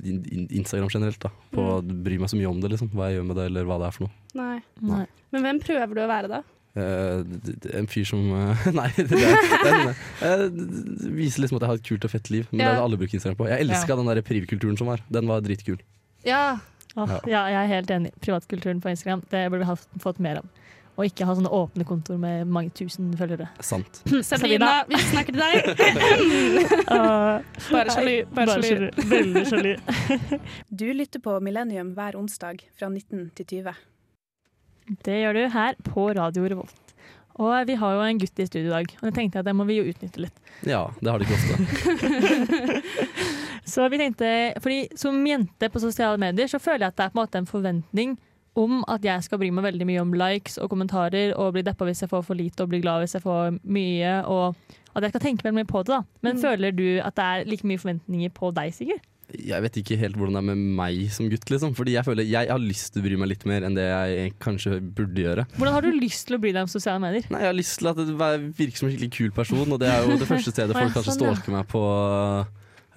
in- 0.04 0.26
in- 0.32 0.48
Instagram 0.62 0.90
generelt. 0.90 1.20
da 1.20 1.30
På 1.54 1.66
å 1.78 1.82
bry 1.82 2.18
meg 2.18 2.30
så 2.30 2.38
mye 2.40 2.50
om 2.50 2.60
det, 2.62 2.72
liksom. 2.74 2.90
Hva 2.94 3.10
jeg 3.12 3.20
gjør 3.20 3.28
med 3.30 3.36
det, 3.38 3.46
eller 3.52 3.64
hva 3.70 3.78
det 3.80 3.88
er 3.88 3.92
for 3.98 4.08
noe. 4.08 4.14
Nei. 4.36 4.62
Nei. 4.82 5.06
Men 5.32 5.42
hvem 5.46 5.60
prøver 5.62 5.94
du 5.96 6.02
å 6.02 6.08
være, 6.10 6.28
da? 6.30 6.42
Eh, 6.80 7.24
d- 7.24 7.72
en 7.74 7.88
fyr 7.90 8.06
som 8.06 8.20
uh, 8.32 8.66
Nei, 8.80 8.90
det, 8.96 9.08
det, 9.10 9.96
det, 10.22 10.52
det, 10.54 11.12
viser 11.18 11.42
liksom 11.44 11.58
at 11.58 11.66
jeg 11.66 11.70
har 11.72 11.80
et 11.80 11.88
kult 11.88 12.06
og 12.06 12.12
fett 12.14 12.30
liv. 12.30 12.48
Men 12.52 12.60
det 12.60 12.66
Ja. 12.66 12.72
er 12.72 12.76
det 12.80 12.84
alle 12.88 12.98
bruker 13.02 13.18
Instagram 13.18 13.38
på. 13.40 13.48
Jeg 13.50 13.66
elska 13.66 13.96
den 13.98 14.06
der 14.12 14.22
privkulturen 14.22 14.78
som 14.78 14.88
var. 14.92 15.02
Den 15.10 15.28
var 15.28 15.42
dritkul. 15.42 15.80
Ja. 16.26 16.60
Åh, 16.98 17.20
ja, 17.30 17.46
jeg 17.54 17.60
er 17.64 17.68
helt 17.74 17.92
enig. 17.94 18.12
Privatkulturen 18.22 18.82
på 18.82 18.90
Instagram 18.92 19.22
det 19.30 19.46
burde 19.52 19.62
vi 19.66 19.70
ha 19.70 19.76
fått 20.02 20.20
mer 20.20 20.42
av. 20.42 20.46
Og 21.00 21.08
ikke 21.08 21.24
ha 21.24 21.32
sånne 21.32 21.52
åpne 21.56 21.86
kontor 21.88 22.18
med 22.20 22.50
mange 22.52 22.74
tusen 22.76 23.14
følgere. 23.16 23.48
Sant. 23.64 24.02
Sabrina, 24.28 24.82
vi 24.90 25.00
snakker 25.00 25.32
til 25.32 25.40
deg. 25.40 25.54
Bare 27.72 27.94
sjalu. 27.96 28.16
Bare 28.36 28.58
sjalu. 28.60 28.90
Veldig 29.14 29.46
sjalu. 29.48 29.72
Du 30.82 30.86
lytter 30.92 31.24
på 31.24 31.38
Millennium 31.46 31.94
hver 31.96 32.20
onsdag 32.20 32.66
fra 32.76 32.92
19 32.92 33.30
til 33.40 33.48
20. 33.64 33.80
Det 35.08 35.18
gjør 35.22 35.40
du 35.40 35.44
her 35.56 35.80
på 35.88 36.10
Radio 36.20 36.52
Revolt. 36.52 36.86
Og 37.40 37.56
vi 37.70 37.80
har 37.80 37.96
jo 37.96 38.04
en 38.04 38.20
gutt 38.20 38.42
i 38.44 38.48
studio 38.50 38.68
i 38.68 38.74
dag, 38.74 38.96
og 39.00 39.06
det 39.08 39.14
tenkte 39.16 39.40
jeg 39.40 39.46
at 39.46 39.48
det 39.48 39.56
må 39.56 39.64
vi 39.70 39.78
jo 39.78 39.88
utnytte 39.88 40.26
litt. 40.26 40.40
Ja, 40.68 40.82
det 41.00 41.08
har 41.08 41.22
det 41.22 41.30
ikke 41.30 41.40
ofte. 41.40 42.82
Så 43.70 43.86
vi 43.92 44.00
tenkte, 44.02 44.30
fordi 44.60 44.80
Som 44.98 45.22
jente 45.28 45.70
på 45.72 45.80
sosiale 45.80 46.20
medier 46.20 46.50
så 46.52 46.60
føler 46.60 46.90
jeg 46.90 46.92
at 46.92 46.98
det 46.98 47.06
er 47.06 47.14
på 47.14 47.20
en 47.20 47.22
måte 47.22 47.40
en 47.40 47.48
forventning 47.48 48.18
om 48.56 48.84
at 48.88 49.02
jeg 49.04 49.24
skal 49.24 49.38
bry 49.38 49.50
meg 49.52 49.64
veldig 49.74 49.86
mye 49.88 50.02
om 50.02 50.14
likes 50.14 50.58
og 50.58 50.70
kommentarer 50.70 51.36
og 51.38 51.54
bli 51.54 51.62
deppa 51.64 51.86
hvis 51.86 52.02
jeg 52.02 52.10
får 52.10 52.24
for 52.26 52.36
lite 52.36 52.62
og 52.64 52.70
bli 52.70 52.80
glad 52.82 53.02
hvis 53.06 53.14
jeg 53.14 53.22
får 53.24 53.60
mye. 53.64 54.26
Og 54.28 54.56
at 54.96 55.04
jeg 55.04 55.12
skal 55.12 55.22
tenke 55.22 55.44
veldig 55.44 55.60
mye 55.62 55.70
på 55.70 55.84
det. 55.86 55.88
da. 55.96 56.04
Men 56.22 56.36
Mm. 56.36 56.42
føler 56.42 56.72
du 56.76 57.00
at 57.04 57.16
det 57.16 57.24
er 57.24 57.46
like 57.46 57.64
mye 57.64 57.78
forventninger 57.78 58.30
på 58.34 58.54
deg, 58.54 58.74
Sigurd? 58.74 59.00
Jeg 59.46 59.62
vet 59.62 59.76
ikke 59.78 59.96
helt 60.00 60.16
hvordan 60.18 60.34
det 60.34 60.42
er 60.42 60.56
med 60.56 60.58
meg 60.58 61.12
som 61.12 61.30
gutt, 61.30 61.46
liksom. 61.52 61.76
Fordi 61.76 61.94
jeg 61.94 62.04
føler 62.04 62.26
jeg 62.28 62.50
har 62.50 62.58
lyst 62.58 62.94
til 62.94 63.04
å 63.04 63.06
bry 63.06 63.16
meg 63.16 63.30
litt 63.30 63.46
mer 63.46 63.62
enn 63.62 63.76
det 63.76 63.86
jeg 63.86 64.34
kanskje 64.40 64.82
burde 64.82 65.14
gjøre. 65.22 65.46
Hvordan 65.56 65.72
har 65.74 65.82
du 65.82 65.92
lyst 65.92 66.26
til 66.28 66.36
å 66.38 66.42
bry 66.42 66.52
deg 66.52 66.62
om 66.64 66.68
sosiale 66.68 67.00
medier? 67.00 67.24
Nei, 67.30 67.40
Jeg 67.42 67.46
har 67.48 67.54
lyst 67.54 67.78
til 67.78 67.88
at 67.90 67.96
det 67.98 68.18
virker 68.58 68.76
som 68.78 68.90
en 68.90 68.96
skikkelig 68.98 69.12
kul 69.14 69.30
person, 69.32 69.72
og 69.72 69.80
det 69.80 69.88
er 69.88 70.02
jo 70.10 70.18
det 70.18 70.28
første 70.28 70.50
stedet 70.52 70.74
folk 70.74 70.94
kanskje 70.98 71.14
sånn, 71.14 71.22
ja. 71.30 71.36
stalker 71.36 71.52
meg 71.54 71.68
på 71.68 72.48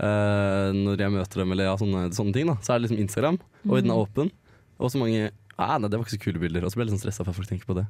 Uh, 0.02 0.72
når 0.74 0.98
jeg 0.98 1.12
møter 1.14 1.42
dem, 1.42 1.52
eller 1.52 1.64
ja, 1.68 1.74
sånne, 1.78 2.00
sånne 2.16 2.32
ting. 2.34 2.46
da 2.48 2.54
Så 2.64 2.72
er 2.74 2.78
det 2.80 2.88
liksom 2.88 2.98
Instagram, 3.04 3.36
og 3.68 3.76
den 3.82 3.90
er 3.92 3.94
Mm. 3.94 4.06
åpen. 4.08 4.30
Og 4.80 4.90
så 4.90 4.98
mange 4.98 5.30
ah, 5.68 5.78
Nei, 5.78 5.88
det 5.88 5.98
var 5.98 6.04
ikke 6.06 6.16
så 6.18 6.22
kule 6.24 6.38
bilder. 6.42 6.64
Og 6.64 6.70
så 6.72 6.76
ble 6.76 6.84
jeg 6.84 6.90
litt 6.90 6.96
sånn 6.98 7.04
stressa 7.06 7.24
for 7.24 7.30
at 7.32 7.38
folk 7.38 7.48
tenker 7.48 7.66
på 7.66 7.76
det. 7.78 7.86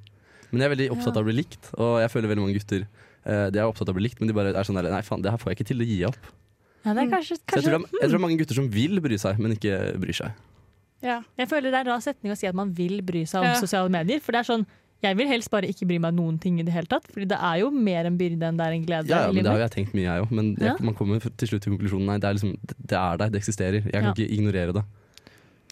Men 0.52 0.60
jeg 0.60 0.66
er 0.68 0.74
veldig 0.76 0.90
opptatt 0.92 1.16
av 1.16 1.22
å 1.22 1.28
bli 1.30 1.36
likt, 1.38 1.70
og 1.80 2.00
jeg 2.02 2.10
føler 2.12 2.28
veldig 2.28 2.42
mange 2.44 2.56
gutter 2.58 2.82
eh, 3.24 3.46
De 3.50 3.58
er 3.58 3.64
opptatt 3.64 3.88
av 3.88 3.94
å 3.94 3.98
bli 3.98 4.04
likt, 4.08 4.20
men 4.20 4.28
de 4.28 4.34
bare 4.36 4.52
er 4.52 4.64
sånn 4.68 4.76
der 4.76 4.90
Nei, 4.92 5.00
faen, 5.06 5.22
det 5.24 5.30
her 5.32 5.38
får 5.40 5.52
jeg 5.52 5.56
ikke 5.60 5.68
til 5.72 5.80
å 5.80 5.86
gi 5.88 5.98
opp. 6.10 6.18
Ja, 6.84 6.92
det 6.92 7.04
er 7.06 7.10
kanskje, 7.14 7.36
Så 7.38 7.56
jeg 7.56 7.64
tror, 7.64 7.72
det 7.72 7.78
er, 7.78 7.86
jeg 7.88 8.00
tror 8.02 8.12
det 8.12 8.18
er 8.20 8.24
mange 8.26 8.38
gutter 8.42 8.58
som 8.58 8.68
vil 8.68 9.00
bry 9.00 9.16
seg, 9.22 9.38
men 9.38 9.54
ikke 9.56 9.78
bryr 10.02 10.12
seg. 10.18 10.32
Ja. 11.02 11.20
Jeg 11.38 11.48
føler 11.50 11.70
det 11.72 11.78
er 11.80 11.86
en 11.86 11.92
rar 11.94 12.02
setning 12.04 12.32
å 12.34 12.36
si 12.38 12.46
at 12.50 12.54
man 12.58 12.72
vil 12.76 13.00
bry 13.06 13.24
seg 13.26 13.40
om 13.42 13.48
Ja. 13.48 13.58
sosiale 13.58 13.88
medier. 13.90 14.20
For 14.20 14.32
det 14.36 14.42
er 14.44 14.48
sånn 14.52 14.66
jeg 15.02 15.16
vil 15.18 15.26
helst 15.26 15.50
bare 15.50 15.66
ikke 15.66 15.86
bry 15.90 15.96
meg 15.98 16.12
om 16.14 16.18
noen 16.20 16.36
ting 16.38 16.60
i 16.60 16.62
det 16.62 16.70
hele 16.74 16.86
tatt. 16.86 17.08
Fordi 17.10 17.26
det 17.26 17.38
er 17.40 17.56
jo 17.58 17.70
mer 17.74 18.06
en 18.06 18.14
byrde 18.18 18.46
enn 18.46 18.58
det 18.60 18.66
er 18.68 18.74
en 18.76 18.84
glede. 18.86 19.08
Ja, 19.10 19.22
ja, 19.24 19.30
i 19.30 19.34
men 19.34 19.42
Det 19.42 19.50
har 19.50 19.58
livet. 19.58 19.62
jo 19.62 19.66
jeg 19.66 19.74
tenkt 19.86 19.94
mye, 19.98 20.04
jeg 20.06 20.22
òg. 20.22 20.30
Men 20.30 20.50
jeg, 20.54 20.68
Ja. 20.68 20.76
man 20.84 20.94
kommer 20.94 21.18
til 21.18 21.48
slutt 21.48 21.62
til 21.62 21.72
konklusjonen 21.72 22.06
nei, 22.06 22.18
det 22.22 22.28
er, 22.28 22.34
liksom, 22.34 22.52
det 22.86 22.98
er 22.98 23.16
der, 23.18 23.28
det 23.30 23.40
eksisterer. 23.42 23.82
Jeg 23.82 23.92
kan 23.92 24.04
Ja. 24.04 24.12
ikke 24.14 24.30
ignorere 24.30 24.72
det. 24.76 24.84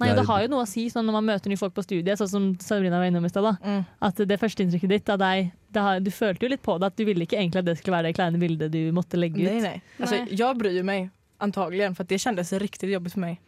Nei, 0.01 0.11
det 0.17 0.25
har 0.27 0.43
jo 0.45 0.51
noe 0.53 0.65
å 0.65 0.69
si 0.69 0.87
sånn 0.93 1.07
når 1.09 1.17
man 1.19 1.27
møter 1.29 1.53
nye 1.53 1.61
folk 1.61 1.75
på 1.77 1.85
studiet, 1.85 2.19
sånn 2.21 2.31
som 2.31 2.47
Sabrina 2.65 2.99
var 3.01 3.11
innom 3.11 3.27
i 3.27 3.31
stad. 3.33 3.49
Mm. 3.61 3.83
At 4.09 4.23
det 4.31 4.39
første 4.41 4.65
inntrykket 4.65 4.95
ditt 4.95 5.13
av 5.13 5.21
deg 5.23 5.51
det 5.71 5.85
har, 5.85 6.01
Du 6.03 6.11
følte 6.11 6.47
jo 6.47 6.51
litt 6.51 6.63
på 6.65 6.79
det, 6.81 6.89
at 6.91 6.97
du 6.99 7.05
ville 7.07 7.27
ikke 7.27 7.39
egentlig 7.39 7.61
at 7.63 7.69
det 7.69 7.77
skulle 7.79 7.97
være 7.99 8.11
det 8.11 8.17
kleine 8.19 8.41
bildet 8.43 8.73
du 8.73 8.81
måtte 8.97 9.21
legge 9.21 9.39
ut. 9.39 9.47
Nei, 9.47 9.61
nei. 9.63 9.83
Alltså, 10.01 10.23
jeg 10.27 10.59
bryr 10.59 10.83
meg 10.87 11.11
antagligen 11.41 11.95
for 11.97 12.09
det 12.09 12.19
kjennes 12.21 12.53
riktig 12.61 12.91
jobbigt 12.91 13.15
for 13.15 13.25
meg. 13.25 13.39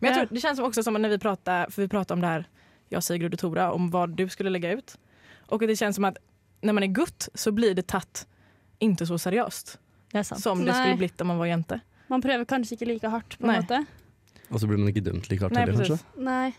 Men 0.00 0.10
jag 0.10 0.18
tror, 0.18 0.34
det 0.34 0.42
kjennes 0.42 0.64
også 0.64 0.84
som 0.84 0.96
når 0.96 1.14
vi 1.14 1.20
prater, 1.22 1.70
for 1.72 1.84
vi 1.84 1.88
prater 1.92 2.16
om 2.16 2.24
det 2.24 2.34
her, 2.34 2.48
jeg, 2.90 3.04
Sigrid 3.06 3.36
og 3.36 3.40
Tora, 3.40 3.70
om 3.76 3.88
hva 3.92 4.06
du 4.08 4.24
skulle 4.32 4.52
legge 4.52 4.74
ut. 4.76 4.96
Og 5.50 5.62
det 5.66 5.78
kjennes 5.78 5.98
som 5.98 6.08
at 6.08 6.18
når 6.64 6.76
man 6.76 6.86
er 6.86 6.92
gutt 6.94 7.28
så 7.38 7.52
blir 7.56 7.76
det 7.76 7.86
tatt 7.90 8.24
ikke 8.80 9.06
så 9.08 9.16
seriøst 9.20 9.76
Det 10.12 10.20
er 10.22 10.26
sant. 10.26 10.42
som 10.42 10.60
det 10.64 10.74
skulle 10.74 11.00
blitt 11.00 11.20
om 11.20 11.32
man 11.32 11.40
var 11.40 11.50
jente. 11.50 11.80
Man 12.10 12.22
prøver 12.24 12.46
kanskje 12.48 12.76
ikke 12.76 12.88
like 12.88 13.10
hardt, 13.12 13.36
på 13.38 13.46
en 13.46 13.52
Nei. 13.52 13.60
måte. 13.62 13.80
Og 14.50 14.60
så 14.60 14.68
blir 14.68 14.80
man 14.80 14.90
ikke 14.90 15.04
dømt 15.06 15.30
like 15.30 15.46
hardt 15.46 15.56
heller, 15.56 15.78
kanskje. 15.78 16.00
Nei. 16.26 16.50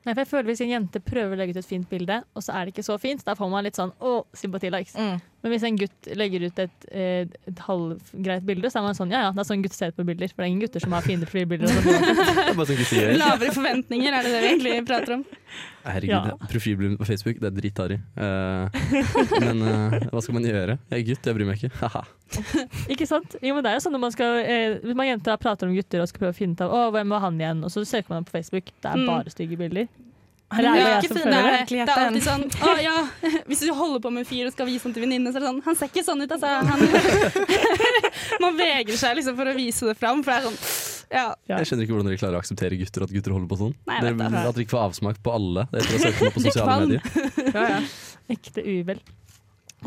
Nei, 0.00 0.14
for 0.14 0.22
jeg 0.22 0.30
føler 0.30 0.48
Hvis 0.48 0.62
en 0.64 0.70
jente 0.72 1.00
prøver 1.04 1.36
å 1.36 1.38
legge 1.38 1.52
ut 1.54 1.60
et 1.60 1.68
fint 1.68 1.88
bilde, 1.88 2.22
og 2.34 2.44
så 2.44 2.54
er 2.56 2.66
det 2.66 2.74
ikke 2.74 2.86
så 2.86 2.96
fint, 3.00 3.22
da 3.26 3.34
får 3.36 3.50
man 3.52 3.66
litt 3.66 3.78
sånn 3.78 3.92
å, 4.00 4.14
sympatilikes. 4.36 4.96
Mm. 4.96 5.20
Men 5.42 5.52
hvis 5.54 5.62
en 5.64 5.76
gutt 5.80 6.08
legger 6.20 6.42
ut 6.50 6.58
et, 6.60 6.86
eh, 6.92 7.24
et 7.48 7.60
halvgreit 7.64 8.44
bilde, 8.44 8.68
så 8.68 8.80
er 8.80 8.82
man 8.90 8.94
sånn 8.98 9.12
ja 9.14 9.22
ja, 9.24 9.30
det 9.32 9.40
er 9.40 9.48
sånn 9.48 9.62
gutter 9.64 9.78
ser 9.78 9.94
på 9.96 10.04
bilder. 10.04 10.28
For 10.28 10.42
det 10.42 10.46
er 10.46 10.50
ingen 10.52 10.64
gutter 10.66 10.82
som 10.84 10.92
har 10.92 11.00
fine 11.06 11.24
profilbilder. 11.24 11.68
sånn 11.74 12.66
sånn. 12.68 13.16
Lavere 13.16 13.54
forventninger, 13.56 14.12
er 14.18 14.26
det 14.26 14.32
det 14.34 14.40
vi 14.42 14.50
egentlig 14.50 14.74
prater 14.90 15.16
om? 15.16 15.24
Herregud, 15.84 16.10
Ja. 16.28 16.36
profilbilder 16.52 16.98
på 17.00 17.06
Facebook, 17.08 17.40
det 17.40 17.48
er 17.48 17.56
dritharry. 17.56 17.96
Uh, 18.20 18.68
men 19.40 19.62
uh, 19.64 19.96
hva 20.12 20.20
skal 20.22 20.36
man 20.36 20.44
gjøre? 20.44 20.76
Jeg 20.92 20.98
er 21.00 21.06
gutt, 21.08 21.24
jeg 21.30 21.38
bryr 21.38 21.48
meg 21.48 21.64
ikke. 21.64 22.04
Ikke 22.92 23.06
sant? 23.10 23.34
Jo, 23.42 23.56
men 23.56 23.64
det 23.64 23.72
er 23.72 23.78
jo 23.80 23.82
sånn 23.86 23.96
når 23.96 24.02
man 24.04 24.12
skal 24.14 24.36
eh, 24.44 24.76
Hvis 24.84 24.94
man 24.94 25.08
jenter 25.08 25.40
prater 25.42 25.66
om 25.66 25.72
gutter 25.74 26.04
og 26.04 26.06
skal 26.06 26.22
prøve 26.22 26.34
å 26.36 26.36
finne 26.36 26.54
ut 26.54 26.60
av 26.62 26.70
Å, 26.76 26.82
hvem 26.94 27.10
var 27.16 27.24
han 27.24 27.40
igjen, 27.40 27.64
og 27.66 27.72
så 27.74 27.82
søker 27.88 28.12
man 28.14 28.28
på 28.28 28.36
Facebook. 28.36 28.70
Det 28.76 28.92
er 28.92 29.00
Mm. 29.00 29.06
bare 29.08 29.32
stygge 29.32 29.56
bilder. 29.58 29.88
Er 30.50 30.62
det 30.62 30.68
är 30.68 30.76
jeg 31.00 31.08
som 31.08 31.16
finare 31.16 31.42
føler 31.42 31.66
det? 31.66 31.84
Det 31.86 31.94
er 31.94 32.06
alltid 32.08 32.24
sånn 32.26 32.44
Å 32.66 32.70
ja, 32.82 32.94
hvis 33.48 33.60
du 33.62 33.70
holder 33.72 34.00
på 34.02 34.10
med 34.10 34.24
en 34.24 34.26
fyr 34.26 34.48
og 34.48 34.52
skal 34.52 34.66
vise 34.66 34.82
den 34.88 34.94
til 34.96 35.04
venninne, 35.04 35.30
så 35.30 35.38
er 35.38 35.44
det 35.44 35.50
sånn 35.50 35.60
Han 35.66 35.76
ser 35.78 35.90
ikke 35.92 36.02
sånn 36.08 36.24
ut, 36.24 36.32
altså. 36.34 36.46
Han, 36.70 36.80
man 38.44 38.58
vegrer 38.58 38.98
seg 38.98 39.14
liksom 39.20 39.36
for 39.38 39.46
å 39.50 39.54
vise 39.54 39.86
det 39.92 39.94
fram, 40.00 40.24
for 40.26 40.32
det 40.34 40.38
er 40.40 40.48
sånn 40.48 40.58
Ja. 41.10 41.24
Ja. 41.50 41.60
Jeg 41.60 41.70
skjønner 41.70 41.86
ikke 41.86 41.94
hvordan 41.96 42.10
dere 42.10 42.20
klarer 42.22 42.38
å 42.38 42.42
akseptere 42.42 42.78
gutter 42.80 43.06
at 43.06 43.14
gutter 43.14 43.34
holder 43.34 43.48
på 43.50 43.58
sånn. 43.62 43.72
Nei, 43.90 44.00
Dere, 44.04 44.14
det. 44.18 44.26
at 44.42 44.54
dere 44.54 44.64
ikke 44.66 44.74
får 44.76 44.84
avsmak 44.88 45.22
på 45.26 45.32
alle 45.34 45.64
etter 45.70 45.90
å 45.90 45.96
ha 45.96 46.02
søkt 46.04 46.20
meg 46.22 46.34
på 46.36 46.42
sosiale 46.44 46.76
medier. 46.84 47.02
Ja, 47.54 47.64
ja. 47.72 47.80
Ekte 48.30 48.62
uvel. 48.66 49.00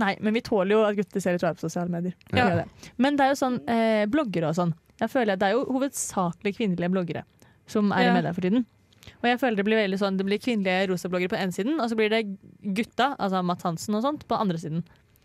Nei, 0.01 0.13
men 0.25 0.33
vi 0.35 0.41
tåler 0.43 0.73
jo 0.75 0.81
at 0.87 0.97
gutter 0.97 1.23
ser 1.23 1.35
litt 1.37 1.45
rare 1.45 1.55
på 1.59 1.63
sosiale 1.67 1.91
medier. 1.93 2.15
Ja. 2.33 2.47
det. 2.59 2.65
Men 2.99 3.15
det 3.19 3.27
er 3.27 3.31
jo 3.35 3.39
sånn 3.39 3.59
eh, 3.71 4.03
bloggere 4.11 4.49
og 4.51 4.57
sånn. 4.57 4.73
Jeg 4.99 5.11
føler 5.13 5.35
at 5.35 5.41
Det 5.43 5.47
er 5.51 5.55
jo 5.55 5.63
hovedsakelig 5.75 6.55
kvinnelige 6.57 6.91
bloggere 6.95 7.23
som 7.71 7.91
er 7.95 8.07
Ja. 8.07 8.11
i 8.11 8.15
media 8.19 8.33
for 8.35 8.41
tiden. 8.47 8.65
Og 9.21 9.29
jeg 9.29 9.39
føler 9.41 9.59
det 9.59 9.65
blir 9.67 9.79
veldig 9.81 9.99
sånn 9.99 10.17
Det 10.17 10.25
blir 10.27 10.39
kvinnelige 10.43 10.89
rosabloggere 10.91 11.29
på 11.33 11.39
ene 11.39 11.55
siden, 11.55 11.79
og 11.79 11.89
så 11.91 11.95
blir 11.99 12.09
det 12.13 12.23
gutta, 12.75 13.13
altså 13.19 13.41
Matt 13.45 13.63
Hansen 13.67 13.95
og 13.95 14.03
sånt, 14.05 14.27
på 14.27 14.35
andre 14.39 14.57
siden. 14.61 14.83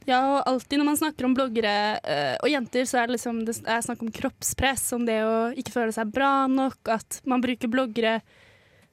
Ja, 0.09 0.23
og 0.39 0.47
alltid 0.49 0.81
når 0.81 0.87
man 0.89 0.97
snakker 0.97 1.27
om 1.29 1.35
bloggere 1.37 1.73
øh, 2.01 2.37
og 2.41 2.49
jenter, 2.49 2.87
så 2.89 3.03
er 3.03 3.07
det 3.11 3.19
liksom 3.19 3.43
det 3.45 3.59
er 3.69 3.83
snakk 3.85 4.01
om 4.03 4.13
kroppspress, 4.15 4.87
om 4.97 5.05
det 5.05 5.19
å 5.27 5.35
ikke 5.53 5.75
føle 5.75 5.93
seg 5.93 6.09
bra 6.15 6.47
nok, 6.49 6.79
at 6.95 7.19
man 7.29 7.43
bruker 7.45 7.69
bloggere 7.69 8.15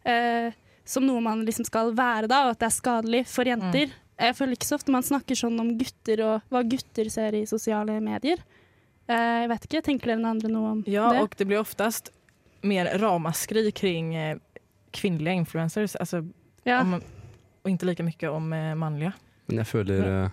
øh, 0.05 0.49
som 0.85 1.05
noe 1.07 1.21
man 1.23 1.45
liksom 1.47 1.65
skal 1.65 1.93
være 1.97 2.27
da, 2.27 2.43
og 2.45 2.55
at 2.55 2.59
det 2.61 2.67
er 2.67 2.75
skadelig 2.75 3.23
for 3.31 3.47
jenter. 3.47 3.93
Jeg 4.19 4.35
føler 4.37 4.55
ikke 4.55 4.67
så 4.69 4.77
ofte 4.77 4.93
man 4.95 5.03
snakker 5.03 5.35
sånn 5.39 5.57
om 5.59 5.71
gutter 5.79 6.21
og 6.23 6.51
hva 6.53 6.61
gutter 6.67 7.09
ser 7.11 7.35
i 7.35 7.45
sosiale 7.49 7.97
medier. 8.03 8.43
Eh, 9.07 9.41
jeg 9.45 9.49
vet 9.51 9.65
ikke, 9.67 9.81
Tenker 9.87 10.11
dere 10.13 10.29
andre 10.29 10.51
noe 10.51 10.69
om 10.75 10.83
Ja, 10.87 11.09
det? 11.13 11.21
och 11.21 11.35
det 11.37 11.45
blir 11.45 11.59
oftast 11.59 12.11
mer 12.61 12.85
ramaskri 12.97 13.71
kring 13.71 14.15
eh, 14.95 15.01
kvinnliga 15.01 15.35
influencers. 15.41 15.95
Altså, 15.99 16.23
Ja. 16.65 16.81
om, 16.81 16.95
og 16.95 17.71
ikke 17.71 17.85
like 17.85 18.03
mye 18.03 18.31
om 18.31 18.49
mannlige. 18.49 18.75
manliga. 18.77 19.13
Men 19.47 19.57
jeg 19.57 19.65
føler 19.67 20.07
eh, 20.07 20.29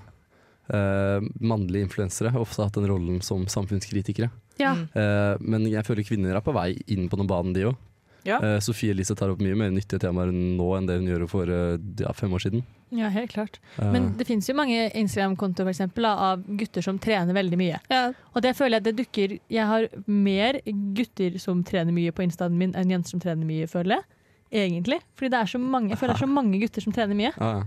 eh, 0.72 1.20
mannlige 1.40 1.87
influensere 1.88 2.31
har 2.33 2.40
ofte 2.40 2.62
hatt 2.64 2.75
den 2.75 2.88
rollen 2.88 3.22
som 3.22 3.46
samfunnskritikere. 3.46 4.31
Ja. 4.59 4.72
Eh, 4.72 5.37
men 5.40 5.66
jeg 5.66 5.85
føler 5.85 6.07
kvinner 6.07 6.37
er 6.37 6.44
på 6.44 6.55
vei 6.55 6.77
inn 6.87 7.09
på 7.09 7.16
den 7.16 7.27
banen, 7.31 7.53
de 7.53 7.66
òg. 7.72 7.77
Ja. 8.25 8.38
Uh, 8.38 8.59
Sofie 8.62 8.92
Elise 8.94 9.16
tar 9.18 9.33
opp 9.33 9.40
mye 9.42 9.57
mer 9.59 9.72
nyttige 9.75 9.98
temaer 10.05 10.31
nå 10.31 10.68
enn 10.77 10.87
det 10.87 10.98
hun 11.01 11.09
gjorde 11.11 11.27
for 11.31 11.51
eh, 11.51 11.75
ja, 11.98 12.12
fem 12.14 12.31
år 12.31 12.44
siden. 12.44 12.62
Ja, 12.94 13.09
helt 13.11 13.33
klart. 13.33 13.59
Eh, 13.81 13.88
Men 13.90 14.12
det 14.18 14.29
finnes 14.29 14.46
jo 14.46 14.55
mange 14.55 14.90
Instagram-kontoer 14.94 15.75
av 16.12 16.44
gutter 16.46 16.83
som 16.87 17.01
trener 17.03 17.35
veldig 17.35 17.59
mye. 17.59 17.81
Ja. 17.90 18.12
Og 18.35 18.42
det 18.42 18.55
føler 18.57 18.79
jeg 18.79 18.85
det 18.85 18.96
dukker 19.01 19.38
Jeg 19.51 19.66
har 19.66 19.88
mer 20.07 20.61
gutter 20.94 21.38
som 21.38 21.64
trener 21.64 21.92
mye 21.92 22.12
på 22.12 22.22
instaen 22.22 22.57
min 22.59 22.75
enn 22.75 22.90
jenter 22.90 23.11
som 23.11 23.20
trener 23.20 23.48
mye, 23.48 23.66
føler 23.66 23.96
jeg. 23.98 24.05
Egentlig. 24.53 25.01
Fordi 25.17 25.33
det 25.33 25.38
er 25.41 25.53
så 25.55 25.59
mange, 25.62 25.95
jeg 25.95 25.99
føler 26.03 26.12
det 26.15 26.21
er 26.21 26.27
så 26.27 26.33
mange 26.41 26.59
gutter 26.61 26.85
som 26.85 26.93
trener 26.93 27.17
mye. 27.17 27.33
ja, 27.33 27.53
ja. 27.57 27.62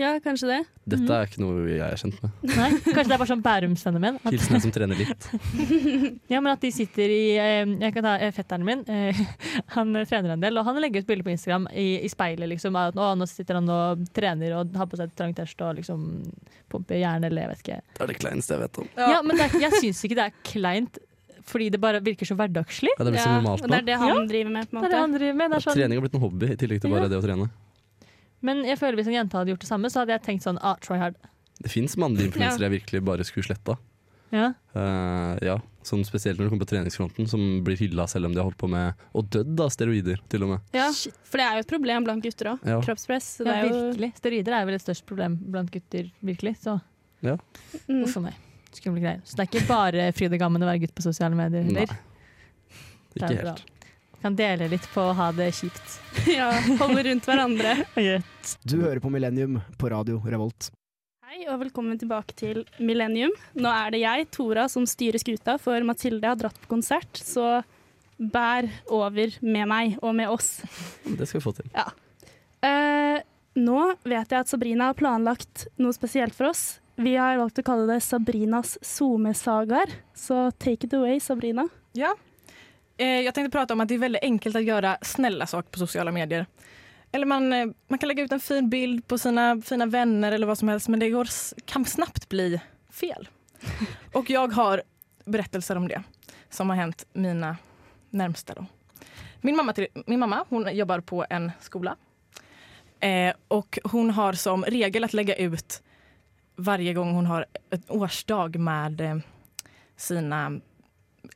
ja, 0.00 0.08
kanskje 0.24 0.48
det. 0.48 0.62
Dette 0.86 1.10
er 1.16 1.26
ikke 1.26 1.40
noe 1.42 1.64
jeg 1.66 1.82
er 1.82 1.98
kjent 1.98 2.18
med. 2.22 2.34
Nei, 2.46 2.66
Kanskje 2.84 3.08
det 3.10 3.14
er 3.16 3.20
bare 3.20 3.28
sånn 3.32 3.42
Bærumsfenomen. 3.42 4.18
At, 4.22 4.28
Hilsen 4.32 4.54
en 4.58 4.62
som 4.62 4.72
trener 4.74 5.00
litt. 5.00 5.24
ja, 6.32 6.38
men 6.38 6.50
at 6.52 6.62
de 6.62 6.70
sitter 6.70 7.10
i 7.10 7.22
eh, 7.42 7.72
Jeg 7.82 7.94
kan 7.96 8.06
ta 8.06 8.12
eh, 8.22 8.30
fetteren 8.36 8.64
min. 8.68 8.84
eh, 8.86 9.18
Han 9.74 9.90
trener 10.06 10.36
en 10.36 10.44
del, 10.44 10.56
og 10.60 10.68
han 10.68 10.78
legger 10.84 11.02
ut 11.02 11.08
bilder 11.08 11.26
på 11.26 11.32
Instagram 11.34 11.66
i, 11.72 11.88
i 12.06 12.10
speilet. 12.12 12.48
Liksom, 12.52 12.76
at 12.78 12.96
å, 12.96 13.08
nå 13.18 13.26
sitter 13.28 13.58
han 13.58 13.72
og 13.72 14.04
trener 14.16 14.54
og 14.60 14.76
har 14.78 14.86
på 14.92 15.00
seg 15.00 15.10
trang 15.18 15.34
tørst 15.36 15.64
og 15.66 15.80
liksom 15.80 16.06
pumper 16.70 17.00
jern 17.02 17.26
eller 17.26 17.46
jeg 17.46 17.52
vet 17.54 17.64
ikke. 17.66 17.80
Det 17.96 18.04
er 18.06 18.12
det 18.12 18.18
kleineste 18.22 18.54
jeg 18.56 18.62
vet 18.66 18.80
om. 18.84 18.92
Ja, 19.00 19.18
men 19.26 19.36
det 19.40 19.48
er, 19.48 19.58
jeg 19.66 19.82
syns 19.82 20.04
ikke 20.06 20.20
det 20.20 20.28
er 20.30 20.38
kleint, 20.46 21.02
fordi 21.46 21.70
det 21.70 21.80
bare 21.80 22.00
virker 22.02 22.26
så 22.26 22.34
hverdagslig. 22.38 22.90
Ja, 22.98 23.04
det 23.06 23.12
blir 23.14 23.22
så 23.22 23.36
normalt 23.36 23.62
og 23.62 23.70
det 23.70 23.78
er 23.78 23.86
det 23.86 23.98
han 24.02 24.26
driver 24.26 24.50
med. 24.50 24.70
på 24.70 24.76
en 24.76 24.82
Det 24.82 24.88
er 24.88 24.94
det 24.96 25.02
han 25.04 25.16
driver 25.16 25.38
med. 25.40 25.50
Det 25.50 25.56
er 25.56 25.66
sånn. 25.66 25.78
Trening 25.78 26.00
har 26.00 26.06
blitt 26.06 26.18
en 26.18 26.24
hobby 26.26 26.50
i 26.50 26.56
tillegg 26.56 26.80
til 26.82 26.90
bare 26.90 27.06
Ja. 27.06 27.08
det 27.08 27.20
å 27.20 27.24
trene. 27.24 27.50
Men 28.42 28.64
jeg 28.64 28.78
føler 28.78 28.98
hvis 29.00 29.06
en 29.10 29.16
jente 29.16 29.38
hadde 29.38 29.50
gjort 29.54 29.64
det 29.64 29.68
samme, 29.70 29.90
så 29.90 30.02
hadde 30.02 30.12
jeg 30.16 30.22
tenkt 30.26 30.42
sånn 30.46 30.58
ah, 30.62 30.76
try 30.82 30.98
hard. 30.98 31.14
Det 31.62 31.70
fins 31.72 31.96
mannlige 31.96 32.28
influensere 32.30 32.68
jeg 32.68 32.80
virkelig 32.82 33.04
bare 33.04 33.24
skulle 33.24 33.46
sletta. 33.48 33.78
Ja. 34.34 34.52
Uh, 34.74 35.38
ja, 35.40 35.54
sånn 35.86 36.02
spesielt 36.04 36.38
når 36.38 36.48
det 36.48 36.52
kommer 36.52 36.66
på 36.66 36.70
treningsfronten, 36.74 37.28
som 37.30 37.62
blir 37.64 37.78
hylla 37.80 38.06
selv 38.10 38.28
om 38.28 38.34
de 38.34 38.40
har 38.42 38.48
holdt 38.48 38.58
på 38.60 38.68
med 38.68 39.06
og 39.16 39.28
dødd 39.32 39.60
av 39.62 39.70
steroider, 39.72 40.20
til 40.28 40.44
og 40.44 40.52
med. 40.54 40.74
Ja, 40.76 40.88
for 41.24 41.40
det 41.40 41.46
er 41.46 41.58
jo 41.60 41.64
et 41.64 41.70
problem 41.70 42.06
blant 42.08 42.24
gutter 42.26 42.52
òg. 42.54 42.66
Ja. 42.66 42.80
Kroppspress. 42.84 43.28
Det 43.40 43.46
ja, 43.46 43.60
er 43.62 43.70
jo. 43.70 44.10
Steroider 44.18 44.58
er 44.58 44.66
vel 44.68 44.78
et 44.78 44.84
størst 44.84 45.06
problem 45.08 45.38
blant 45.54 45.70
gutter, 45.74 46.10
virkelig. 46.26 46.56
Så 46.66 46.80
Ja. 47.24 47.38
mm. 47.88 48.02
uff 48.04 48.18
a 48.18 48.20
meg. 48.28 48.42
Skumle 48.76 49.02
greier. 49.02 49.22
Så 49.24 49.38
det 49.38 49.46
er 49.46 49.50
ikke 49.50 49.68
bare 49.68 50.10
fryd 50.16 50.36
og 50.36 50.42
gammen 50.42 50.62
å 50.62 50.68
være 50.68 50.84
gutt 50.84 50.94
på 50.96 51.04
sosiale 51.04 51.38
medier 51.38 51.64
heller. 51.66 51.92
Nei. 51.92 53.16
ikke 53.16 53.32
helt. 53.34 53.64
Kan 54.22 54.36
dele 54.36 54.68
litt 54.72 54.86
på 54.94 55.02
å 55.10 55.12
ha 55.16 55.28
det 55.36 55.50
kjipt. 55.54 55.98
ja, 56.38 56.48
holde 56.80 57.04
rundt 57.10 57.28
hverandre. 57.28 57.76
Du 58.70 58.78
hører 58.80 59.00
på 59.02 59.10
Millennium 59.10 59.60
på 59.78 59.90
radio 59.90 60.20
Revolt. 60.24 60.70
Hei 61.26 61.42
og 61.50 61.58
velkommen 61.64 61.98
tilbake 61.98 62.36
til 62.38 62.62
Millennium. 62.78 63.32
Nå 63.58 63.70
er 63.72 63.90
det 63.92 64.00
jeg, 64.04 64.28
Tora, 64.34 64.68
som 64.70 64.86
styrer 64.88 65.18
skuta, 65.18 65.56
for 65.58 65.82
Mathilde 65.84 66.30
har 66.30 66.38
dratt 66.38 66.58
på 66.62 66.70
konsert. 66.70 67.18
Så 67.18 67.60
bær 68.16 68.68
over 68.94 69.34
med 69.42 69.68
meg 69.68 69.96
og 70.00 70.14
med 70.16 70.30
oss. 70.32 70.60
Det 71.04 71.26
skal 71.26 71.40
vi 71.40 71.44
få 71.44 71.52
til. 71.58 71.68
Eh, 72.64 73.18
nå 73.58 73.80
vet 74.06 74.32
jeg 74.32 74.38
at 74.38 74.50
Sabrina 74.52 74.90
har 74.92 74.98
planlagt 74.98 75.66
noe 75.82 75.94
spesielt 75.96 76.36
for 76.36 76.52
oss. 76.52 76.78
Vi 76.96 77.16
har 77.16 77.36
valgt 77.36 77.58
å 77.60 77.62
kalle 77.62 77.84
det 77.90 78.00
Sabrinas 78.00 78.78
SoMe-sagaer. 78.80 79.90
Så 80.16 80.50
take 80.56 80.86
it 80.86 80.94
away, 80.96 81.20
Sabrina. 81.20 81.68
Ja. 81.92 82.14
Eh, 82.96 83.20
jag 83.20 83.34
tänkte 83.34 83.58
prata 83.58 83.74
om 83.74 83.80
at 83.80 83.88
det 83.88 83.98
er 83.98 84.06
veldig 84.06 84.22
enkelt 84.22 84.56
å 84.56 84.62
gjøre 84.64 84.96
snälla 85.04 85.46
saker 85.46 85.68
på 85.70 85.82
sociala 85.84 86.12
medier. 86.12 86.46
Eller 87.12 87.26
man, 87.26 87.52
eh, 87.52 87.66
man 87.88 87.98
kan 87.98 88.08
legge 88.08 88.22
ut 88.22 88.32
en 88.32 88.40
fin 88.40 88.70
bild 88.70 89.06
på 89.08 89.18
sine 89.18 89.62
fina 89.62 89.86
vänner 89.86 90.32
eller 90.32 90.46
vad 90.46 90.58
som 90.58 90.68
helst 90.68 90.88
men 90.88 91.00
det 91.00 91.10
går, 91.10 91.28
kan 91.64 91.84
snabbt 91.84 92.28
bli 92.28 92.60
fel. 92.90 93.28
Og 94.16 94.30
jeg 94.30 94.52
har 94.52 94.82
berättelser 95.24 95.76
om 95.76 95.88
det 95.88 96.02
som 96.50 96.70
har 96.70 96.76
hänt 96.76 97.06
mina 97.12 97.56
närmsta. 98.10 98.54
Då. 98.54 98.66
Min, 99.40 99.56
mamma 99.56 99.74
min 100.06 100.20
mamma 100.20 100.44
hon 100.48 100.76
jobbar 100.76 101.00
på 101.00 101.26
en 101.30 101.52
skola 101.60 101.96
eh, 103.00 103.34
og 103.48 103.78
hun 103.92 104.10
har 104.10 104.32
som 104.32 104.64
regel 104.64 105.04
å 105.04 105.08
legge 105.12 105.36
ut 105.36 105.82
varje 106.56 106.94
gång 106.94 107.12
hon 107.12 107.26
har 107.26 107.46
en 107.70 107.82
årsdag 107.88 108.56
med 108.58 108.98
sine 108.98 109.22
sina 109.96 110.60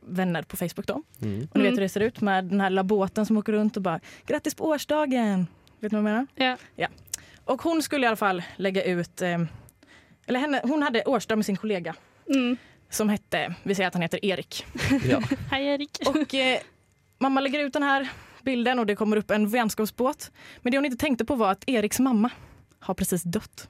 vänner 0.01 0.43
på 0.43 0.57
Facebook. 0.57 0.87
Då. 0.87 1.03
Mm. 1.23 1.49
Och 1.53 1.57
ni 1.57 1.63
vet 1.63 1.71
hvordan 1.71 1.73
hur 1.75 1.81
det 1.81 1.89
ser 1.89 2.01
ut 2.01 2.21
med 2.21 2.45
den 2.45 2.61
här 2.61 2.71
lilla 2.71 2.85
båten 2.85 3.27
som 3.27 3.37
åker 3.37 3.53
runt 3.53 3.77
och 3.77 3.83
bara 3.83 4.01
grattis 4.27 4.55
på 4.55 4.65
årsdagen. 4.65 5.47
Vet 5.81 5.93
ni 5.93 6.01
vad 6.01 6.11
jag 6.13 6.27
menar? 6.37 6.57
Ja. 6.77 6.89
Och 7.45 7.63
hon 7.63 7.83
skulle 7.83 8.05
i 8.05 8.09
alla 8.09 8.17
fall 8.17 8.43
lägga 8.57 8.85
ut, 8.85 9.23
eh, 9.23 9.39
eller 10.27 10.41
henne, 10.41 10.61
hon 10.65 10.83
hade 10.83 11.03
årsdag 11.05 11.37
med 11.37 11.47
sin 11.47 11.57
kollega 11.57 11.95
Mm. 12.35 12.57
som 12.91 13.09
hette, 13.09 13.55
vi 13.63 13.75
säger 13.75 13.87
att 13.89 13.95
han 13.95 14.03
heter 14.03 14.25
Erik. 14.25 14.67
Ja. 15.09 15.21
Hei, 15.51 15.67
Erik. 15.67 15.99
Och 16.07 16.35
eh, 16.35 16.61
mamma 17.19 17.41
lägger 17.41 17.61
ut 17.61 17.73
den 17.73 17.83
här 17.83 18.09
bilden 18.43 18.79
och 18.79 18.87
det 18.87 18.97
kommer 18.97 19.17
upp 19.17 19.31
en 19.31 19.49
vänskapsbåt. 19.49 20.31
Men 20.63 20.71
det 20.71 20.77
hon 20.79 20.85
inte 20.85 20.97
tänkte 20.97 21.25
på 21.25 21.35
var 21.35 21.51
att 21.51 21.65
Eriks 21.67 22.01
mamma 22.01 22.31
har 22.79 22.95
precis 22.95 23.23
dött. 23.23 23.69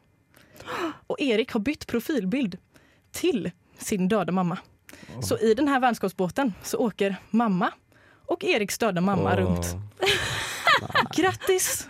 Och 1.06 1.20
Erik 1.20 1.52
har 1.52 1.60
bytt 1.60 1.86
profilbild 1.86 2.58
til 3.12 3.50
sin 3.78 4.08
døde 4.08 4.32
mamma. 4.32 4.58
Så 5.22 5.38
i 5.38 5.54
denne 5.54 5.80
vennskapsbåten 5.80 6.52
så 6.62 6.76
åker 6.76 7.16
mamma 7.30 7.70
og 8.30 8.44
Eriks 8.44 8.78
døde 8.78 9.00
mamma 9.00 9.36
rundt. 9.36 9.72
runt. 9.72 11.10
Grattis! 11.16 11.82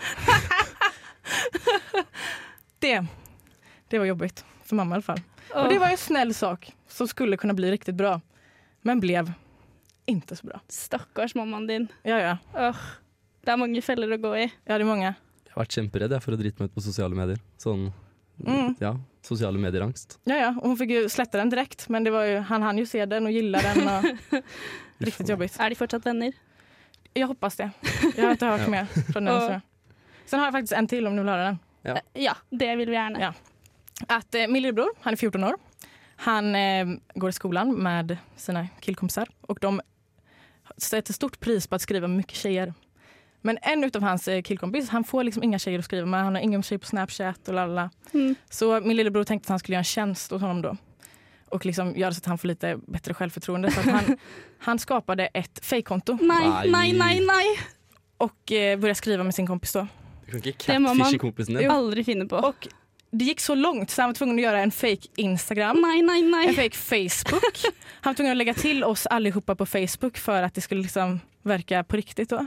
det, 2.79 3.07
det 3.89 3.99
var 3.99 4.07
jobbigt 4.07 4.45
For 4.65 4.75
mamma 4.75 4.95
i 4.95 4.97
alla 4.97 5.03
fall. 5.03 5.21
Och 5.55 5.69
det 5.69 5.79
var 5.79 5.89
en 5.89 5.99
snill 5.99 6.35
sak 6.35 6.75
som 6.89 7.09
skulle 7.09 7.37
kunne 7.37 7.55
bli 7.55 7.71
riktig 7.71 7.95
bra. 7.95 8.21
Men 8.83 9.01
blev 9.01 9.33
ikke 10.07 10.37
så 10.37 10.47
bra. 10.47 10.61
Stakkars 10.69 11.35
mammaen 11.35 11.67
din. 11.67 11.89
Ja, 12.03 12.19
ja. 12.19 12.39
Åh, 12.55 12.77
det 13.45 13.53
er 13.53 13.59
mange 13.61 13.83
feller 13.83 14.15
å 14.15 14.19
gå 14.21 14.33
i. 14.37 14.47
Ja, 14.65 14.77
det 14.77 14.85
er 14.85 14.89
mange. 14.89 15.13
Jeg 15.45 15.55
har 15.55 15.65
vært 15.65 15.77
kjemperedd 15.77 16.15
for 16.23 16.35
å 16.35 16.39
drite 16.41 16.63
meg 16.63 16.71
ut 16.71 16.79
på 16.79 16.85
sosiale 16.85 17.19
medier. 17.19 17.41
Sånn, 17.61 17.89
Mm. 18.47 18.75
ja, 18.79 19.01
sosiale 19.23 19.59
medierangst. 19.59 20.19
Ja, 20.25 20.37
ja. 20.37 20.55
Och 20.61 20.69
hon 20.69 20.77
fick 20.77 20.91
ju 20.91 21.09
släppa 21.09 21.39
den 21.39 21.51
direkt, 21.51 21.89
men 21.89 22.05
det 22.05 22.11
var 22.11 22.25
ju, 22.25 22.39
han 22.39 22.63
hann 22.63 22.79
ju 22.79 22.87
se 22.87 23.07
den 23.07 23.27
och 23.27 23.33
gilla 23.33 23.59
den. 23.59 23.89
Och 23.89 24.05
riktigt 24.99 25.29
jobbigt. 25.29 25.61
Er 25.61 25.71
de 25.71 25.75
fortsatt 25.75 26.07
venner? 26.07 26.33
Jag 27.15 27.27
hoppas 27.27 27.57
det. 27.57 27.71
Jag 28.17 28.25
har 28.25 28.31
inte 28.31 28.47
hört 28.47 28.69
mer 28.69 28.85
från 29.13 29.25
den. 29.25 29.41
Så. 29.41 29.61
Sen 30.27 30.39
har 30.39 30.47
jag 30.47 30.53
faktiskt 30.53 30.73
en 30.73 30.87
till 30.87 31.07
om 31.07 31.17
ni 31.17 31.23
vill 31.23 31.29
höra 31.29 31.45
den. 31.45 31.59
Ja. 31.83 31.91
Eh, 31.95 32.23
ja, 32.23 32.37
det 32.51 32.77
vil 32.77 32.89
vi 32.89 32.95
gjerne. 32.95 33.21
Ja. 33.21 33.35
Att 34.17 34.35
eh, 34.35 34.41
min 34.41 34.63
lillebror, 34.63 34.91
han 35.01 35.13
är 35.13 35.17
14 35.17 35.45
år. 35.45 35.55
Han 36.17 36.55
eh, 36.55 36.87
går 37.15 37.31
i 37.31 37.33
skolan 37.33 37.75
med 37.75 38.17
sina 38.37 38.69
killkompisar 38.81 39.29
och 39.41 39.59
de 39.61 39.81
sätter 40.77 41.13
stort 41.13 41.41
pris 41.41 41.67
på 41.67 41.75
att 41.75 41.83
skriva 41.83 42.09
med 42.09 42.17
mycket 42.17 42.35
tjejer. 42.37 42.75
Men 43.43 43.59
en 43.63 43.91
av 43.95 44.03
hans 44.03 44.29
eh, 44.29 44.43
killkompis, 44.43 44.89
han 44.89 45.05
får 45.05 45.25
liksom 45.25 45.43
inga 45.43 45.59
tjejer 45.59 45.79
att 45.79 45.85
skriva 45.85 46.07
med. 46.07 46.25
Han 46.25 46.35
har 46.35 46.43
ingen 46.43 46.63
tjej 46.63 46.79
på 46.79 46.87
Snapchat 46.87 47.49
och 47.49 47.55
lalala. 47.55 47.91
Mm. 48.13 48.35
Så 48.51 48.81
min 48.81 48.97
lillebror 48.97 49.25
tänkte 49.25 49.47
att 49.47 49.49
han 49.49 49.59
skulle 49.59 49.75
göra 49.75 49.81
en 49.81 49.85
tjänst 49.85 50.33
åt 50.33 50.41
honom 50.41 50.63
då. 50.63 50.77
Och 51.49 51.67
liksom 51.67 51.97
göra 51.97 52.13
så 52.13 52.19
att 52.19 52.27
han 52.27 52.39
får 52.39 52.49
lite 52.49 52.79
bättre 52.87 53.15
självförtroende. 53.15 53.71
Så 53.71 53.91
han, 53.91 54.17
han 54.59 54.79
skapade 54.79 55.27
ett 55.27 55.61
fejkkonto 55.63 56.19
Nei, 56.21 56.49
Nei. 56.49 56.71
nei, 56.71 56.93
nei, 56.93 57.27
nei! 57.27 57.59
och 58.21 58.53
eh, 58.53 58.79
började 58.79 58.95
skriva 58.95 59.25
med 59.25 59.35
sin 59.35 59.47
kompis 59.47 59.73
då. 59.73 59.87
Du 60.27 60.31
kan 60.31 60.53
ikke 60.53 60.73
Det 60.73 60.79
må 60.79 60.95
man-. 60.95 61.71
Aldri 61.71 62.05
finne 62.05 62.27
på. 62.27 62.37
Och 62.37 62.69
det 63.11 63.25
gikk 63.25 63.41
så 63.41 63.55
langt, 63.55 63.91
så 63.91 64.03
han 64.03 64.13
var 64.13 64.15
tvungen 64.15 64.39
å 64.39 64.43
gjøre 64.45 64.61
en 64.63 64.71
fake 64.71 65.09
Instagram. 65.19 65.81
Nei, 65.83 66.03
nei, 66.03 66.21
nei. 66.23 66.45
en 66.47 66.53
nei. 66.53 66.55
fake 66.55 66.77
Facebook. 66.77 67.65
Han 68.05 68.13
var 68.13 68.19
tvungen 68.21 68.37
å 68.37 68.39
legge 68.39 68.55
til 68.55 68.85
oss 68.87 69.07
alle 69.11 69.33
på 69.33 69.67
Facebook 69.67 70.19
for 70.19 70.47
at 70.47 70.55
det 70.55 70.63
skulle 70.63 70.85
liksom 70.87 71.19
verka 71.43 71.83
på 71.85 71.97
riktigt 71.97 72.31
då. 72.31 72.47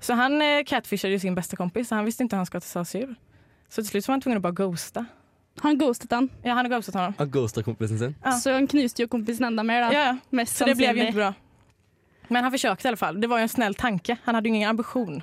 Så 0.00 0.14
han 0.14 0.40
catfisher 0.66 1.10
jo 1.10 1.18
sin 1.18 1.34
beste 1.34 1.56
kompis 1.56 1.88
så 1.88 1.94
han 1.98 2.04
visste 2.06 2.22
inte 2.22 2.36
han 2.36 2.46
skulle 2.46 2.60
til 2.60 2.84
sig 2.86 3.02
ur. 3.02 3.14
Så 3.68 3.82
till 3.82 3.90
slut 3.90 4.04
så 4.04 4.10
var 4.12 4.14
han 4.14 4.20
tvungen 4.20 4.36
att 4.36 4.42
bara 4.42 4.52
ghosta. 4.52 5.06
Han 5.60 5.78
ghostet 5.78 6.10
han. 6.10 6.30
Ja, 6.42 6.54
han 6.54 6.64
ghostet 6.68 6.70
ghostat 6.70 6.94
honom. 6.94 7.14
Han 7.18 7.30
ghostet 7.30 7.64
kompisen 7.64 7.98
sin. 7.98 8.14
Ja. 8.24 8.32
Så 8.32 8.52
han 8.52 8.66
knuste 8.66 9.02
jo 9.02 9.08
kompisen 9.08 9.44
enda 9.44 9.62
mer, 9.62 9.80
da. 9.80 9.92
Ja, 9.92 10.04
ja. 10.06 10.16
Mest 10.30 10.56
Så 10.56 10.64
det 10.64 10.74
blev 10.74 10.96
ju 10.96 11.02
ikke 11.02 11.06
inte 11.06 11.16
bra. 11.16 11.34
Men 12.28 12.42
han 12.42 12.52
försökte 12.52 12.86
i 12.86 12.88
alla 12.88 12.96
fall. 12.96 13.20
Det 13.20 13.26
var 13.26 13.38
ju 13.38 13.42
en 13.42 13.48
snäll 13.48 13.74
tanke. 13.74 14.16
Han 14.24 14.34
hade 14.34 14.48
ju 14.48 14.54
ingen 14.54 14.70
ambition 14.70 15.22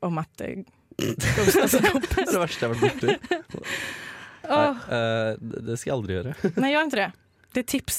om 0.00 0.18
att 0.18 0.40
eh, 0.40 0.46
ghosta 1.36 1.68
sin 1.68 1.82
kompis. 1.82 2.10
Det 2.16 2.28
er 2.28 2.32
det 2.32 2.40
verste 2.40 2.66
jeg 2.66 2.74
har 2.74 2.80
vært 2.80 3.00
borti. 3.00 3.16
Oh. 4.50 4.56
Åh, 4.58 4.94
eh, 4.94 5.34
det 5.40 5.60
det 5.66 5.76
skal 5.78 5.90
jeg 5.90 5.96
aldri 5.96 6.14
gjøre. 6.18 6.34
Nei, 6.62 6.70
gjør 6.72 6.86
ikke 6.88 7.00
det. 7.00 7.10
Det 7.54 7.60
er 7.60 7.68
tips 7.72 7.98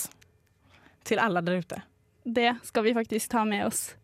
til 1.03 1.19
alle 1.19 1.41
der 1.41 1.57
ute. 1.61 1.81
det 2.23 2.51
skal 2.63 2.83
vi 2.83 2.93
faktisk 2.93 3.29
ta 3.31 3.43
med 3.45 3.65
oss. 3.65 3.95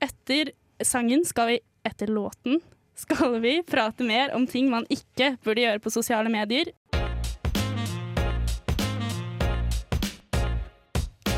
Etter 0.00 0.52
sangen 0.84 1.24
skal 1.24 1.46
vi, 1.48 1.60
etter 1.82 2.06
låten, 2.06 2.60
skal 2.94 3.40
vi 3.40 3.62
prate 3.62 4.04
mer 4.04 4.34
om 4.34 4.46
ting 4.46 4.70
man 4.70 4.86
ikke 4.90 5.36
burde 5.42 5.64
gjøre 5.64 5.82
på 5.82 5.90
sosiale 5.90 6.30
medier. 6.30 6.70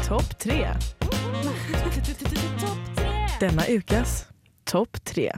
Topp 0.04 0.34
tre. 0.42 0.74
Denne 3.40 3.64
ukas 3.70 4.26
topp 4.68 5.00
tre. 5.06 5.30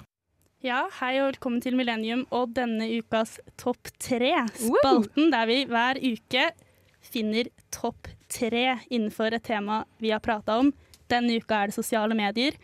Ja, 0.62 0.84
hei 1.00 1.16
og 1.20 1.32
velkommen 1.32 1.62
til 1.62 1.74
Millennium 1.78 2.22
og 2.30 2.54
denne 2.54 2.86
ukas 2.98 3.36
Topp 3.58 3.90
tre. 4.02 4.30
Spalten 4.54 5.32
der 5.34 5.48
vi 5.50 5.62
hver 5.70 5.98
uke 5.98 6.44
finner 7.02 7.50
topp 7.74 8.06
tre 8.30 8.78
innenfor 8.88 9.34
et 9.34 9.46
tema 9.46 9.82
vi 9.98 10.14
har 10.14 10.22
prata 10.22 10.60
om. 10.62 10.70
Denne 11.10 11.34
uka 11.42 11.64
er 11.64 11.70
det 11.70 11.76
sosiale 11.76 12.14
medier. 12.18 12.54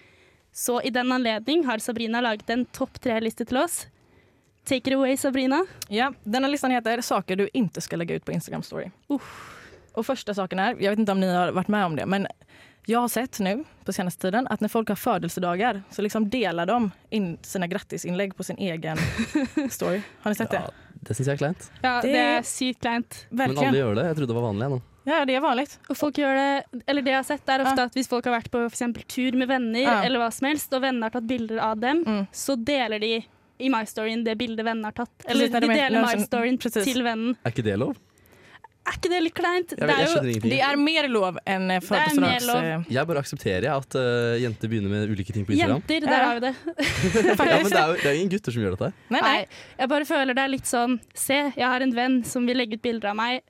Så 0.58 0.80
i 0.82 0.90
den 0.90 1.12
anledning 1.14 1.62
har 1.68 1.78
Sabrina 1.82 2.20
laget 2.24 2.50
en 2.50 2.64
topp 2.74 2.98
tre-liste 3.04 3.44
til 3.46 3.60
oss. 3.62 3.84
Take 4.68 4.90
it 4.90 4.96
away, 4.96 5.14
Sabrina. 5.16 5.62
Ja, 5.88 6.10
Denne 6.26 6.50
listan 6.50 6.74
heter 6.74 7.00
Saker 7.06 7.38
du 7.38 7.44
ikke 7.56 7.80
skal 7.84 8.02
legge 8.02 8.18
ut 8.18 8.24
på 8.26 8.34
Instagram 8.34 8.64
story. 8.66 8.88
Og 9.08 10.04
første 10.06 10.34
saken 10.36 10.60
er, 10.62 10.74
jeg 10.82 10.92
vet 10.96 11.04
ikke 11.04 11.14
om 11.14 11.22
ni 11.22 11.30
har 11.30 11.54
vært 11.56 11.70
med 11.72 11.86
om 11.86 11.94
det, 11.98 12.04
men 12.10 12.26
jeg 12.88 12.96
har 12.98 13.08
sett 13.12 13.38
nå 13.44 13.54
på 13.84 13.92
seneste 13.94 14.26
tiden 14.28 14.46
at 14.50 14.62
når 14.64 14.70
folk 14.72 14.90
har 14.92 14.98
fødselsdager, 15.00 15.80
så 15.92 16.04
liksom 16.04 16.28
deler 16.32 16.68
de 16.68 16.76
inn 17.16 17.30
sine 17.44 17.68
grattisinnlegg 17.70 18.34
på 18.38 18.46
sin 18.46 18.58
egen 18.62 19.00
story. 19.76 20.02
Har 20.24 20.32
ni 20.34 20.38
sett 20.38 20.52
det? 20.54 20.62
Ja, 20.66 21.00
det 21.08 21.16
syns 21.18 21.28
jeg 21.30 21.34
er 21.38 21.42
kleint. 21.42 21.70
Ja, 21.82 21.94
Det- 22.02 22.12
det 22.12 22.22
er 22.26 22.46
sykt 22.48 22.80
kleint. 22.84 23.18
Men 23.30 23.56
alle 23.58 23.78
gjør 23.82 23.94
det. 23.98 24.06
Jeg 24.10 24.16
trodde 24.20 24.32
det 24.34 24.38
var 24.42 24.48
vanlig. 24.50 24.70
nå. 24.74 24.80
Ja, 25.08 25.22
det 25.24 25.38
er 25.38 25.40
vanlig. 25.44 25.64
Og 25.88 25.96
folk 25.96 26.18
gjør 26.20 26.36
det, 26.36 26.82
eller 26.86 27.02
det 27.06 27.14
jeg 27.14 27.18
har 27.22 27.26
sett 27.30 27.48
er 27.54 27.64
ofte 27.64 27.86
at 27.88 27.94
hvis 27.96 28.10
folk 28.10 28.26
har 28.28 28.34
vært 28.36 28.50
på 28.52 28.60
for 28.60 28.74
eksempel 28.76 29.06
tur 29.08 29.38
med 29.40 29.48
venner, 29.48 29.80
Ja. 29.86 30.02
eller 30.04 30.20
hva 30.20 30.28
som 30.34 30.48
helst, 30.50 30.72
og 30.76 30.82
vennene 30.84 31.08
har 31.08 31.14
tatt 31.16 31.26
bilder 31.30 31.58
av 31.64 31.80
dem, 31.80 32.04
Mm. 32.04 32.26
så 32.32 32.56
deler 32.62 33.00
de 33.00 33.14
i 33.58 33.68
MyStoryen 33.72 34.20
det 34.24 34.36
bildet 34.38 34.64
vennene 34.66 34.84
har 34.92 34.92
tatt. 35.00 35.24
Eller 35.26 35.48
de 35.48 35.60
de 35.64 35.66
deler 35.72 36.04
my 36.04 36.12
storyen 36.22 36.58
MyStoryen 36.60 36.84
til 36.84 37.02
vennen. 37.02 37.36
Er 37.44 37.50
ikke 37.50 37.64
det 37.64 37.78
lov? 37.80 37.96
Er 38.88 38.92
ikke 38.96 39.10
det 39.12 39.18
litt 39.22 39.34
kleint? 39.36 39.72
Jeg 39.76 40.08
skjønner 40.08 40.28
ingenting. 40.30 40.50
Det 40.54 40.60
er 40.64 40.76
mer 40.80 41.08
lov 41.12 41.36
enn 41.44 41.70
eh, 41.70 41.76
är 41.76 41.80
mer 41.80 41.80
födelsedags... 41.80 42.46
lov. 42.46 42.56
eh, 42.64 42.84
Jeg 42.94 43.06
bare 43.10 43.18
aksepterer 43.20 43.66
at 43.76 43.94
uh, 43.98 44.38
jenter 44.40 44.68
begynner 44.70 44.88
med 44.88 45.10
ulike 45.10 45.32
ting 45.34 45.44
på 45.44 45.52
Instagram. 45.52 45.82
Jenter, 45.88 46.06
der 46.06 46.24
har 46.24 46.34
vi 46.34 46.40
det. 46.40 46.54
Ja, 47.48 47.58
men 47.58 47.68
det 47.68 47.76
er 47.76 47.88
jo 47.88 47.94
det 47.98 48.06
er 48.06 48.14
jo 48.14 48.18
ingen 48.22 48.30
gutter 48.32 48.52
som 48.54 48.62
gjør 48.62 48.76
dette. 48.78 48.92
Nei, 49.10 49.20
Nei, 49.20 49.46
jeg 49.78 49.88
bare 49.92 50.04
føler 50.08 50.34
det 50.38 50.44
er 50.46 50.48
litt 50.54 50.64
sånn 50.70 51.00
Se, 51.12 51.52
jeg 51.56 51.66
har 51.68 51.80
en 51.84 51.92
venn 51.94 52.24
som 52.24 52.46
vil 52.48 52.56
legge 52.56 52.78
ut 52.78 52.82
bilder 52.82 53.10
av 53.12 53.16
meg. 53.16 53.42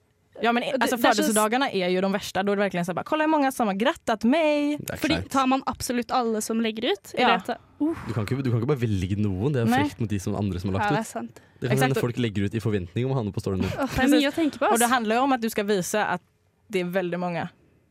Ja, 0.42 0.52
men 0.52 0.62
det- 0.62 0.72
alltså, 0.72 0.96
det 0.96 1.02
är 1.08 1.12
så- 1.12 1.16
födelsedagarna 1.22 1.70
är 1.70 1.88
ju 1.88 2.00
de 2.00 2.12
värsta. 2.12 2.42
Då 2.42 2.52
är 2.52 2.56
det 2.56 2.62
verkligen 2.62 2.84
så 2.84 2.90
här, 2.92 2.94
bara, 2.94 3.04
kolla 3.04 3.24
hur 3.24 3.30
många 3.30 3.52
som 3.52 3.66
har 3.66 3.74
grattat 3.74 4.24
mig. 4.24 4.76
Det 4.78 4.92
er 4.92 4.96
Fordi 4.96 5.14
kleint. 5.14 5.30
tar 5.30 5.46
man 5.46 5.62
absolutt 5.66 6.10
alle 6.10 6.40
som 6.42 6.60
legger 6.60 6.92
ut? 6.92 7.14
Ja. 7.14 7.20
Eller 7.24 7.34
at- 7.34 7.58
Du 7.78 8.12
kan, 8.14 8.24
ikke, 8.24 8.42
du 8.42 8.50
kan 8.50 8.58
ikke 8.60 8.66
bare 8.66 8.80
velge 8.80 9.16
noen. 9.16 9.52
Det 9.52 9.58
er 9.60 9.64
en 9.66 9.70
Nei. 9.70 9.84
frekt 9.84 10.00
mot 10.00 10.08
de 10.10 10.18
som 10.20 10.34
andre 10.36 10.60
som 10.60 10.70
har 10.74 10.78
Ja, 10.80 10.84
lagt 10.84 10.90
det 10.92 10.98
er 10.98 11.00
ut. 11.00 11.06
sant. 11.06 11.34
Det 11.60 11.68
kan 11.68 11.76
Exakt. 11.76 11.82
hende 11.82 12.00
folk 12.00 12.16
legger 12.18 12.42
ut 12.44 12.54
i 12.54 12.60
forventning 12.60 13.04
om 13.06 13.10
å 13.12 13.14
ha 13.14 13.22
noe 13.22 13.32
på 13.32 13.40
storyen 13.40 13.60
din. 13.62 13.70
Åh, 13.78 13.86
det 13.86 14.04
er 14.04 14.08
mye 14.08 14.28
å 14.30 14.34
tenke 14.34 14.58
på. 14.58 14.66
Och 14.66 14.78
det 14.78 14.84
ass. 14.84 14.90
handlar 14.92 15.16
ju 15.16 15.22
om 15.22 15.32
att 15.32 15.40
du 15.42 15.50
ska 15.50 15.62
visa 15.62 16.04
att 16.06 16.22
det 16.68 16.80
är 16.80 16.84
väldigt 16.84 17.20
många 17.20 17.48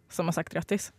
som 0.10 0.26
har 0.28 0.34
sagt 0.34 0.54
grattis. 0.54 0.92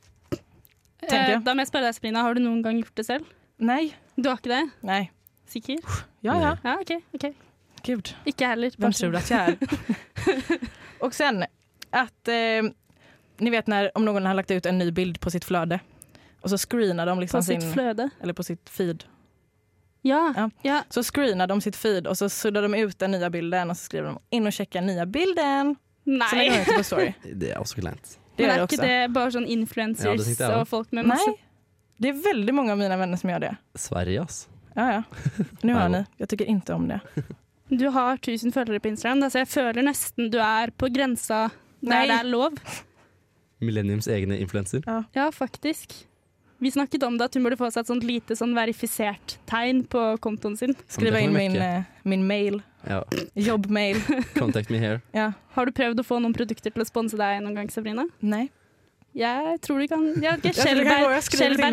tenker 1.01 1.17
Eh, 1.17 1.31
jeg. 1.31 1.45
Da 1.45 1.55
må 1.55 1.59
jeg 1.61 1.69
spørre 1.69 1.85
deg, 1.87 1.95
Sabrina, 1.95 2.23
har 2.23 2.35
du 2.35 2.41
noen 2.41 2.63
gang 2.63 2.77
gjort 2.83 2.95
det 2.95 3.07
selv? 3.07 3.25
Nej, 3.59 3.95
Du 4.17 4.29
har 4.29 4.37
ikke 4.37 4.49
det? 4.49 4.71
nej. 4.83 5.11
Sikker? 5.47 5.79
Ja, 6.21 6.35
ja. 6.41 6.57
Ja, 6.65 6.77
OK. 6.81 7.03
ok. 7.15 7.35
Gud, 7.83 8.17
Ikke 8.25 8.47
heller. 8.47 8.71
vem 8.77 8.93
tror 8.93 9.13
du 9.13 9.19
att 9.19 9.31
jag 9.31 9.41
är? 9.41 9.57
och 11.01 11.15
sen 11.15 11.45
att 11.91 12.29
eh, 12.29 12.35
ni 13.39 13.51
vet 13.51 13.67
när 13.67 13.91
om 13.95 14.05
någon 14.05 14.27
har 14.27 14.35
lagt 14.35 14.51
ut 14.51 14.67
en 14.67 14.79
ny 14.79 14.91
bild 14.91 15.21
på 15.21 15.31
sitt 15.31 15.45
flöde 15.45 15.81
och 16.41 16.51
så 16.51 16.59
screenar 16.59 17.07
de 17.07 17.21
liksom 17.21 17.39
På 17.41 17.45
sitt 17.45 17.73
flöde? 17.73 18.11
eller 18.23 18.33
på 18.33 18.43
sitt 18.43 18.71
feed. 18.71 19.05
Ja. 20.03 20.35
Ja. 20.37 20.51
ja. 20.63 20.83
Så 20.91 21.03
screenar 21.03 21.47
de 21.47 21.61
sitt 21.61 21.77
feed 21.77 22.07
och 22.07 22.19
så 22.19 22.29
suddar 22.29 22.63
de 22.63 22.75
ut 22.75 22.99
den 22.99 23.11
nya 23.11 23.31
bilden 23.31 23.71
och 23.71 23.77
så 23.77 23.85
skriver 23.85 24.07
de 24.09 24.19
in 24.31 24.47
och 24.47 24.53
checka 24.53 24.81
nya 24.81 25.07
bilden. 25.07 25.77
Så 26.31 26.37
lägger 26.37 26.51
de 26.51 26.57
Nei. 26.59 26.61
ut 26.71 26.77
på 26.77 26.85
story. 26.85 27.13
Det 27.35 27.51
er 27.51 27.59
også 27.59 27.81
kleint. 27.81 28.19
Det 28.37 28.47
Men 28.47 28.47
gör 28.47 28.55
er 28.55 28.57
det 28.59 28.73
ikke 28.73 28.75
också. 28.77 28.87
det 28.87 29.09
bare 29.15 29.31
sånn 29.33 29.47
influencers 29.47 30.41
ja, 30.41 30.61
og 30.61 30.69
folk 30.69 30.93
med 30.93 31.07
masse 31.07 31.27
Nej, 31.27 31.45
det 31.97 32.09
är 32.09 32.13
väldigt 32.13 32.55
många 32.55 32.73
av 32.73 32.79
mina 32.79 32.97
vänner 32.97 33.17
som 33.17 33.31
gör 33.31 33.41
det. 33.41 33.57
Sverige, 33.75 34.23
ass. 34.23 34.49
Ja, 34.75 34.93
ja. 34.93 35.03
Nu 35.63 35.73
hör 35.79 35.89
ni. 35.89 36.05
Jag 36.17 36.29
tycker 36.29 36.45
inte 36.45 36.75
om 36.75 36.89
det. 36.89 37.01
Du 37.71 37.89
har 37.93 38.17
1000 38.17 38.53
følgere 38.55 38.81
på 38.81 38.89
Instagram, 38.93 39.25
så 39.31 39.43
jeg 39.43 39.49
føler 39.53 39.85
nesten 39.85 40.31
du 40.33 40.39
er 40.41 40.71
på 40.79 40.89
grensa 40.93 41.49
der 41.85 41.91
Nei. 41.93 42.07
det 42.09 42.17
er 42.21 42.29
lov. 42.31 42.57
Millenniums 43.61 44.09
egne 44.09 44.39
influenser. 44.41 44.83
Ja, 45.15 45.29
faktisk. 45.35 45.93
Vi 46.59 46.71
snakket 46.75 47.03
om 47.07 47.19
det 47.19 47.29
at 47.29 47.35
hun 47.39 47.45
burde 47.47 47.59
få 47.61 47.69
seg 47.71 47.85
et 47.85 47.91
sånt 47.91 48.03
lite 48.07 48.35
sånn 48.39 48.55
verifisert 48.57 49.37
tegn 49.47 49.85
på 49.91 50.01
kontoen 50.25 50.57
sin. 50.59 50.73
Skrive 50.91 51.21
inn 51.23 51.33
min, 51.37 51.55
eh, 51.57 51.85
min 52.05 52.25
mail, 52.27 52.63
Ja. 52.89 53.03
jobbmail. 53.37 54.01
Contact 54.35 54.71
me 54.71 54.79
here. 54.79 55.03
Ja. 55.15 55.33
Har 55.55 55.67
du 55.67 55.73
prøvd 55.73 56.01
å 56.03 56.07
få 56.07 56.19
noen 56.23 56.35
produkter 56.35 56.73
til 56.75 56.83
å 56.83 56.87
sponse 56.89 57.17
deg 57.19 57.43
noen 57.45 57.55
gang, 57.55 57.69
Sabrina? 57.71 58.07
Nej. 58.23 58.49
Jeg 59.19 59.59
tror 59.67 59.81
du 59.83 59.87
kan 59.91 60.03
ja, 60.23 60.37
okay, 60.39 60.53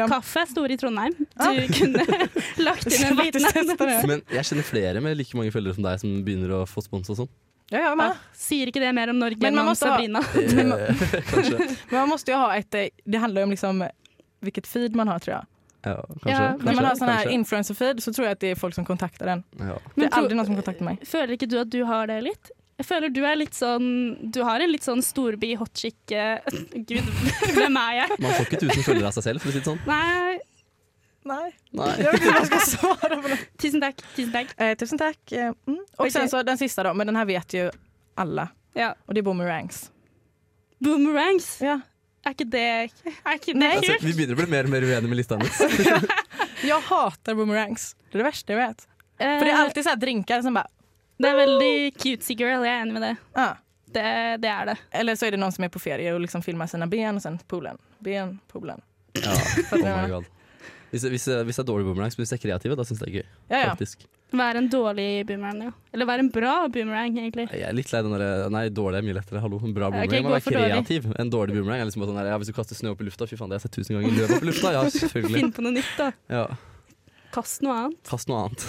dem. 0.01 0.10
kaffe 0.10 0.41
er 0.41 0.49
store 0.49 0.73
i 0.73 0.77
Trondheim. 0.81 1.15
Ja. 1.38 1.49
Du 1.53 1.73
kunne 1.79 2.05
lagt 2.65 2.88
inn 2.89 3.03
en 3.12 3.19
liten 3.21 3.45
teste. 3.45 3.89
Men 4.10 4.23
jeg 4.34 4.47
kjenner 4.49 4.65
flere 4.65 5.03
med 5.05 5.17
like 5.19 5.38
mange 5.38 5.53
følgere 5.53 5.77
som 5.77 5.86
deg 5.86 5.99
som 6.01 6.15
begynner 6.25 6.55
å 6.58 6.63
få 6.69 6.81
spons 6.86 7.12
og 7.13 7.19
sånn. 7.23 7.31
Ja, 7.73 7.79
jag 7.88 8.01
Ah. 8.01 8.17
Sier 8.38 8.69
ikke 8.69 8.81
det 8.84 8.91
mer 8.93 9.10
om 9.10 9.17
Norge 9.17 9.41
enn 9.41 9.58
om 9.58 9.65
måste 9.65 9.89
ha- 9.89 9.95
Sabrina? 9.97 10.21
Eh. 10.38 11.79
Men 11.89 11.99
man 11.99 12.10
måste 12.12 12.31
jo 12.34 12.38
ha 12.38 12.51
ett, 12.58 12.75
eh, 12.77 12.89
det 13.05 13.21
handler 13.23 13.41
jo 13.41 13.47
om 13.49 13.53
liksom 13.55 13.81
hvilket 14.45 14.67
feed 14.69 14.95
man 14.95 15.08
har 15.10 15.19
tror 15.23 15.34
jeg. 15.39 15.47
Ja, 15.86 15.95
kanskje. 16.01 16.29
Ja, 16.29 16.38
kanskje, 16.49 16.65
När 16.65 16.75
man 16.75 16.86
har 16.86 16.95
sånn 16.99 17.10
her 17.13 17.27
influencer-feed 17.34 17.99
så 18.01 18.13
tror 18.13 18.25
jeg 18.27 18.38
at 18.38 18.39
det 18.41 18.51
er 18.55 18.60
folk 18.62 18.73
som 18.77 18.86
kontakter 18.86 19.25
den. 19.29 19.43
ja. 19.60 19.77
Det 19.95 20.08
er 20.10 20.15
aldri 20.17 20.38
noen 20.38 20.45
som 20.49 20.58
kontakter 20.58 20.86
meg. 20.86 21.01
Føler 21.05 21.36
ikke 21.38 21.49
du 21.49 21.60
at 21.62 21.69
du 21.69 21.84
har 21.86 22.08
det 22.10 22.19
litt? 22.25 22.51
Jeg 22.75 22.88
føler 22.89 23.11
du 23.13 23.21
er 23.23 23.38
litt 23.39 23.55
sånn 23.55 23.85
Du 24.35 24.41
har 24.43 24.59
en 24.59 24.71
litt 24.71 24.83
sånn 24.83 24.99
storby 25.05 25.53
hotchick 25.59 26.11
eh, 26.11 26.43
Gud, 26.89 27.07
hvem 27.55 27.79
er 27.79 28.01
jeg? 28.01 28.17
Man 28.19 28.35
får 28.35 28.49
ikke 28.49 28.59
tusen 28.65 28.83
følgere 28.83 29.11
av 29.11 29.15
seg 29.15 29.29
selv, 29.29 29.43
for 29.43 29.51
å 29.51 29.55
si 29.55 29.61
det 29.61 29.69
sånn. 29.69 29.79
Nei, 29.88 30.35
Nei. 31.25 31.47
Nei. 31.73 31.88
Jeg 31.97 32.11
vet 32.11 32.21
ikke 32.21 32.33
hva 32.35 32.41
jeg 32.43 32.49
skal 32.51 32.67
svare 32.69 33.17
på 33.23 33.31
det. 33.31 33.38
tusen 33.63 33.81
takk. 33.81 34.03
Tusen 34.13 34.33
takk. 34.35 34.51
Eh, 34.61 34.73
tusen 34.77 35.01
takk. 35.01 35.21
Eh, 35.33 35.51
Mm. 35.65 35.79
Og 35.97 36.03
okay. 36.05 36.11
sen 36.13 36.29
så 36.29 36.43
den 36.45 36.59
siste, 36.59 36.83
da. 36.85 36.91
men 36.93 37.09
den 37.09 37.17
her 37.17 37.25
vet 37.25 37.55
jo 37.57 37.63
alle. 38.21 38.45
Ja. 38.77 38.91
Og 39.07 39.15
det 39.17 39.23
er 39.23 39.25
boomerangs. 39.25 39.79
Boomerangs. 40.83 41.47
Ja. 41.65 41.79
Er 42.25 42.33
ikke 42.35 42.45
det 42.49 42.61
Er 42.65 43.38
ikke 43.39 43.53
det 43.53 43.57
Nei. 43.61 43.71
Altså, 43.79 43.97
vi 44.01 44.13
begynner 44.17 44.38
å 44.38 44.41
bli 44.41 44.47
mer 44.51 44.69
og 44.69 44.73
mer 44.73 44.85
uenige 44.85 45.09
med 45.09 45.19
lista 45.19 45.39
hennes. 45.39 46.05
jeg 46.69 46.85
hater 46.91 47.38
boomerangs. 47.38 47.93
Det 48.05 48.19
er 48.19 48.21
det 48.21 48.27
verste 48.29 48.53
jeg 48.53 48.61
vet. 48.61 48.85
For 49.17 49.47
det 49.47 49.51
er 49.53 49.59
alltid 49.63 49.85
så 49.88 49.93
drinker 49.95 50.05
drinkar 50.05 50.45
som 50.45 50.57
bara, 50.59 50.69
det 51.21 51.30
er 51.32 51.38
veldig 51.39 51.73
cutesy 52.01 52.36
girl, 52.39 52.65
jeg 52.67 52.73
er 52.75 52.82
enig 52.86 52.97
med 52.99 53.08
det. 53.10 53.13
ah. 53.39 53.56
Det, 53.95 54.01
det 54.43 54.49
er 54.51 54.65
det. 54.67 54.73
Eller 54.91 55.15
så 55.15 55.23
er 55.30 55.32
det 55.32 55.39
noen 55.39 55.54
som 55.56 55.63
er 55.63 55.69
på 55.71 55.80
ferie 55.80 56.12
og 56.12 56.17
liksom 56.19 56.41
filmer 56.43 56.67
sine 56.67 56.84
ben 56.91 57.15
og 57.15 57.21
sen 57.23 57.38
poolen. 57.47 57.78
Ben, 58.04 58.34
poolen. 58.51 58.82
Ja, 59.15 59.32
oh 59.71 59.86
my 59.86 60.10
god. 60.12 60.25
Hvis, 60.91 61.06
hvis, 61.08 61.28
hvis 61.47 61.56
det 61.56 61.63
er 61.63 61.67
dårlig 61.69 61.86
boomerang, 61.88 62.12
så 62.12 62.19
hvis 62.19 62.34
det 62.34 62.36
er 62.36 62.41
kreative, 62.43 62.75
da 62.75 62.84
syns 62.84 62.99
jeg 62.99 63.08
det 63.08 63.13
er 63.13 63.15
gøy. 63.21 63.30
Ja, 63.54 63.62
ja. 63.62 63.69
Faktisk. 63.71 64.04
Være 64.36 64.60
en 64.60 64.67
dårlig 64.73 65.08
boomerang, 65.30 65.62
ja. 65.69 65.71
Eller 65.95 66.10
være 66.10 66.25
en 66.25 66.32
bra 66.36 66.56
boomerang, 66.67 67.15
egentlig. 67.23 67.45
Jeg 67.56 67.63
er 67.69 67.78
litt 67.78 67.93
lei 67.95 68.01
den 68.04 68.17
derre 68.17 68.49
Nei, 68.51 68.65
dårlig 68.82 68.99
er 68.99 69.08
mye 69.08 69.15
lettere. 69.21 69.39
Hallo. 69.45 69.62
En 69.63 69.75
bra 69.78 69.88
boomerang 69.93 70.12
Okay, 70.12 70.25
må 70.28 70.34
være 70.36 70.43
kreativ. 70.43 70.60
dårlig. 70.60 70.75
kreativ. 70.91 71.08
En 71.23 71.32
dårlig 71.38 71.56
boomerang 71.56 71.80
er 71.86 71.88
liksom 71.88 72.04
bare 72.04 72.12
sånn 72.12 72.19
der, 72.19 72.32
ja, 72.34 72.41
Hvis 72.43 72.51
du 72.51 72.56
kaster 72.60 72.75
snø 72.82 72.91
opp 72.97 73.06
i 73.06 73.08
lufta, 73.08 73.30
fy 73.32 73.39
faen, 73.39 73.54
det 73.54 73.62
har 73.62 73.63
jeg 73.63 73.69
sett 73.69 73.80
tusen 73.80 73.95
ganger. 74.01 74.19
Løp 74.19 74.36
opp 74.36 74.43
i 74.43 74.51
lufta, 74.51 74.75
ja, 74.75 74.84
selvfølgelig. 74.91 75.39
Finn 75.39 75.56
på 75.56 75.63
noe 75.63 75.78
nytt, 75.80 75.95
da. 76.01 76.12
Ja, 76.36 76.45
Kast 77.36 77.63
noe 77.63 77.80
annet. 77.86 78.04
Kast 78.12 78.28
noe 78.32 78.43
annet. 78.45 78.67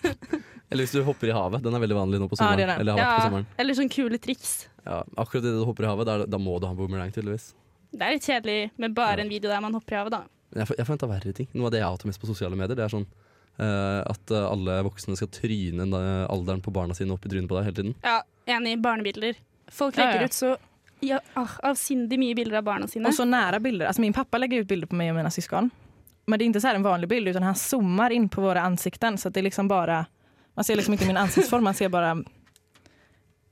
Eller 0.74 0.88
hvis 0.88 0.94
du 0.96 1.04
hopper 1.06 1.30
i 1.30 1.34
havet. 1.34 1.62
Den 1.62 1.76
er 1.78 1.82
veldig 1.84 1.96
vanlig 1.96 2.18
nå 2.20 2.26
på 2.28 2.34
Ja, 2.34 2.42
sommeren. 2.42 2.58
det 2.58 2.66
er. 2.74 2.80
Eller 2.82 2.98
ja, 2.98 3.10
på 3.14 3.26
sommeren. 3.28 3.46
eller 3.62 3.78
sånn 3.78 3.90
kule 3.94 4.18
triks. 4.18 4.54
Ja, 4.84 5.02
akkurat 5.16 5.44
idet 5.46 5.60
du 5.60 5.64
hopper 5.68 5.86
i 5.86 5.90
havet, 5.92 6.08
da, 6.08 6.16
da 6.26 6.40
må 6.42 6.58
du 6.58 6.66
ha 6.66 6.74
boomerang, 6.74 7.12
tydeligvis. 7.14 7.52
Det 7.94 8.02
er 8.02 8.16
litt 8.16 8.26
kjedelig 8.26 8.70
med 8.82 8.94
bare 8.96 9.20
Ja. 9.20 9.22
en 9.22 9.30
video 9.30 9.48
der 9.52 9.62
man 9.62 9.72
hopper 9.78 9.94
i 9.94 10.00
havet, 10.02 10.10
da. 10.10 10.24
Jeg, 10.54 10.66
jeg 10.76 10.86
forventer 10.86 11.08
verre 11.08 11.32
ting. 11.32 11.48
Noe 11.54 11.70
av 11.70 11.72
det 11.72 11.80
jeg 11.80 11.88
hater 11.88 12.10
mest 12.10 12.20
på 12.20 12.26
sosiale 12.26 12.58
medier, 12.58 12.74
det 12.76 12.84
er 12.84 12.92
sånn 12.92 13.06
Uh, 13.54 14.02
at 14.10 14.30
eh, 14.34 14.46
alle 14.50 14.80
voksne 14.82 15.14
skal 15.14 15.28
tryne 15.30 15.84
eh, 15.86 16.26
alderen 16.26 16.58
på 16.58 16.72
barna 16.74 16.94
sine 16.98 17.14
opp 17.14 17.22
i 17.22 17.30
trynet 17.30 17.46
på 17.46 17.54
deg 17.54 17.68
hele 17.68 17.76
tiden. 17.76 17.92
Ja, 18.02 18.16
enig. 18.50 18.80
Barnebilder. 18.82 19.36
Folk 19.70 19.94
legger 19.94 20.24
ja. 20.24 20.26
ut 20.26 20.34
så 20.34 20.56
ja, 21.06 21.20
ah, 21.38 21.52
avsindig 21.70 22.18
mye 22.18 22.34
bilder 22.34 22.58
av 22.58 22.64
barna 22.66 22.88
sine. 22.90 23.06
Og 23.06 23.14
så 23.14 23.22
nære 23.28 23.60
bilder. 23.62 23.86
Altså, 23.86 24.02
min 24.02 24.16
pappa 24.16 24.40
legger 24.42 24.64
ut 24.64 24.70
bilder 24.72 24.90
på 24.90 24.98
meg 24.98 25.12
og 25.12 25.20
mine 25.20 25.30
søsken. 25.30 25.70
Men 26.26 26.40
det 26.40 26.46
er 26.46 26.50
ikke 26.50 26.64
så 26.64 26.72
en 26.74 26.86
vanlig 26.86 27.08
bilde, 27.08 27.30
utan 27.30 27.46
han 27.46 27.54
zoomer 27.60 28.10
inn 28.16 28.26
på 28.32 28.42
våre 28.42 28.64
ansikten 28.64 29.18
så 29.20 29.30
det 29.30 29.42
er 29.42 29.46
liksom 29.50 29.68
bara 29.70 30.00
man 30.56 30.66
ser 30.66 30.78
liksom 30.78 30.94
ikke 30.96 31.08
min 31.08 31.20
ansiktsform, 31.20 31.64
man 31.66 31.74
ser 31.74 31.90
bare 31.92 32.14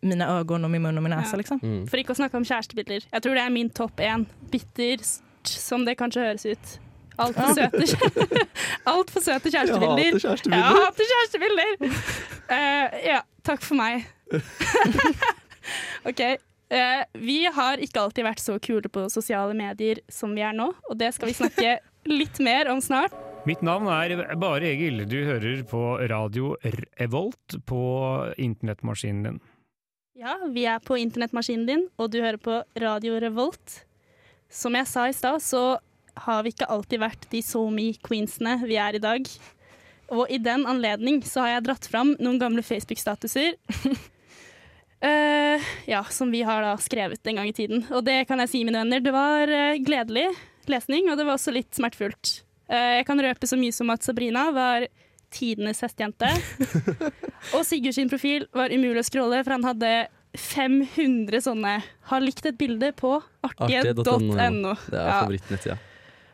mine 0.02 0.26
øyne 0.26 0.64
og 0.64 0.70
min 0.70 0.82
munn 0.82 0.98
og 0.98 1.02
min 1.02 1.12
nese. 1.14 1.34
Ja. 1.34 1.40
liksom. 1.40 1.60
Mm. 1.62 1.82
For 1.88 2.00
ikke 2.00 2.14
å 2.14 2.18
snakke 2.18 2.38
om 2.38 2.46
kjærestebilder. 2.46 3.06
Jeg 3.12 3.22
tror 3.22 3.38
det 3.38 3.42
er 3.42 3.52
min 3.54 3.70
topp 3.70 4.00
én. 4.02 4.26
Bitter 4.50 5.04
som 5.46 5.86
det 5.86 5.96
kanskje 5.98 6.26
høres 6.26 6.46
ut. 6.46 6.78
Altfor 7.20 7.52
søte, 7.54 8.28
alt 8.88 9.10
for 9.12 9.24
søte 9.24 9.50
kjærestebilder. 9.52 10.00
Jeg 10.00 10.14
hater 10.14 10.22
kjærestebilder. 10.22 10.56
Ja, 10.56 10.62
jeg 10.62 10.78
hater 10.78 11.10
kjærestebilder! 11.10 11.98
Uh, 12.48 12.96
ja, 13.04 13.18
takk 13.44 13.66
for 13.66 13.78
meg. 13.78 14.06
OK. 16.08 16.22
Uh, 16.72 17.02
vi 17.20 17.42
har 17.52 17.82
ikke 17.84 18.00
alltid 18.00 18.26
vært 18.26 18.40
så 18.42 18.56
kule 18.64 18.88
på 18.88 19.04
sosiale 19.12 19.54
medier 19.54 20.00
som 20.10 20.32
vi 20.34 20.42
er 20.42 20.56
nå, 20.56 20.70
og 20.88 20.98
det 20.98 21.12
skal 21.14 21.30
vi 21.30 21.36
snakke 21.36 21.76
litt 22.08 22.40
mer 22.42 22.72
om 22.72 22.80
snart. 22.82 23.14
Mitt 23.42 23.58
navn 23.66 23.88
er 23.90 24.36
Bare 24.38 24.68
Egil. 24.70 25.00
Du 25.10 25.16
hører 25.26 25.64
på 25.66 25.80
radio 26.06 26.52
Revolt 27.00 27.56
på 27.66 27.80
internettmaskinen 28.38 29.24
din. 29.26 29.40
Ja, 30.14 30.36
vi 30.54 30.62
er 30.70 30.78
på 30.78 30.94
internettmaskinen 31.00 31.64
din, 31.66 31.82
og 31.98 32.12
du 32.12 32.20
hører 32.22 32.38
på 32.38 32.60
Radio 32.78 33.16
Revolt. 33.18 33.80
Som 34.46 34.78
jeg 34.78 34.86
sa 34.86 35.08
i 35.10 35.16
stad, 35.16 35.42
så 35.42 35.80
har 36.22 36.44
vi 36.46 36.52
ikke 36.54 36.68
alltid 36.70 37.02
vært 37.02 37.26
de 37.32 37.40
SoMe-queensene 37.42 38.60
vi 38.62 38.78
er 38.78 39.00
i 39.00 39.02
dag. 39.02 39.26
Og 40.14 40.30
i 40.30 40.38
den 40.38 40.62
anledning 40.70 41.18
så 41.26 41.42
har 41.42 41.56
jeg 41.56 41.66
dratt 41.66 41.90
fram 41.90 42.14
noen 42.22 42.38
gamle 42.38 42.62
Facebook-statuser. 42.62 43.58
uh, 45.02 45.58
ja, 45.96 46.04
som 46.14 46.30
vi 46.30 46.44
har 46.46 46.62
da 46.62 46.76
skrevet 46.78 47.26
en 47.26 47.42
gang 47.42 47.50
i 47.50 47.58
tiden. 47.58 47.88
Og 47.90 48.06
det 48.06 48.20
kan 48.30 48.38
jeg 48.46 48.54
si, 48.54 48.62
mine 48.62 48.84
venner, 48.84 49.02
det 49.02 49.18
var 49.18 49.50
eh, 49.50 49.82
gledelig 49.82 50.28
lesning, 50.70 51.10
og 51.10 51.18
det 51.18 51.26
var 51.26 51.40
også 51.40 51.58
litt 51.58 51.74
smertefullt. 51.74 52.44
Eh, 52.72 52.94
jeg 53.00 53.06
kan 53.08 53.20
røpe 53.20 53.48
så 53.48 53.58
mye 53.60 53.74
som 53.76 53.90
at 53.92 54.04
Sabrina 54.06 54.46
var 54.56 54.86
tidenes 55.32 55.80
hestejente. 55.84 56.28
og 57.56 57.62
Sigurd 57.68 57.96
sin 57.96 58.08
profil 58.12 58.46
var 58.56 58.72
umulig 58.72 59.00
å 59.02 59.06
scrolle, 59.08 59.42
for 59.44 59.56
han 59.56 59.64
hadde 59.68 59.92
500 60.32 61.42
sånne 61.44 61.72
'har 62.08 62.20
likt 62.24 62.46
et 62.48 62.56
bilde 62.56 62.92
på 62.96 63.18
artige.no'. 63.44 64.76
Det 64.88 64.96
er 64.96 65.08
Ja. 65.08 65.20
favorittnettsida. 65.20 65.78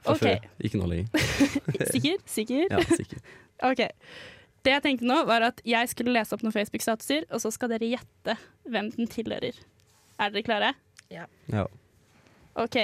Fra 0.03 0.13
Ok. 0.15 0.21
før. 0.23 0.39
Ikke 0.63 0.79
nå 0.79 0.87
lenger. 0.87 1.09
Sikker? 1.95 2.17
Sikker? 2.27 2.67
Ja, 2.71 2.79
sikker. 2.87 3.19
OK. 3.67 3.83
Det 4.63 4.73
jeg 4.75 4.83
tenkte 4.83 5.07
nå, 5.07 5.25
var 5.27 5.43
at 5.43 5.61
jeg 5.67 5.89
skulle 5.91 6.13
lese 6.15 6.33
opp 6.35 6.43
noen 6.43 6.53
Facebook-statuser, 6.55 7.25
og 7.31 7.41
så 7.43 7.51
skal 7.55 7.69
dere 7.75 7.91
gjette 7.97 8.37
hvem 8.69 8.91
den 8.95 9.07
tilhører. 9.11 9.55
Er 10.19 10.31
dere 10.31 10.43
klare? 10.47 10.75
Ja. 11.11 11.27
OK. 12.59 12.77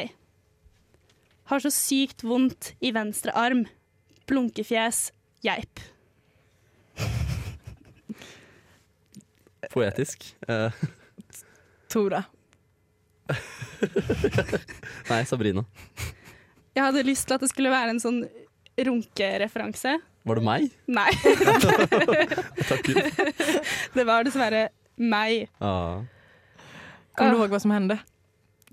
Har 1.51 1.61
så 1.61 1.71
sykt 1.73 2.25
vondt 2.25 2.73
i 2.81 2.93
venstre 2.97 3.33
arm. 3.37 3.67
Blunkefjes. 4.29 5.11
Geip. 5.45 5.83
Poetisk. 9.75 10.25
Uh. 10.49 10.71
Tora. 11.93 12.23
nei, 15.11 15.21
Sabrina. 15.29 15.65
Jeg 16.75 16.83
hadde 16.83 17.05
lyst 17.07 17.29
til 17.29 17.37
at 17.37 17.45
det 17.45 17.51
skulle 17.53 17.73
være 17.73 17.95
en 17.95 18.01
sånn 18.03 18.23
runkereferanse. 18.75 19.99
Var 20.25 20.41
det 20.41 20.45
meg? 20.47 20.71
Nei. 20.89 21.11
Takk 22.71 22.89
Gud. 22.89 23.21
det 23.95 24.07
var 24.09 24.25
dessverre 24.27 24.67
meg. 24.97 25.47
Ah, 25.61 26.01
Kommer 27.15 27.37
du 27.37 27.43
ihåg 27.43 27.53
hva 27.55 27.61
som 27.63 27.75
hände? 27.75 27.99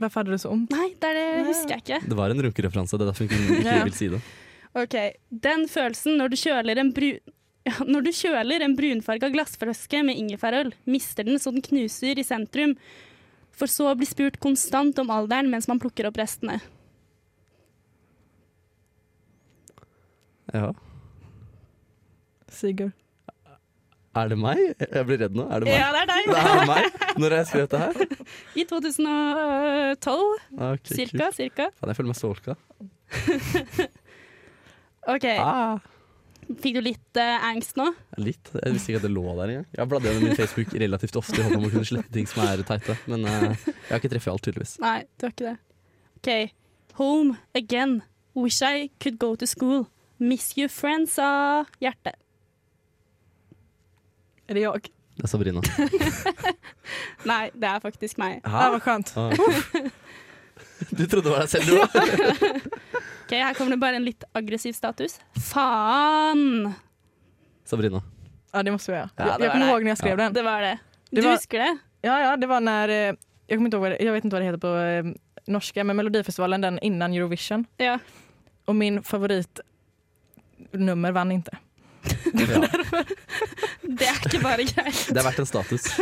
Varför 0.02 0.20
hade 0.24 0.32
du 0.34 0.38
så 0.42 0.50
om? 0.50 0.64
Nei, 0.74 0.88
det 0.98 1.10
er 1.12 1.18
det 1.20 1.44
husker 1.52 1.76
jeg 1.76 1.84
ikke. 1.86 2.00
det 2.10 2.16
var 2.18 2.34
en 2.34 2.42
runkereferanse. 2.48 2.98
Det 2.98 3.06
er 3.06 3.12
derfor 3.12 3.30
hun 3.30 3.60
ikke 3.60 3.84
vil 3.90 3.98
si 4.00 4.08
det. 4.10 4.22
Ok, 4.82 4.96
Den 5.30 5.68
følelsen 5.70 6.18
når 6.18 6.34
du 6.34 6.40
kjøler 6.42 6.82
en 6.82 6.92
bru... 6.96 7.12
Ja, 7.62 7.76
når 7.86 8.02
du 8.08 8.10
kjøler 8.18 8.64
en 8.66 8.74
brunfarga 8.74 9.28
glassflaske 9.30 10.00
med 10.08 10.18
ingefærøl, 10.18 10.72
mister 10.90 11.28
den 11.28 11.38
så 11.38 11.52
den 11.54 11.62
knuser 11.62 12.18
i 12.18 12.24
sentrum, 12.26 12.72
for 13.54 13.70
så 13.70 13.92
å 13.92 13.98
bli 14.00 14.08
spurt 14.10 14.40
konstant 14.42 14.98
om 14.98 15.12
alderen 15.14 15.52
mens 15.52 15.68
man 15.70 15.78
plukker 15.78 16.08
opp 16.10 16.18
restene. 16.18 16.56
Ja. 20.50 20.72
Sigurd. 22.50 22.98
Er 24.20 24.28
det 24.28 24.36
meg? 24.42 24.60
Jeg 24.82 25.06
blir 25.08 25.20
redd 25.22 25.36
nå. 25.40 25.46
Er 25.48 25.64
det 25.64 25.70
meg? 25.70 25.78
Ja, 25.80 25.88
det 25.96 26.02
er 26.02 26.10
deg! 26.10 26.26
Det 26.28 26.40
er 26.42 26.66
meg? 26.68 26.84
Når 27.22 27.30
har 27.32 27.38
jeg 27.38 27.48
skrevet 27.48 27.72
det 27.72 27.80
her? 27.80 27.94
I 28.60 28.66
2012, 28.68 30.26
Okay, 30.72 30.96
cirka. 30.98 31.18
Cool. 31.30 31.38
cirka. 31.38 31.68
Fan, 31.80 31.92
jeg 31.94 32.00
føler 32.02 32.12
meg 32.12 32.20
solka. 32.20 32.58
OK, 35.16 35.26
Ah. 35.40 35.80
fikk 36.62 36.76
du 36.78 36.82
litt 36.84 37.18
uh, 37.18 37.46
angst 37.48 37.78
nå? 37.80 37.88
Litt. 38.22 38.52
Jeg 38.54 38.76
visste 38.76 38.92
ikke 38.92 39.00
at 39.02 39.06
det 39.08 39.14
lå 39.16 39.24
der 39.40 39.54
engang. 39.54 39.66
Jeg 39.72 39.82
har 39.82 39.90
bladd 39.94 40.06
gjennom 40.10 40.26
min 40.28 40.36
Facebook 40.38 40.76
relativt 40.84 41.18
ofte 41.22 41.40
i 41.40 41.46
håp 41.48 41.56
om 41.58 41.66
å 41.70 41.72
kunne 41.74 41.88
slette 41.88 42.12
ting 42.14 42.28
som 42.30 42.44
er 42.46 42.62
teite, 42.68 42.98
men 43.10 43.24
uh, 43.26 43.48
jeg 43.56 43.88
har 43.90 44.02
ikke 44.02 44.12
treffet 44.14 44.34
alt, 44.34 44.44
tydeligvis. 44.46 44.76
Nei, 44.84 44.98
du 45.18 45.26
har 45.28 45.34
ikke 45.34 45.48
det. 45.48 45.58
OK. 46.20 46.30
Home 47.00 47.38
again. 47.58 48.02
Wish 48.36 48.60
I 48.64 48.90
could 49.00 49.18
go 49.20 49.34
to 49.40 49.48
school. 49.48 49.88
Miss 50.20 50.52
you 50.60 50.68
friends 50.70 51.16
sa 51.18 51.64
hjerte. 51.82 52.14
Är 54.52 54.56
det 54.58 54.62
jeg? 54.66 54.82
Det 55.16 55.24
er 55.24 55.28
Sabrina. 55.32 55.62
Nei, 57.32 57.44
det 57.56 57.68
er 57.70 57.80
faktisk 57.84 58.18
meg. 58.20 58.42
Det 58.44 58.52
var 58.52 58.80
skönt. 58.84 59.14
Ah. 59.18 59.32
Du 60.92 61.06
trodde 61.08 61.30
det 61.30 61.32
var 61.32 61.40
deg 61.46 61.50
selv, 61.52 61.66
du 61.70 61.74
òg? 61.82 61.88
Ok, 63.22 63.32
Her 63.38 63.54
kommer 63.54 63.72
det 63.76 63.80
bare 63.84 63.96
en 64.00 64.06
litt 64.06 64.24
aggressiv 64.36 64.74
status. 64.74 65.20
Faen! 65.46 66.74
Sabrina. 67.70 68.00
Ja, 68.52 68.64
det 68.66 68.72
må 68.74 68.78
jeg 68.82 68.96
gjøre. 68.98 69.10
Ja, 69.16 69.26
jag 69.30 69.38
det 69.40 69.46
jag 69.46 69.52
kommer 69.54 69.66
det. 69.66 69.72
ihåg 69.72 69.82
når 69.86 69.92
jeg 69.94 70.02
skrev 70.02 70.16
Ja. 70.18 70.22
den. 70.24 70.32
Det 70.36 70.44
var 70.48 70.60
det. 70.66 70.76
Det 71.12 71.22
Du 71.22 71.28
var- 71.28 71.36
husker 71.38 71.58
det? 71.64 71.72
Ja, 72.04 72.16
ja, 72.26 72.32
det 72.36 72.48
var 72.50 72.60
når 72.66 72.88
Jeg, 72.90 73.16
jag, 73.48 73.56
kommer 73.58 73.68
inte 73.70 73.78
ihåg 73.78 73.86
vad 73.86 73.92
vet 74.18 74.24
ikke 74.26 74.36
hva 74.36 74.40
det 74.42 74.50
heter 74.50 74.64
på 74.66 74.72
norsk, 75.56 75.76
men 75.86 75.96
Melodifestivalen 76.02 76.62
den 76.66 76.76
innan 76.82 77.14
Eurovision. 77.14 77.66
Ja. 77.78 77.96
Og 78.68 78.76
min 78.76 79.04
favoritnummer 79.04 81.12
vann 81.16 81.32
var 81.32 81.52
Ja. 82.34 82.58
Det 84.32 84.40
ikke 84.40 84.48
bare 84.48 84.64
greit. 84.64 85.00
Det 85.12 85.20
er 85.20 85.26
verdt 85.28 85.44
en 85.44 85.50
status. 85.50 85.92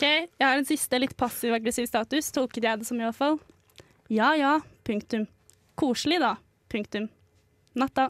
Ok, 0.00 0.04
Jeg 0.06 0.46
har 0.46 0.56
en 0.56 0.64
siste 0.64 0.96
litt 0.96 1.12
passiv-aggressiv 1.18 1.84
status, 1.84 2.30
tolket 2.32 2.64
jeg 2.64 2.80
det 2.80 2.86
som 2.88 2.96
i 2.96 3.02
hvert 3.04 3.16
fall. 3.18 3.34
Ja 4.08 4.30
ja, 4.32 4.52
punktum. 4.86 5.26
Koselig 5.76 6.16
da, 6.22 6.30
punktum. 6.72 7.10
Natta. 7.76 8.06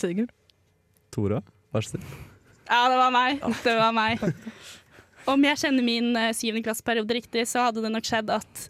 Sigurd. 0.00 0.32
Tora, 1.12 1.42
vær 1.74 1.84
så 1.84 1.98
snill. 1.98 2.06
Ja, 2.70 2.86
det 2.88 2.96
var 3.02 3.12
meg. 3.12 3.44
Det 3.60 3.76
var 3.76 3.92
meg. 3.92 4.24
Om 5.28 5.44
jeg 5.50 5.60
kjenner 5.66 5.84
min 5.84 6.08
uh, 6.16 6.30
syvende 6.32 6.64
klasseperiode 6.70 7.18
riktig, 7.18 7.44
så 7.50 7.66
hadde 7.68 7.84
det 7.84 7.92
nok 7.92 8.08
skjedd 8.08 8.32
at 8.32 8.64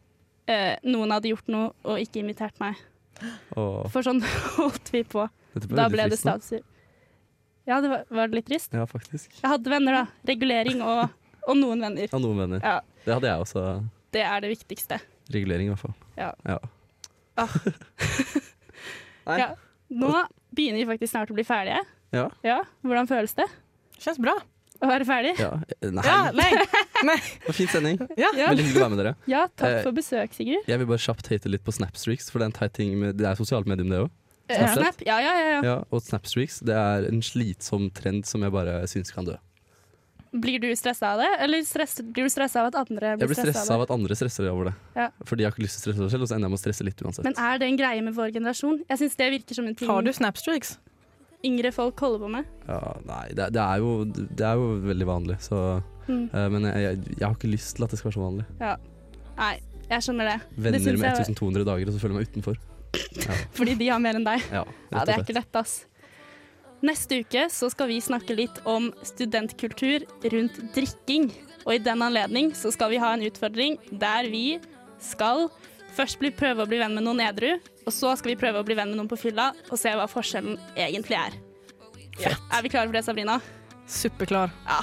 uh, 0.50 0.74
noen 0.82 1.14
hadde 1.14 1.30
gjort 1.30 1.54
noe 1.54 1.70
og 1.86 2.02
ikke 2.02 2.24
invitert 2.24 2.58
meg. 2.62 2.80
Åh, 3.54 3.86
For 3.94 4.02
sånn 4.02 4.18
holdt 4.58 4.90
vi 4.90 5.06
på. 5.06 5.28
ble 5.54 5.78
Da 5.78 5.86
ble 5.92 6.10
det 6.10 6.18
statuser. 6.18 6.66
Ja, 7.68 7.80
det 7.80 7.88
var, 7.92 8.04
var 8.10 8.28
det 8.30 8.40
litt 8.40 8.48
trist? 8.50 8.72
Ja, 8.74 8.84
faktisk. 8.90 9.30
Jeg 9.38 9.48
hadde 9.52 9.70
venner, 9.70 9.92
da. 10.00 10.04
Regulering 10.32 10.80
og, 10.82 11.12
og 11.46 11.56
noen 11.58 11.84
venner. 11.86 12.08
Og 12.12 12.22
noen 12.24 12.40
venner. 12.44 12.62
Ja. 12.64 12.78
Det 13.06 13.14
hadde 13.14 13.28
jeg 13.30 13.44
også. 13.44 13.64
Det 14.12 14.22
er 14.26 14.42
det 14.44 14.50
viktigste. 14.52 14.98
Regulering, 15.32 15.68
i 15.70 15.72
hvert 15.74 15.84
fall. 15.84 15.94
Ja. 16.18 16.32
Ja. 16.48 16.58
Ah. 17.40 17.54
Nei. 19.28 19.36
Ja. 19.38 19.48
Nå 19.92 20.10
begynner 20.52 20.82
vi 20.82 20.86
faktisk 20.90 21.12
snart 21.14 21.30
å 21.30 21.36
bli 21.36 21.44
ferdige. 21.46 21.82
Ja. 22.12 22.26
ja. 22.44 22.58
Hvordan 22.84 23.08
føles 23.08 23.32
det 23.38 23.46
Känns 24.02 24.18
bra. 24.20 24.34
å 24.82 24.88
være 24.90 25.06
ferdig? 25.06 25.36
Ja. 25.38 25.52
Nei, 25.86 26.02
Ja, 26.04 26.16
nei. 26.34 26.48
det 26.50 27.46
var 27.46 27.54
fin 27.56 27.70
sending. 27.70 28.00
Ja. 28.18 28.32
Ja. 28.34 28.48
Veldig 28.50 28.64
hyggelig 28.66 28.80
å 28.80 28.84
være 28.88 28.94
med 28.96 29.00
dere. 29.04 29.12
Ja, 29.30 29.44
takk 29.54 29.76
Eh, 29.78 29.82
for 29.86 29.94
besøk, 29.96 30.34
Sigurd. 30.34 30.66
Jeg 30.68 30.80
vil 30.82 30.88
bare 30.90 31.04
kjapt 31.04 31.30
hate 31.30 31.52
litt 31.52 31.62
på 31.64 31.74
Snapstreaks, 31.76 32.28
for 32.32 32.42
det 32.42 32.48
er 32.48 32.50
en 32.50 32.56
teit 32.58 32.74
ting 32.76 32.96
med 32.98 33.16
Det 33.20 33.28
er 33.30 33.38
sosialt 33.38 33.70
medium, 33.70 33.92
det 33.92 34.00
òg. 34.08 34.10
Eh, 34.48 34.58
Snapchat? 34.58 34.82
Snap? 34.82 35.06
Ja, 35.06 35.20
ja, 35.22 35.32
ja, 35.38 35.48
ja. 35.54 35.62
Ja, 35.64 35.76
og 35.90 36.02
Snapstreaks 36.02 36.60
det 36.66 36.74
er 36.76 37.08
en 37.08 37.22
slitsom 37.24 37.90
trend 37.94 38.26
som 38.28 38.42
jeg 38.42 38.52
bare 38.54 38.80
syns 38.90 39.12
kan 39.14 39.28
dø. 39.28 39.36
Blir 40.32 40.62
du 40.62 40.70
stressa 40.76 41.10
av 41.12 41.20
det, 41.20 41.28
eller 41.44 41.60
stress, 41.68 41.98
blir 42.00 42.24
du 42.24 42.32
stressa 42.32 42.62
av 42.62 42.70
at 42.70 42.76
andre 42.80 43.10
Jeg 43.12 43.18
blir 43.20 43.28
blir 43.34 43.36
stressa 43.36 43.66
av 43.74 43.82
av 43.82 43.84
at 43.84 43.90
andre 43.92 44.16
stresser 44.16 44.48
over 44.48 44.70
det. 44.70 44.72
Ja. 44.96 45.10
Fordi 45.28 45.44
jeg 45.44 45.50
har 45.50 45.52
ikke 45.56 45.66
lyst 45.66 45.76
til 45.76 45.82
å 45.82 45.92
stresse 45.92 46.06
meg 46.06 46.14
selv, 46.14 46.24
og 46.24 46.30
så 46.30 46.36
ender 46.38 46.48
jeg 46.48 46.54
med 46.54 46.60
å 46.60 46.62
stresse 46.62 46.86
litt 46.88 47.02
uansett. 47.04 47.26
Men 47.28 47.36
er 47.36 47.60
det 47.60 47.68
en 47.68 47.76
greie 47.76 48.04
med 48.06 48.16
vår 48.16 48.32
generasjon? 48.32 48.80
Jeg 48.88 49.02
synes 49.02 49.18
det 49.20 49.28
virker 49.36 49.60
som 49.60 49.68
en 49.68 49.76
ting 49.76 49.92
Har 49.92 50.02
du 50.02 50.12
Snapstreaks? 50.12 50.78
yngre 51.44 51.72
folk 51.74 51.98
holder 51.98 52.20
på 52.22 52.28
med. 52.30 52.50
Ja, 52.68 52.80
nei, 53.04 53.24
det, 53.34 53.48
det, 53.56 53.62
er 53.62 53.82
jo, 53.82 54.04
det 54.06 54.44
er 54.46 54.60
jo 54.60 54.68
veldig 54.86 55.08
vanlig, 55.08 55.40
så 55.44 55.82
Mm. 56.02 56.24
uh, 56.34 56.48
Men 56.50 56.64
jeg, 56.66 56.82
jeg, 56.82 57.16
jeg 57.18 57.22
har 57.28 57.34
ikke 57.36 57.50
lyst 57.52 57.76
til 57.76 57.84
at 57.84 57.92
det 57.92 57.98
skal 58.00 58.08
være 58.10 58.16
så 58.16 58.22
vanlig. 58.24 58.44
Nei, 59.38 59.52
jeg 59.86 60.02
skjønner 60.02 60.28
det. 60.32 60.38
det 60.48 60.62
Venner 60.64 60.78
det 60.82 60.98
med 60.98 61.06
jeg, 61.06 61.26
1200 61.30 61.66
dager, 61.68 61.86
og 61.86 61.94
så 61.94 62.00
føler 62.02 62.16
jeg 62.16 62.18
meg 62.18 62.32
utenfor. 62.32 62.56
Fordi 63.56 63.74
de 63.80 63.88
har 63.88 64.02
mer 64.02 64.18
enn 64.18 64.26
deg. 64.26 64.44
Ja, 64.52 64.66
Ja, 64.92 65.04
det 65.06 65.14
er 65.14 65.24
ikke 65.24 65.36
lett, 65.38 65.56
ass. 65.56 65.82
Neste 66.82 67.20
uke 67.22 67.46
så 67.52 67.68
skal 67.70 67.88
vi 67.92 68.00
snakke 68.02 68.34
litt 68.34 68.56
om 68.66 68.90
studentkultur 69.06 70.02
rundt 70.32 70.58
drikking. 70.74 71.28
Og 71.62 71.76
i 71.76 71.82
den 71.82 72.02
anledning 72.02 72.50
så 72.58 72.72
skal 72.74 72.90
vi 72.90 72.98
ha 72.98 73.12
en 73.14 73.22
utfordring 73.22 73.78
der 73.92 74.26
vi 74.32 74.58
skal 75.02 75.46
først 75.94 76.18
bli, 76.18 76.32
prøve 76.34 76.64
å 76.64 76.68
bli 76.68 76.80
venn 76.80 76.96
med 76.96 77.06
noen 77.06 77.22
edru, 77.22 77.52
og 77.86 77.92
så 77.94 78.14
skal 78.18 78.32
vi 78.32 78.40
prøve 78.40 78.62
å 78.62 78.66
bli 78.66 78.74
venn 78.78 78.90
med 78.90 78.98
noen 78.98 79.10
på 79.10 79.18
fylla 79.20 79.50
og 79.68 79.78
se 79.78 79.92
hva 79.94 80.08
forskjellen 80.10 80.58
egentlig 80.74 81.18
er. 81.20 81.38
Er 82.26 82.62
vi 82.64 82.70
klare 82.72 82.88
for 82.88 82.96
det, 82.96 83.04
Sabrina? 83.06 83.38
Superklar. 83.86 84.52
Ja. 84.66 84.82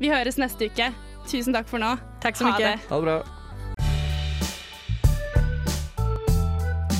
Vi 0.00 0.10
høres 0.12 0.38
neste 0.40 0.68
uke. 0.70 0.90
Tusen 1.30 1.56
takk 1.56 1.70
for 1.70 1.82
nå. 1.82 1.94
Takk 2.22 2.38
så 2.38 2.52
det. 2.58 2.76
Ha 2.90 3.00
det 3.00 3.04
bra. 3.08 3.18